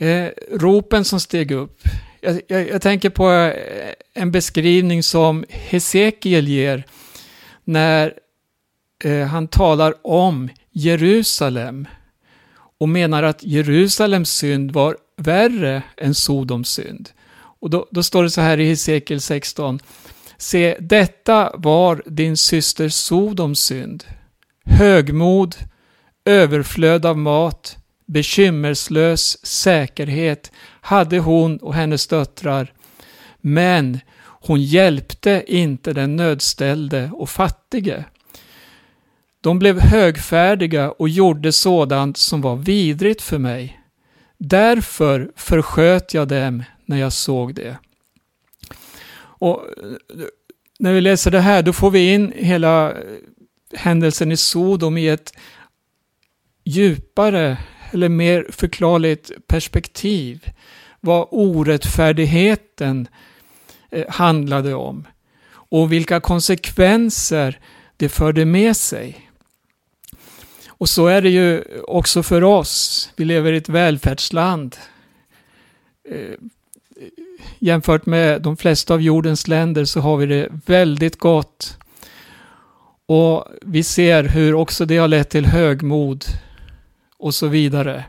Eh, 0.01 0.29
ropen 0.51 1.05
som 1.05 1.19
steg 1.19 1.51
upp. 1.51 1.81
Jag, 2.21 2.41
jag, 2.47 2.69
jag, 2.69 2.81
tänker 2.81 3.09
på 3.09 3.31
eh, 3.31 3.93
en 4.13 4.31
beskrivning 4.31 5.03
som 5.03 5.45
Hesekiel 5.49 6.47
ger 6.47 6.83
när 7.63 8.13
eh, 9.03 9.27
han 9.27 9.47
talar 9.47 9.93
om 10.07 10.49
Jerusalem 10.71 11.87
och 12.79 12.89
menar 12.89 13.23
att 13.23 13.43
Jerusalems 13.43 14.31
synd 14.31 14.71
var 14.71 14.97
värre 15.17 15.83
än 15.97 16.15
Sodoms 16.15 16.69
synd. 16.69 17.09
Och 17.59 17.69
då, 17.69 17.87
då 17.91 18.03
står 18.03 18.23
det 18.23 18.29
så 18.29 18.41
här 18.41 18.59
i 18.59 18.69
Hesekiel 18.69 19.21
16. 19.21 19.79
Se, 20.37 20.77
detta 20.79 21.51
var 21.57 22.03
din 22.05 22.37
syster 22.37 22.89
Sodoms 22.89 23.59
synd. 23.59 24.03
Högmod, 24.65 25.55
överflöd 26.25 27.05
av 27.05 27.17
mat, 27.17 27.77
bekymmerslös 28.11 29.45
säkerhet 29.45 30.51
hade 30.81 31.19
hon 31.19 31.57
och 31.57 31.73
hennes 31.73 32.07
döttrar. 32.07 32.73
Men 33.37 33.99
hon 34.23 34.61
hjälpte 34.61 35.43
inte 35.47 35.93
den 35.93 36.15
nödställde 36.15 37.11
och 37.13 37.29
fattige. 37.29 38.05
De 39.41 39.59
blev 39.59 39.79
högfärdiga 39.79 40.91
och 40.91 41.09
gjorde 41.09 41.51
sådant 41.51 42.17
som 42.17 42.41
var 42.41 42.55
vidrigt 42.55 43.21
för 43.21 43.37
mig. 43.37 43.79
Därför 44.37 45.31
försköt 45.35 46.13
jag 46.13 46.27
dem 46.27 46.63
när 46.85 46.97
jag 46.97 47.13
såg 47.13 47.55
det. 47.55 47.77
Och 49.17 49.61
eh, 49.61 50.25
när 50.79 50.93
vi 50.93 51.01
läser 51.01 51.31
det 51.31 51.39
här, 51.39 51.63
då 51.63 51.73
får 51.73 51.91
vi 51.91 52.13
in 52.13 52.33
hela 52.35 52.91
eh, 52.91 52.97
händelsen 53.73 54.31
i 54.31 54.37
Sodom 54.37 54.97
i 54.97 55.07
ett 55.07 55.33
djupare 56.63 57.57
eller 57.91 58.09
mer 58.09 58.45
förklarligt 58.49 59.31
perspektiv. 59.47 60.49
Vad 60.99 61.27
orättfärdigheten 61.31 63.07
eh, 63.89 64.09
handlade 64.09 64.73
om 64.73 65.07
och 65.53 65.91
vilka 65.91 66.19
konsekvenser 66.19 67.59
det 67.97 68.09
förde 68.09 68.45
med 68.45 68.77
sig. 68.77 69.29
Och 70.67 70.89
så 70.89 71.07
är 71.07 71.21
det 71.21 71.29
ju 71.29 71.63
också 71.87 72.23
för 72.23 72.43
oss. 72.43 73.09
Vi 73.15 73.25
lever 73.25 73.53
i 73.53 73.57
ett 73.57 73.69
välfärdsland. 73.69 74.75
Eh, 76.09 76.37
jämfört 77.59 78.05
med 78.05 78.41
de 78.41 78.57
flesta 78.57 78.93
av 78.93 79.01
jordens 79.01 79.47
länder 79.47 79.85
så 79.85 79.99
har 79.99 80.17
vi 80.17 80.25
det 80.25 80.49
väldigt 80.65 81.19
gott. 81.19 81.77
Och 83.05 83.45
vi 83.61 83.83
ser 83.83 84.23
hur 84.23 84.53
också 84.53 84.85
det 84.85 84.97
har 84.97 85.07
lett 85.07 85.29
till 85.29 85.45
högmod 85.45 86.25
och 87.21 87.35
så 87.35 87.47
vidare. 87.47 88.05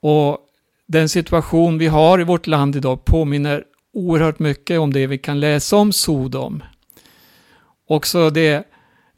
Och 0.00 0.38
den 0.86 1.08
situation 1.08 1.78
vi 1.78 1.86
har 1.86 2.20
i 2.20 2.24
vårt 2.24 2.46
land 2.46 2.76
idag 2.76 3.04
påminner 3.04 3.64
oerhört 3.92 4.38
mycket 4.38 4.80
om 4.80 4.92
det 4.92 5.06
vi 5.06 5.18
kan 5.18 5.40
läsa 5.40 5.76
om 5.76 5.92
Sodom. 5.92 6.62
Också 7.86 8.30
det 8.30 8.68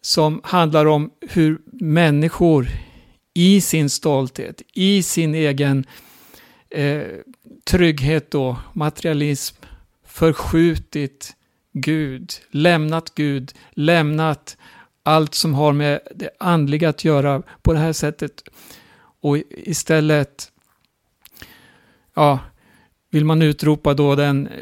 som 0.00 0.40
handlar 0.44 0.86
om 0.86 1.10
hur 1.20 1.58
människor 1.72 2.68
i 3.34 3.60
sin 3.60 3.90
stolthet, 3.90 4.62
i 4.72 5.02
sin 5.02 5.34
egen 5.34 5.84
eh, 6.70 7.02
trygghet 7.64 8.34
och 8.34 8.56
materialism 8.72 9.56
förskjutit 10.06 11.36
Gud, 11.72 12.32
lämnat 12.50 13.14
Gud, 13.14 13.52
lämnat 13.72 14.56
allt 15.04 15.34
som 15.34 15.54
har 15.54 15.72
med 15.72 16.00
det 16.14 16.30
andliga 16.38 16.88
att 16.88 17.04
göra 17.04 17.42
på 17.62 17.72
det 17.72 17.78
här 17.78 17.92
sättet. 17.92 18.42
Och 19.22 19.38
istället, 19.50 20.52
ja, 22.14 22.38
vill 23.10 23.24
man 23.24 23.42
utropa 23.42 23.94
då 23.94 24.14
den, 24.14 24.46
eh, 24.46 24.52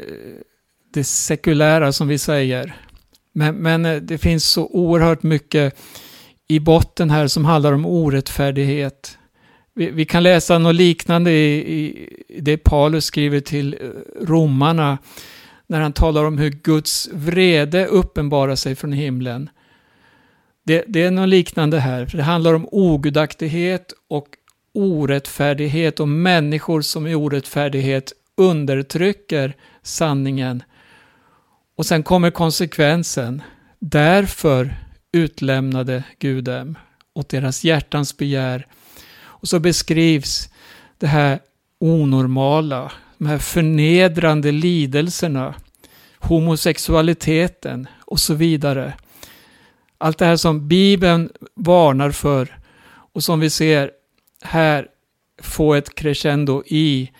det 0.93 1.03
sekulära 1.03 1.91
som 1.91 2.07
vi 2.07 2.17
säger. 2.17 2.75
Men, 3.33 3.55
men 3.55 3.85
eh, 3.85 3.95
det 3.95 4.17
finns 4.17 4.45
så 4.45 4.67
oerhört 4.67 5.23
mycket 5.23 5.75
i 6.47 6.59
botten 6.59 7.09
här 7.09 7.27
som 7.27 7.45
handlar 7.45 7.73
om 7.73 7.85
orättfärdighet. 7.85 9.17
Vi, 9.75 9.91
vi 9.91 10.05
kan 10.05 10.23
läsa 10.23 10.57
något 10.57 10.75
liknande 10.75 11.31
i, 11.31 11.53
i 12.27 12.41
det 12.41 12.57
Paulus 12.57 13.05
skriver 13.05 13.39
till 13.39 13.77
eh, 13.81 14.25
romarna 14.25 14.97
när 15.67 15.81
han 15.81 15.93
talar 15.93 16.25
om 16.25 16.37
hur 16.37 16.49
Guds 16.49 17.09
vrede 17.13 17.85
uppenbarar 17.85 18.55
sig 18.55 18.75
från 18.75 18.93
himlen. 18.93 19.49
Det, 20.63 20.83
det 20.87 21.03
är 21.03 21.11
något 21.11 21.29
liknande 21.29 21.79
här, 21.79 22.05
för 22.05 22.17
det 22.17 22.23
handlar 22.23 22.53
om 22.53 22.67
ogudaktighet 22.71 23.93
och 24.07 24.27
orättfärdighet 24.73 25.99
och 25.99 26.07
människor 26.07 26.81
som 26.81 27.07
i 27.07 27.15
orättfärdighet 27.15 28.13
undertrycker 28.37 29.55
sanningen. 29.81 30.63
Och 31.75 31.85
sen 31.85 32.03
kommer 32.03 32.31
konsekvensen. 32.31 33.41
Därför 33.79 34.75
utlämnade 35.11 36.03
Gud 36.19 36.43
dem 36.43 36.77
åt 37.13 37.29
deras 37.29 37.63
hjärtans 37.63 38.17
begär. 38.17 38.67
Och 39.21 39.47
så 39.47 39.59
beskrivs 39.59 40.49
det 40.97 41.07
här 41.07 41.39
onormala, 41.79 42.91
de 43.17 43.27
här 43.27 43.37
förnedrande 43.37 44.51
lidelserna, 44.51 45.55
homosexualiteten 46.19 47.87
och 48.05 48.19
så 48.19 48.33
vidare. 48.33 48.93
Allt 50.03 50.17
det 50.17 50.25
här 50.25 50.35
som 50.35 50.67
Bibeln 50.67 51.29
varnar 51.55 52.11
för 52.11 52.57
och 53.13 53.23
som 53.23 53.39
vi 53.39 53.49
ser 53.49 53.91
här 54.43 54.87
få 55.41 55.73
ett 55.73 55.95
crescendo 55.95 56.63
i, 56.65 57.11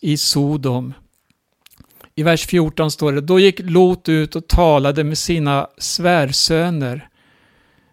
i 0.00 0.16
Sodom. 0.16 0.94
I 2.14 2.22
vers 2.22 2.46
14 2.46 2.90
står 2.90 3.12
det, 3.12 3.20
då 3.20 3.40
gick 3.40 3.60
Lot 3.60 4.08
ut 4.08 4.36
och 4.36 4.48
talade 4.48 5.04
med 5.04 5.18
sina 5.18 5.66
svärsöner, 5.78 7.08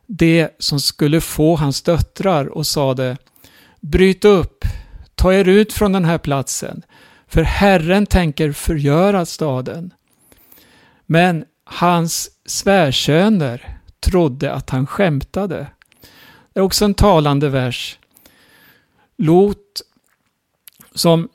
det 0.07 0.55
som 0.60 0.80
skulle 0.80 1.22
få 1.22 1.55
hans 1.55 1.82
döttrar 1.82 2.45
och 2.45 2.68
sade, 2.68 3.18
bryt 3.80 4.26
upp, 4.26 4.66
ta 5.16 5.34
er 5.34 5.47
ut 5.47 5.74
från 5.74 5.91
den 5.91 6.05
här 6.05 6.18
platsen, 6.18 6.82
för 7.28 7.41
Herren 7.41 8.05
tänker 8.05 8.51
förgöra 8.51 9.26
staden. 9.26 9.93
Men 11.05 11.45
hans 11.66 12.30
svärsöner 12.45 13.79
trodde 14.00 14.54
att 14.54 14.70
han 14.70 14.88
skämtade. 14.88 15.68
Det 16.54 16.60
är 16.60 16.64
också 16.64 16.86
en 16.86 16.93
talande 16.93 17.50
vers. 17.50 18.00
Lot 19.18 19.82
som 20.95 21.30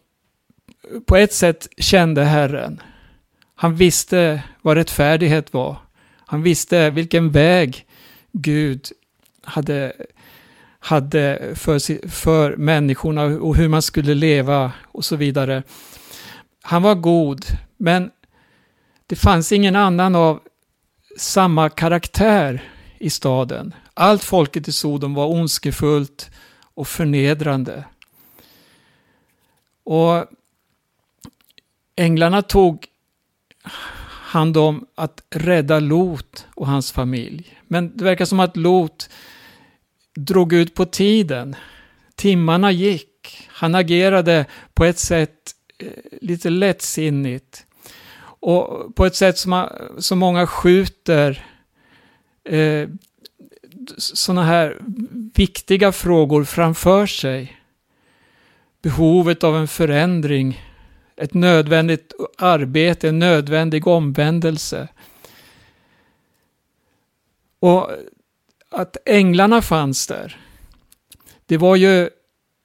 på 1.06 1.16
ett 1.16 1.32
sätt 1.32 1.68
kände 1.78 2.24
Herren. 2.24 2.82
Han 3.54 3.76
visste 3.76 4.42
vad 4.62 4.76
rättfärdighet 4.76 5.52
var. 5.52 5.76
Han 6.26 6.42
visste 6.42 6.90
vilken 6.90 7.30
väg 7.30 7.86
Gud 8.32 8.86
hade, 9.42 9.92
hade 10.78 11.52
för, 11.54 12.08
för 12.08 12.56
människorna 12.56 13.22
och 13.24 13.56
hur 13.56 13.68
man 13.68 13.82
skulle 13.82 14.14
leva 14.14 14.72
och 14.82 15.04
så 15.04 15.16
vidare. 15.16 15.62
Han 16.62 16.82
var 16.82 16.94
god, 16.94 17.44
men 17.76 18.10
det 19.06 19.16
fanns 19.16 19.52
ingen 19.52 19.76
annan 19.76 20.14
av 20.14 20.40
samma 21.18 21.68
karaktär 21.68 22.62
i 22.98 23.10
staden. 23.10 23.74
Allt 23.94 24.24
folket 24.24 24.68
i 24.68 24.72
Sodom 24.72 25.14
var 25.14 25.26
ondskefullt 25.26 26.30
och 26.74 26.88
förnedrande. 26.88 27.84
Och 29.84 30.26
änglarna 31.96 32.42
tog 32.42 32.86
hand 34.34 34.56
om 34.56 34.86
att 34.94 35.22
rädda 35.30 35.80
Lot 35.80 36.46
och 36.54 36.66
hans 36.66 36.92
familj. 36.92 37.58
Men 37.68 37.96
det 37.96 38.04
verkar 38.04 38.24
som 38.24 38.40
att 38.40 38.56
Lot 38.56 39.10
drog 40.14 40.52
ut 40.52 40.74
på 40.74 40.84
tiden. 40.86 41.56
Timmarna 42.14 42.72
gick. 42.72 43.48
Han 43.48 43.74
agerade 43.74 44.46
på 44.74 44.84
ett 44.84 44.98
sätt 44.98 45.54
eh, 45.78 45.88
lite 46.20 46.50
lättsinnigt. 46.50 47.63
Och 48.44 48.94
på 48.94 49.06
ett 49.06 49.16
sätt 49.16 49.38
som, 49.38 49.68
som 49.98 50.18
många 50.18 50.46
skjuter 50.46 51.46
eh, 52.44 52.88
sådana 53.96 54.44
här 54.44 54.78
viktiga 55.34 55.92
frågor 55.92 56.44
framför 56.44 57.06
sig. 57.06 57.60
Behovet 58.82 59.44
av 59.44 59.56
en 59.56 59.68
förändring, 59.68 60.60
ett 61.16 61.34
nödvändigt 61.34 62.12
arbete, 62.38 63.08
en 63.08 63.18
nödvändig 63.18 63.86
omvändelse. 63.86 64.88
Och 67.60 67.90
att 68.70 68.96
änglarna 69.06 69.62
fanns 69.62 70.06
där, 70.06 70.38
det 71.46 71.56
var 71.56 71.76
ju 71.76 72.10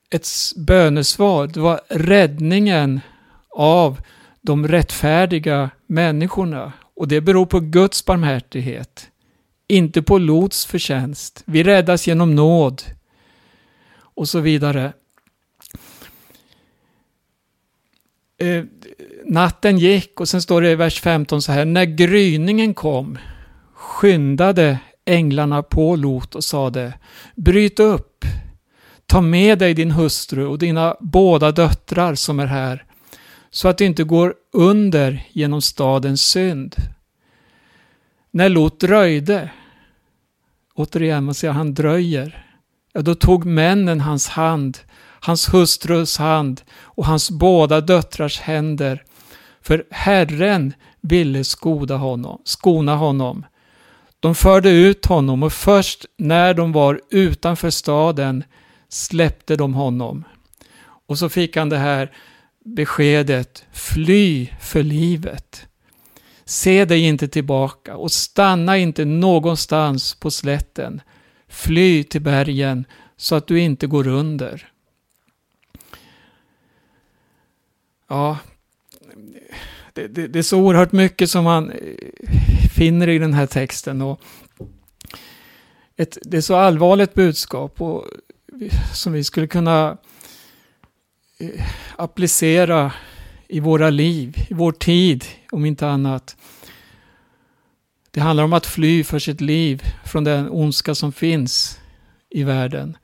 ett 0.10 0.28
bönesvar, 0.56 1.48
det 1.48 1.60
var 1.60 1.82
räddningen 1.90 3.02
av 3.50 4.02
de 4.42 4.68
rättfärdiga 4.68 5.70
människorna. 5.88 6.74
Och 6.96 7.08
det 7.08 7.22
beror 7.22 7.46
på 7.46 7.60
Guds 7.60 8.06
barmhärtighet 8.06 9.10
inte 9.70 10.02
på 10.02 10.18
Lots 10.18 10.66
förtjänst. 10.66 11.44
Vi 11.46 11.64
räddas 11.64 12.08
genom 12.08 12.36
nåd. 12.36 12.84
Och 13.98 14.30
så 14.30 14.40
vidare. 14.40 14.94
Eh, 18.38 18.64
natten 19.26 19.78
gick 19.78 20.20
och 20.20 20.30
sen 20.30 20.42
står 20.42 20.62
det 20.62 20.72
i 20.72 20.76
vers 20.76 21.02
15 21.02 21.42
så 21.42 21.52
här. 21.52 21.66
När 21.66 21.86
gryningen 21.86 22.74
kom 22.74 23.18
skyndade 23.74 24.80
änglarna 25.06 25.64
på 25.64 25.96
Lot 25.96 26.36
och 26.36 26.44
sade 26.44 26.94
Bryt 27.36 27.80
upp, 27.80 28.26
ta 29.06 29.22
med 29.22 29.60
dig 29.60 29.74
din 29.74 29.92
hustru 29.92 30.46
och 30.46 30.60
dina 30.60 30.96
båda 31.00 31.52
döttrar 31.52 32.16
som 32.16 32.40
är 32.40 32.46
här, 32.46 32.86
så 33.52 33.68
att 33.68 33.78
det 33.78 33.86
inte 33.86 34.04
går 34.04 34.34
under 34.54 35.28
genom 35.32 35.62
stadens 35.62 36.22
synd. 36.22 36.76
När 38.32 38.50
Lot 38.50 38.80
dröjde 38.80 39.50
återigen, 40.80 41.24
man 41.24 41.34
ser 41.34 41.52
han 41.52 41.74
dröjer. 41.74 42.45
Ja, 42.93 43.02
då 43.02 43.16
tog 43.16 43.45
männen 43.45 44.02
hans 44.02 44.28
hand, 44.28 44.78
hans 45.20 45.54
hustrus 45.54 46.18
hand 46.18 46.62
och 46.82 47.06
hans 47.06 47.32
båda 47.32 47.82
döttrars 47.82 48.39
händer. 48.39 49.04
För 49.62 49.84
Herren 49.91 50.74
ville 51.02 51.43
skoda 51.43 51.95
honom, 51.95 52.41
skona 52.43 52.95
honom. 52.95 53.45
De 54.20 54.36
förde 54.36 54.70
ut 54.70 55.06
honom 55.06 55.43
och 55.43 55.54
först 55.54 56.06
när 56.18 56.54
de 56.54 56.72
var 56.72 57.02
utanför 57.10 57.70
staden 57.70 58.43
släppte 58.89 59.56
de 59.56 59.74
honom. 59.74 60.24
Och 61.08 61.18
så 61.18 61.30
fick 61.30 61.58
han 61.58 61.70
det 61.70 61.78
här 61.78 62.12
beskedet, 62.76 63.65
fly 63.72 64.49
för 64.59 64.84
livet. 64.84 65.67
Se 66.45 66.86
dig 66.86 67.01
inte 67.01 67.28
tillbaka 67.28 67.95
och 67.95 68.11
stanna 68.11 68.78
inte 68.78 69.05
någonstans 69.05 70.15
på 70.15 70.32
slätten. 70.32 71.01
Fly 71.47 72.03
till 72.03 72.22
bergen 72.22 72.86
så 73.17 73.36
att 73.36 73.47
du 73.47 73.59
inte 73.59 73.88
går 73.88 74.07
under. 74.07 74.72
Ja, 78.07 78.38
det, 79.93 80.07
det, 80.07 80.28
det, 80.28 80.39
är 80.39 80.43
så 80.43 80.59
oerhört 80.59 80.91
mycket 80.91 81.30
som 81.30 81.43
man 81.43 81.72
eh, 81.72 81.78
finner 82.76 83.07
i 83.07 83.20
den 83.20 83.34
här 83.34 83.45
texten. 83.45 84.01
Och 84.01 84.22
ett, 85.97 86.17
det 86.22 86.38
är 86.38 86.41
så 86.41 86.55
allvarligt 86.55 87.13
budskap 87.13 87.82
och, 87.82 88.05
som 88.93 89.13
vi 89.13 89.24
skulle 89.24 89.47
kunna 89.47 89.97
Eh, 91.42 91.66
applicera 91.96 92.92
i 93.48 93.60
våra 93.60 93.90
liv, 93.90 94.36
i 94.50 94.54
vår 94.54 94.72
tid, 94.72 95.26
om 95.52 95.66
inte 95.66 95.88
annat. 95.88 96.36
Det 98.12 98.20
handlar 98.20 98.44
om 98.44 98.54
att 98.54 98.66
fly 98.66 99.04
för 99.04 99.20
sitt 99.20 99.42
liv 99.42 99.84
från 100.06 100.24
den 100.24 100.50
ondska 100.50 100.96
som 100.96 101.12
finns 101.12 101.80
i 102.30 102.44
världen. 102.44 102.98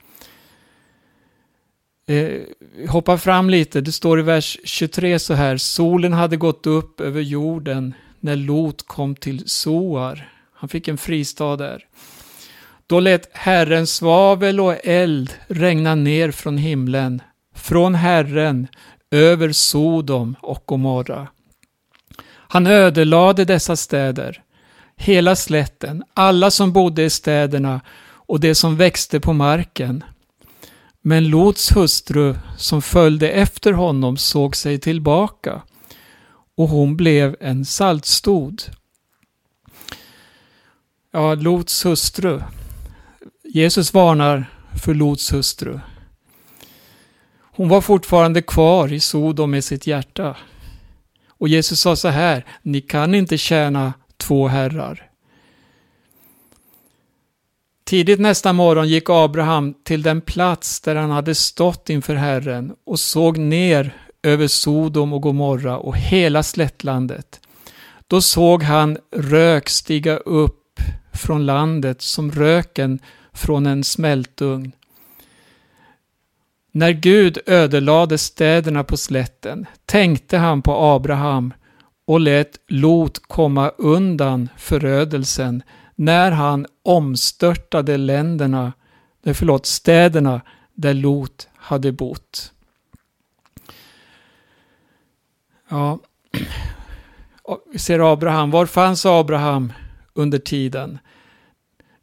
Eh, 2.07 2.41
hoppa 2.89 3.17
fram 3.17 3.49
lite, 3.49 3.81
det 3.81 3.91
står 3.91 4.19
i 4.19 4.23
vers 4.23 4.57
23 4.63 5.19
så 5.19 5.33
här. 5.33 5.57
Solen 5.57 6.13
hade 6.13 6.37
gått 6.37 6.67
upp 6.67 7.01
över 7.01 7.21
jorden 7.21 7.93
när 8.19 8.35
Lot 8.35 8.87
kom 8.87 9.15
till 9.15 9.49
Soar. 9.49 10.29
Han 10.53 10.69
fick 10.69 10.87
en 10.87 10.97
fristad 10.97 11.57
där. 11.57 11.87
Då 12.87 12.99
lät 12.99 13.29
Herren 13.33 13.87
svavel 13.87 14.59
och 14.59 14.75
eld 14.83 15.33
regna 15.47 15.95
ner 15.95 16.31
från 16.31 16.57
himlen, 16.57 17.21
från 17.55 17.95
Herren 17.95 18.67
över 19.11 19.51
Sodom 19.51 20.35
och 20.41 20.63
Gomorra. 20.65 21.27
Han 22.47 22.67
ödelade 22.67 23.45
dessa 23.45 23.75
städer, 23.75 24.43
hela 24.95 25.35
slätten, 25.35 26.03
alla 26.13 26.51
som 26.51 26.73
bodde 26.73 27.03
i 27.03 27.09
städerna 27.09 27.81
och 28.01 28.39
det 28.39 28.55
som 28.55 28.75
växte 28.75 29.19
på 29.19 29.33
marken. 29.33 30.03
Men 31.01 31.29
Lots 31.29 31.75
hustru 31.75 32.35
som 32.57 32.81
följde 32.81 33.29
efter 33.29 33.73
honom 33.73 34.17
såg 34.17 34.55
sig 34.55 34.79
tillbaka 34.79 35.61
och 36.57 36.69
hon 36.69 36.97
blev 36.97 37.35
en 37.39 37.65
saltstod. 37.65 38.61
Ja, 41.11 41.35
Lots 41.35 41.85
hustru. 41.85 42.41
Jesus 43.43 43.93
varnar 43.93 44.45
för 44.83 44.93
Lots 44.93 45.33
hustru. 45.33 45.79
Hon 47.55 47.69
var 47.69 47.81
fortfarande 47.81 48.41
kvar 48.41 48.93
i 48.93 48.99
Sodom 48.99 49.51
med 49.51 49.63
sitt 49.63 49.87
hjärta. 49.87 50.37
Och 51.27 51.47
Jesus 51.47 51.79
sa 51.79 51.95
så 51.95 52.07
här, 52.07 52.45
ni 52.61 52.81
kan 52.81 53.15
inte 53.15 53.37
tjäna 53.37 53.93
två 54.17 54.47
herrar. 54.47 55.09
Tidigt 57.83 58.19
nästa 58.19 58.53
morgon 58.53 58.87
gick 58.87 59.09
Abraham 59.09 59.73
till 59.83 60.01
den 60.01 60.21
plats 60.21 60.81
där 60.81 60.95
han 60.95 61.11
hade 61.11 61.35
stått 61.35 61.89
inför 61.89 62.15
Herren 62.15 62.75
och 62.85 62.99
såg 62.99 63.37
ner 63.37 63.95
över 64.23 64.47
Sodom 64.47 65.13
och 65.13 65.21
Gomorra 65.21 65.77
och 65.77 65.97
hela 65.97 66.43
slättlandet. 66.43 67.39
Då 68.07 68.21
såg 68.21 68.63
han 68.63 68.97
rök 69.15 69.69
stiga 69.69 70.17
upp 70.17 70.79
från 71.13 71.45
landet 71.45 72.01
som 72.01 72.31
röken 72.31 72.99
från 73.33 73.65
en 73.65 73.83
smältugn. 73.83 74.71
När 76.75 76.91
Gud 76.91 77.37
ödelade 77.45 78.17
städerna 78.17 78.83
på 78.83 78.97
slätten 78.97 79.65
tänkte 79.85 80.37
han 80.37 80.61
på 80.61 80.73
Abraham 80.73 81.53
och 82.07 82.19
lät 82.19 82.59
Lot 82.67 83.27
komma 83.27 83.69
undan 83.69 84.49
förödelsen 84.57 85.63
när 85.95 86.31
han 86.31 86.65
omstörtade 86.83 87.97
länderna, 87.97 88.73
förlåt, 89.33 89.65
städerna 89.65 90.41
där 90.73 90.93
Lot 90.93 91.47
hade 91.55 91.91
bott. 91.91 92.53
Ja, 95.69 95.99
vi 97.71 97.79
ser 97.79 98.13
Abraham. 98.13 98.51
Var 98.51 98.65
fanns 98.65 99.05
Abraham 99.05 99.73
under 100.13 100.39
tiden? 100.39 100.99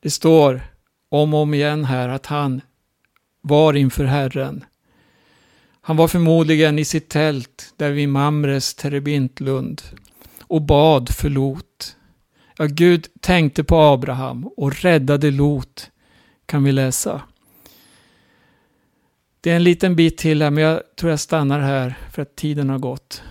Det 0.00 0.10
står 0.10 0.60
om 1.08 1.34
och 1.34 1.40
om 1.40 1.54
igen 1.54 1.84
här 1.84 2.08
att 2.08 2.26
han 2.26 2.60
var 3.42 3.74
inför 3.74 4.04
Herren. 4.04 4.64
Han 5.80 5.96
var 5.96 6.08
förmodligen 6.08 6.78
i 6.78 6.84
sitt 6.84 7.08
tält 7.08 7.74
där 7.76 7.90
vid 7.90 8.08
Mamres 8.08 8.74
terebintlund 8.74 9.82
och 10.42 10.62
bad 10.62 11.08
för 11.14 11.30
Lot. 11.30 11.96
Ja, 12.58 12.64
Gud 12.64 13.06
tänkte 13.20 13.64
på 13.64 13.76
Abraham 13.76 14.46
och 14.56 14.82
räddade 14.82 15.30
Lot, 15.30 15.90
kan 16.46 16.64
vi 16.64 16.72
läsa. 16.72 17.22
det 19.40 19.50
är 19.50 19.56
en 19.56 19.64
liten 19.64 19.96
bit 19.96 20.18
till 20.18 20.42
här, 20.42 20.50
men 20.50 20.64
jag 20.64 20.82
tror 20.96 21.10
jag 21.10 21.20
stannar 21.20 21.60
här 21.60 21.98
för 22.12 22.22
att 22.22 22.36
tiden 22.36 22.70
har 22.70 22.78
gått. 22.78 23.22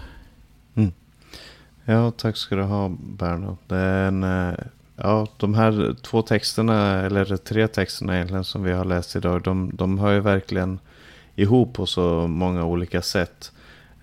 Mm. 0.75 0.91
Ja, 1.85 2.11
tack 2.11 2.37
ska 2.37 2.55
du 2.55 2.63
ha 2.63 2.89
Berno. 2.99 3.57
Det 3.67 3.75
är 3.75 4.07
en, 4.07 4.23
eh, 4.23 4.53
ja, 5.03 5.27
de 5.37 5.53
här 5.53 5.95
två 6.01 6.21
texterna, 6.21 7.01
eller 7.01 7.37
tre 7.37 7.67
texterna 7.67 8.15
egentligen 8.15 8.43
som 8.43 8.63
vi 8.63 8.71
har 8.71 8.85
läst 8.85 9.15
idag, 9.15 9.41
de, 9.41 9.71
de 9.75 9.99
hör 9.99 10.11
ju 10.11 10.19
verkligen 10.19 10.79
ihop 11.35 11.73
på 11.73 11.85
så 11.85 12.27
många 12.27 12.65
olika 12.65 13.01
sätt. 13.01 13.51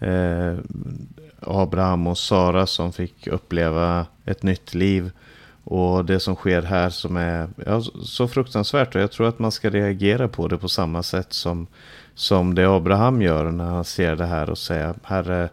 Eh, 0.01 0.55
Abraham 1.40 2.07
och 2.07 2.18
Sara 2.18 2.66
som 2.66 2.92
fick 2.92 3.26
uppleva 3.26 4.07
ett 4.24 4.42
nytt 4.42 4.74
liv. 4.74 5.11
Och 5.64 6.05
det 6.05 6.20
som 6.20 6.34
sker 6.34 6.62
här 6.62 6.90
som 6.90 7.16
är 7.16 7.49
ja, 7.66 7.82
så 8.05 8.28
fruktansvärt. 8.28 8.94
Och 8.94 9.01
jag 9.01 9.12
tror 9.12 9.28
att 9.28 9.38
man 9.38 9.53
ska 9.53 9.70
reagera 9.70 10.28
på 10.28 10.49
det 10.49 10.59
på 10.59 10.68
samma 10.68 11.03
sätt 11.03 11.32
som, 11.32 11.66
som 12.14 12.55
det 12.55 12.68
Abraham 12.68 13.22
gör 13.22 13.51
när 13.51 13.64
han 13.64 13.84
ser 13.84 14.16
det 14.16 14.26
här 14.26 14.51
och 14.51 14.59
säger 14.59 14.94
Herre, 15.03 15.49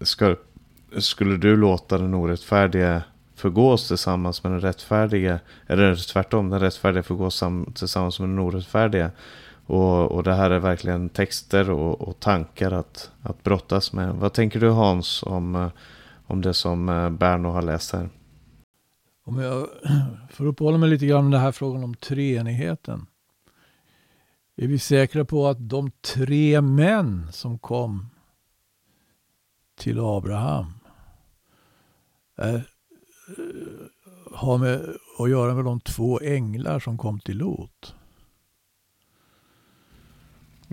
ska, 0.00 0.36
skulle 0.98 1.36
du 1.36 1.56
låta 1.56 1.98
den 1.98 2.14
orättfärdiga 2.14 3.02
förgås 3.38 3.88
tillsammans 3.88 4.44
med 4.44 4.52
den 4.52 4.60
rättfärdiga? 4.60 5.40
Eller 5.66 6.12
tvärtom, 6.12 6.50
den 6.50 6.60
rättfärdiga 6.60 7.02
förgås 7.02 7.42
tillsammans 7.74 8.20
med 8.20 8.28
den 8.28 8.38
orättfärdiga. 8.38 9.10
Och, 9.66 10.12
och 10.12 10.22
det 10.22 10.34
här 10.34 10.50
är 10.50 10.58
verkligen 10.58 11.08
texter 11.08 11.70
och, 11.70 12.08
och, 12.08 12.20
tankar 12.20 12.72
att, 12.72 13.10
att 13.22 13.42
brottas 13.42 13.92
med. 13.92 14.14
Vad 14.14 14.32
tänker 14.32 14.60
du 14.60 14.70
Hans 14.70 15.22
om, 15.22 15.54
eh, 15.54 15.70
om 16.26 16.40
det 16.40 16.54
som 16.54 16.88
eh, 16.88 17.10
Berno 17.10 17.48
har 17.48 17.62
läst 17.62 17.92
här? 17.92 18.08
Om 19.24 19.38
jag 19.38 19.66
får 20.30 20.46
uppehålla 20.46 20.78
mig 20.78 20.88
lite 20.90 21.06
grann 21.06 21.24
med 21.24 21.32
den 21.32 21.40
här 21.40 21.52
frågan 21.52 21.84
om 21.84 21.94
treenigheten. 21.94 23.06
Är 24.56 24.66
vi 24.66 24.78
säkra 24.78 25.24
på 25.24 25.46
att 25.46 25.68
de 25.68 25.90
tre 26.14 26.60
män 26.60 27.28
som 27.32 27.58
kom 27.58 28.10
till 29.78 29.98
Abraham 30.00 30.72
är, 32.36 32.68
har 34.32 34.58
med 34.58 34.80
att 35.18 35.30
göra 35.30 35.54
med 35.54 35.64
de 35.64 35.80
två 35.80 36.20
änglar 36.20 36.80
som 36.80 36.98
kom 36.98 37.20
till 37.20 37.38
Lot? 37.38 37.94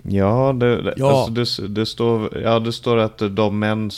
Ja, 0.02 0.52
det, 0.52 0.94
ja. 0.96 1.26
Alltså 1.26 1.62
det, 1.62 1.68
det, 1.68 1.86
står, 1.86 2.38
ja, 2.38 2.58
det 2.58 2.72
står 2.72 2.96
att 2.96 3.18
de 3.18 3.58
män 3.58 3.90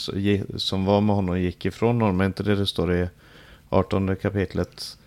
som 0.57 0.85
var 0.85 1.01
med 1.01 1.15
honom 1.15 1.41
gick 1.41 1.65
ifrån 1.65 2.01
honom. 2.01 2.21
Är 2.21 2.25
inte 2.25 2.43
det 2.43 2.55
det 2.55 2.67
står 2.67 2.93
i 2.93 3.09
18 3.69 4.15
kapitlet? 4.15 4.97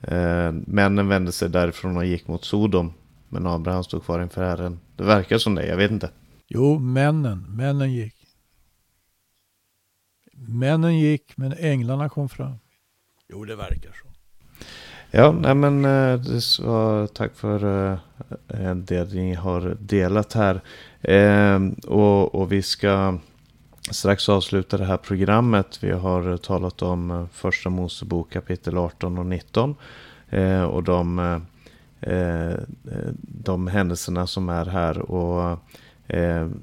Eh, 0.00 0.52
männen 0.52 1.08
vände 1.08 1.32
sig 1.32 1.48
därifrån 1.48 1.96
och 1.96 2.06
gick 2.06 2.28
mot 2.28 2.44
Sodom. 2.44 2.92
Men 3.28 3.46
Abraham 3.46 3.84
stod 3.84 4.04
kvar 4.04 4.22
inför 4.22 4.44
Herren. 4.44 4.80
Det 4.96 5.04
verkar 5.04 5.38
som 5.38 5.54
det, 5.54 5.66
jag 5.66 5.76
vet 5.76 5.90
inte. 5.90 6.10
Jo, 6.48 6.78
männen. 6.78 7.46
Männen 7.48 7.92
gick. 7.92 8.19
Männen 10.48 10.98
gick, 10.98 11.36
men 11.36 11.54
änglarna 11.58 12.08
kom 12.08 12.28
fram. 12.28 12.54
Jo, 13.28 13.44
det 13.44 13.56
verkar 13.56 13.92
så. 13.92 14.10
Ja, 15.10 15.32
nej 15.32 15.54
men 15.54 15.84
eh, 15.84 16.20
det 16.20 16.58
var, 16.62 17.06
tack 17.06 17.34
för 17.34 17.64
eh, 18.48 18.74
det 18.74 19.12
ni 19.12 19.34
har 19.34 19.76
delat 19.80 20.32
här. 20.32 20.60
Ehm, 21.02 21.72
och, 21.72 22.34
och 22.34 22.52
vi 22.52 22.62
ska 22.62 23.18
strax 23.90 24.28
avsluta 24.28 24.76
det 24.78 24.84
här 24.84 24.96
programmet. 24.96 25.78
Vi 25.82 25.90
har 25.90 26.36
talat 26.36 26.82
om 26.82 27.10
eh, 27.10 27.26
första 27.32 27.70
Mosebok 27.70 28.32
kapitel 28.32 28.78
18 28.78 29.18
och 29.18 29.26
19. 29.26 29.76
Och 30.70 30.82
de, 30.82 31.40
de 33.20 33.66
händelserna 33.66 34.26
som 34.26 34.48
är 34.48 34.66
här. 34.66 34.98
Och 34.98 35.58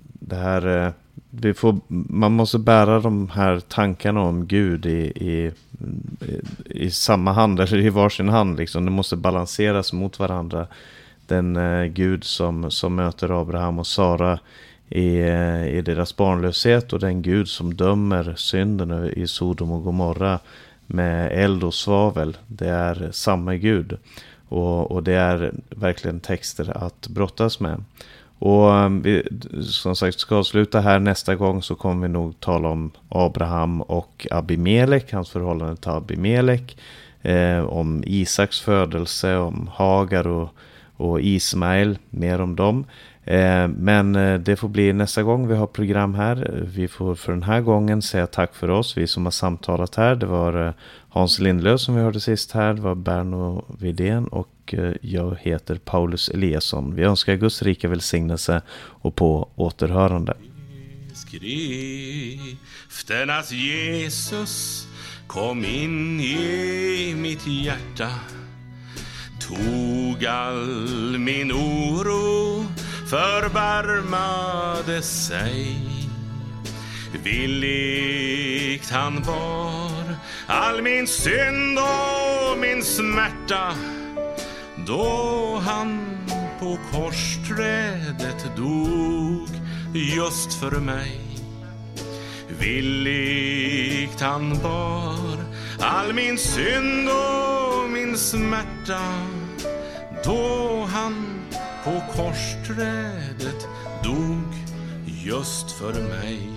det 0.03 0.35
här 0.35 0.93
vi 1.29 1.53
får, 1.53 1.79
man 1.87 2.31
måste 2.31 2.59
bära 2.59 2.99
de 2.99 3.29
här 3.29 3.59
tankarna 3.59 4.21
om 4.21 4.47
Gud 4.47 4.85
i, 4.85 4.99
i, 5.15 5.51
i, 6.65 6.91
samma 6.91 7.31
hand, 7.31 7.59
eller 7.59 7.77
i 7.77 7.89
varsin 7.89 8.29
hand. 8.29 8.57
Liksom. 8.57 8.85
Det 8.85 8.91
måste 8.91 9.15
balanseras 9.15 9.93
mot 9.93 10.19
varandra. 10.19 10.67
Den 11.27 11.55
eh, 11.55 11.85
Gud 11.85 12.23
som, 12.23 12.71
som 12.71 12.95
möter 12.95 13.41
Abraham 13.41 13.79
och 13.79 13.87
Sara 13.87 14.39
i, 14.89 15.19
eh, 15.19 15.67
i 15.67 15.81
deras 15.85 16.15
barnlöshet 16.15 16.93
och 16.93 16.99
den 16.99 17.21
Gud 17.21 17.47
som 17.47 17.73
dömer 17.73 18.33
synden 18.37 19.11
i 19.15 19.27
Sodom 19.27 19.71
och 19.71 19.83
Gomorra 19.83 20.39
med 20.85 21.43
eld 21.43 21.63
och 21.63 21.73
svavel. 21.73 22.37
Det 22.47 22.69
är 22.69 23.09
samma 23.11 23.55
Gud. 23.55 23.97
Och, 24.49 24.91
och 24.91 25.03
det 25.03 25.13
är 25.13 25.53
verkligen 25.69 26.19
texter 26.19 26.77
att 26.85 27.07
brottas 27.07 27.59
med. 27.59 27.83
Och 28.39 28.75
ehm, 28.75 29.01
vi, 29.01 29.23
som 29.61 29.95
sagt 29.95 30.19
ska 30.19 30.35
avsluta 30.35 30.79
här 30.79 30.99
nästa 30.99 31.35
gång 31.35 31.61
så 31.61 31.75
kommer 31.75 32.07
vi 32.07 32.13
nog 32.13 32.39
tala 32.39 32.69
om 32.69 32.91
Abraham 33.09 33.81
och 33.81 34.27
Abimelek, 34.31 35.13
hans 35.13 35.29
förhållande 35.29 35.75
till 35.75 35.91
Abimelek. 35.91 36.77
Eh, 37.21 37.59
om 37.59 38.03
Isaks 38.05 38.59
födelse, 38.59 39.35
om 39.35 39.69
Hagar 39.73 40.27
och, 40.27 40.49
och 40.97 41.21
Ismael, 41.21 41.97
mer 42.09 42.41
om 42.41 42.55
dem. 42.55 42.85
Ehm, 43.25 43.71
eh, 43.71 43.77
men 43.77 44.43
det 44.43 44.55
får 44.55 44.69
bli 44.69 44.93
nästa 44.93 45.23
gång 45.23 45.47
vi 45.47 45.55
har 45.55 45.67
program 45.67 46.15
här. 46.15 46.63
Vi 46.75 46.87
får 46.87 47.15
för 47.15 47.31
den 47.31 47.43
här 47.43 47.61
gången 47.61 48.01
säga 48.01 48.27
tack 48.27 48.55
för 48.55 48.69
oss, 48.69 48.97
vi 48.97 49.07
som 49.07 49.25
har 49.25 49.31
samtalat 49.31 49.95
här. 49.95 50.15
Det 50.15 50.25
var 50.25 50.67
eh, 50.67 50.73
Hans 51.17 51.39
Lindlöf 51.39 51.81
som 51.81 51.95
vi 51.95 52.01
hörde 52.01 52.19
sist 52.19 52.51
här, 52.51 52.73
det 52.73 52.81
var 52.81 52.95
Berno 52.95 53.65
Vidén 53.79 54.27
och 54.27 54.73
eh, 54.73 54.91
jag 55.01 55.37
heter 55.41 55.75
Paulus 55.75 56.29
Eliasson. 56.29 56.95
Vi 56.95 57.03
önskar 57.03 57.35
Guds 57.35 57.61
rika 57.61 57.87
välsignelse 57.87 58.61
och 58.77 59.15
på 59.15 59.49
återhörande. 59.55 60.37
Skrifternas 61.13 63.51
Jesus 63.51 64.87
kom 65.27 65.65
in 65.65 66.19
i 66.19 67.15
mitt 67.17 67.47
hjärta 67.47 68.09
tog 69.39 70.25
all 70.25 71.17
min 71.17 71.51
oro 71.51 72.65
förbarmade 73.09 75.01
sig 75.01 75.75
Villigt 77.23 78.91
han 78.91 79.21
var 79.21 80.06
all 80.47 80.81
min 80.81 81.07
synd 81.07 81.79
och 81.79 82.57
min 82.57 82.83
smärta 82.83 83.73
då 84.87 85.61
han 85.65 86.17
på 86.59 86.77
korsträdet 86.91 88.55
dog 88.57 89.49
just 89.93 90.53
för 90.53 90.71
mig 90.71 91.21
Villigt 92.59 94.21
han 94.21 94.59
bar 94.63 95.37
all 95.79 96.13
min 96.13 96.37
synd 96.37 97.09
och 97.09 97.89
min 97.89 98.17
smärta 98.17 99.01
då 100.23 100.87
han 100.91 101.41
på 101.83 102.03
korsträdet 102.15 103.67
dog 104.03 104.53
just 105.05 105.71
för 105.71 105.93
mig. 105.93 106.56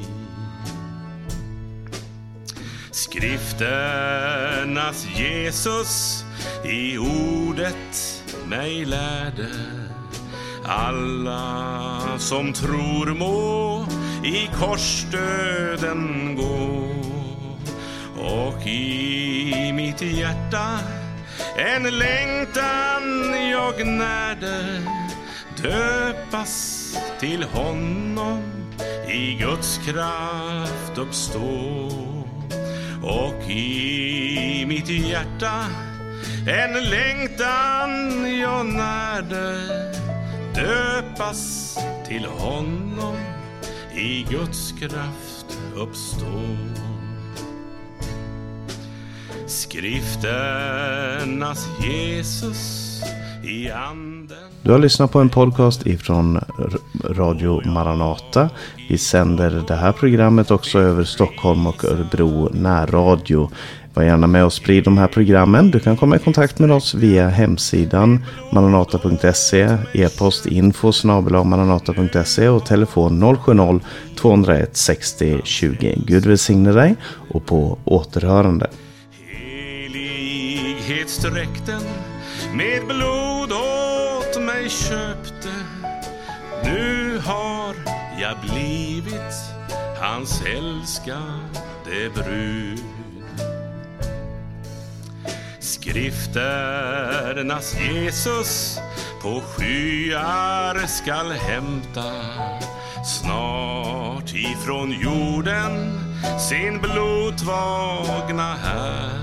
Skrifternas 3.00 4.98
Jesus 5.16 6.24
i 6.64 6.98
ordet 6.98 8.22
mig 8.46 8.84
lärde. 8.84 9.48
Alla 10.64 12.00
som 12.18 12.52
tror 12.52 13.06
må 13.06 13.86
i 14.24 14.50
korsdöden 14.58 16.36
gå. 16.36 16.88
Och 18.22 18.66
i 18.66 19.72
mitt 19.72 20.02
hjärta 20.02 20.78
en 21.56 21.82
längtan 21.98 23.34
jag 23.50 23.86
närde. 23.86 24.82
Döpas 25.62 26.86
till 27.20 27.42
honom 27.42 28.42
i 29.08 29.34
Guds 29.34 29.78
kraft 29.78 30.98
uppstå 30.98 31.99
och 33.02 33.50
i 33.50 34.64
mitt 34.66 34.88
hjärta 34.88 35.66
en 36.46 36.72
längtan 36.90 38.00
jag 38.40 38.66
närde 38.66 39.58
döpas 40.54 41.76
till 42.08 42.24
honom. 42.24 43.16
I 43.94 44.26
Guds 44.30 44.72
kraft 44.72 45.58
uppstå 45.76 46.56
Skrifternas 49.46 50.28
Jesus 51.82 53.02
i 53.44 53.70
anden. 53.70 54.49
Du 54.62 54.72
har 54.72 54.78
lyssnat 54.78 55.12
på 55.12 55.20
en 55.20 55.28
podcast 55.28 55.86
ifrån 55.86 56.40
Radio 57.04 57.68
Maranata. 57.68 58.48
Vi 58.88 58.98
sänder 58.98 59.64
det 59.68 59.74
här 59.74 59.92
programmet 59.92 60.50
också 60.50 60.78
över 60.78 61.04
Stockholm 61.04 61.66
och 61.66 61.84
Örebro 61.84 62.48
närradio. 62.52 63.50
Var 63.94 64.02
gärna 64.02 64.26
med 64.26 64.44
och 64.44 64.52
sprid 64.52 64.84
de 64.84 64.98
här 64.98 65.06
programmen. 65.06 65.70
Du 65.70 65.80
kan 65.80 65.96
komma 65.96 66.16
i 66.16 66.18
kontakt 66.18 66.58
med 66.58 66.72
oss 66.72 66.94
via 66.94 67.28
hemsidan 67.28 68.24
maranata.se, 68.52 69.76
e-post 69.92 70.46
info 70.46 70.92
maranata.se 71.04 72.48
och 72.48 72.66
telefon 72.66 73.24
070-201 74.16 74.66
60 74.72 75.40
20. 75.44 75.94
Gud 76.06 76.26
välsigne 76.26 76.72
dig 76.72 76.96
och 77.30 77.46
på 77.46 77.78
återhörande. 77.84 78.70
Helighetsdräkten 79.26 81.82
med 82.54 82.86
blod 82.86 83.52
och 83.52 83.89
köpte. 84.70 85.54
Nu 86.64 87.18
har 87.18 87.74
jag 88.20 88.40
blivit 88.40 89.34
hans 90.00 90.42
älskade 90.46 92.10
brud. 92.14 92.84
Skrifternas 95.60 97.76
Jesus 97.80 98.78
på 99.22 99.40
skyar 99.40 100.86
skall 100.86 101.32
hämta. 101.32 102.12
Snart 103.04 104.34
ifrån 104.34 104.92
jorden 104.92 106.00
sin 106.38 106.80
blodtvagna 106.80 108.54
här. 108.54 109.20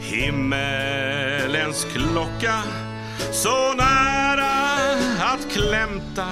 Himmelens 0.00 1.86
klocka 1.92 2.62
så 3.32 3.74
nära 3.74 4.52
att 5.20 5.52
klämta 5.52 6.28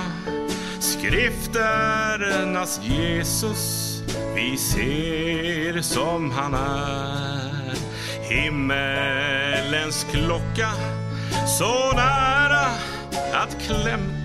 skrifternas 0.81 2.81
Jesus 2.83 3.93
vi 4.35 4.57
ser 4.57 5.83
som 5.83 6.31
han 6.31 6.55
är. 6.55 7.75
Himmelens 8.31 10.07
klocka 10.11 10.71
så 11.59 11.93
nära 11.97 12.67
att 13.33 13.63
klämta 13.67 14.23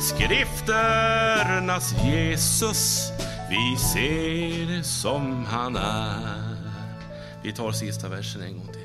Skrifternas 0.00 1.94
Jesus 2.04 3.12
vi 3.50 3.76
ser 3.76 4.82
som 4.82 5.44
han 5.44 5.76
är. 5.76 6.56
Vi 7.42 7.52
tar 7.52 7.72
sista 7.72 8.08
versen 8.08 8.42
en 8.42 8.58
gång 8.58 8.68
till. 8.72 8.79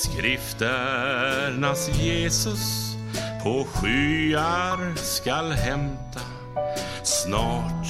Skrifternas 0.00 1.88
Jesus 1.88 2.96
på 3.42 3.64
skyar 3.64 4.94
skall 4.96 5.52
hämta. 5.52 6.20
Snart 7.02 7.86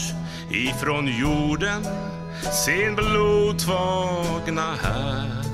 ifrån 0.51 1.07
jorden 1.07 1.87
sin 2.65 2.97
blodtvagna 2.97 4.75
här. 4.83 5.45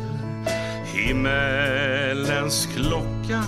Himmelens 0.94 2.68
klocka 2.76 3.44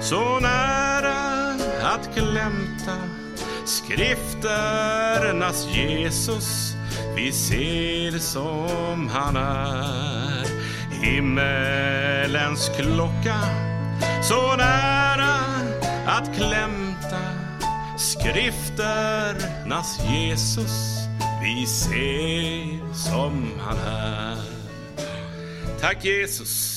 så 0.00 0.40
nära 0.40 1.54
att 1.82 2.14
glämta 2.14 2.96
Skrifternas 3.64 5.66
Jesus 5.66 6.74
vi 7.16 7.32
ser 7.32 8.18
som 8.18 9.08
han 9.08 9.36
är. 9.36 10.37
Himmelens 11.02 12.70
klocka. 12.76 13.40
Så 14.22 14.56
nära 14.56 15.34
att 16.06 16.36
klämta 16.36 17.18
Skrifternas 17.98 20.00
Jesus 20.10 20.98
vi 21.42 21.66
ser 21.66 22.94
som 22.94 23.52
han 23.60 23.78
är. 23.78 24.38
Tack 25.80 26.04
Jesus. 26.04 26.67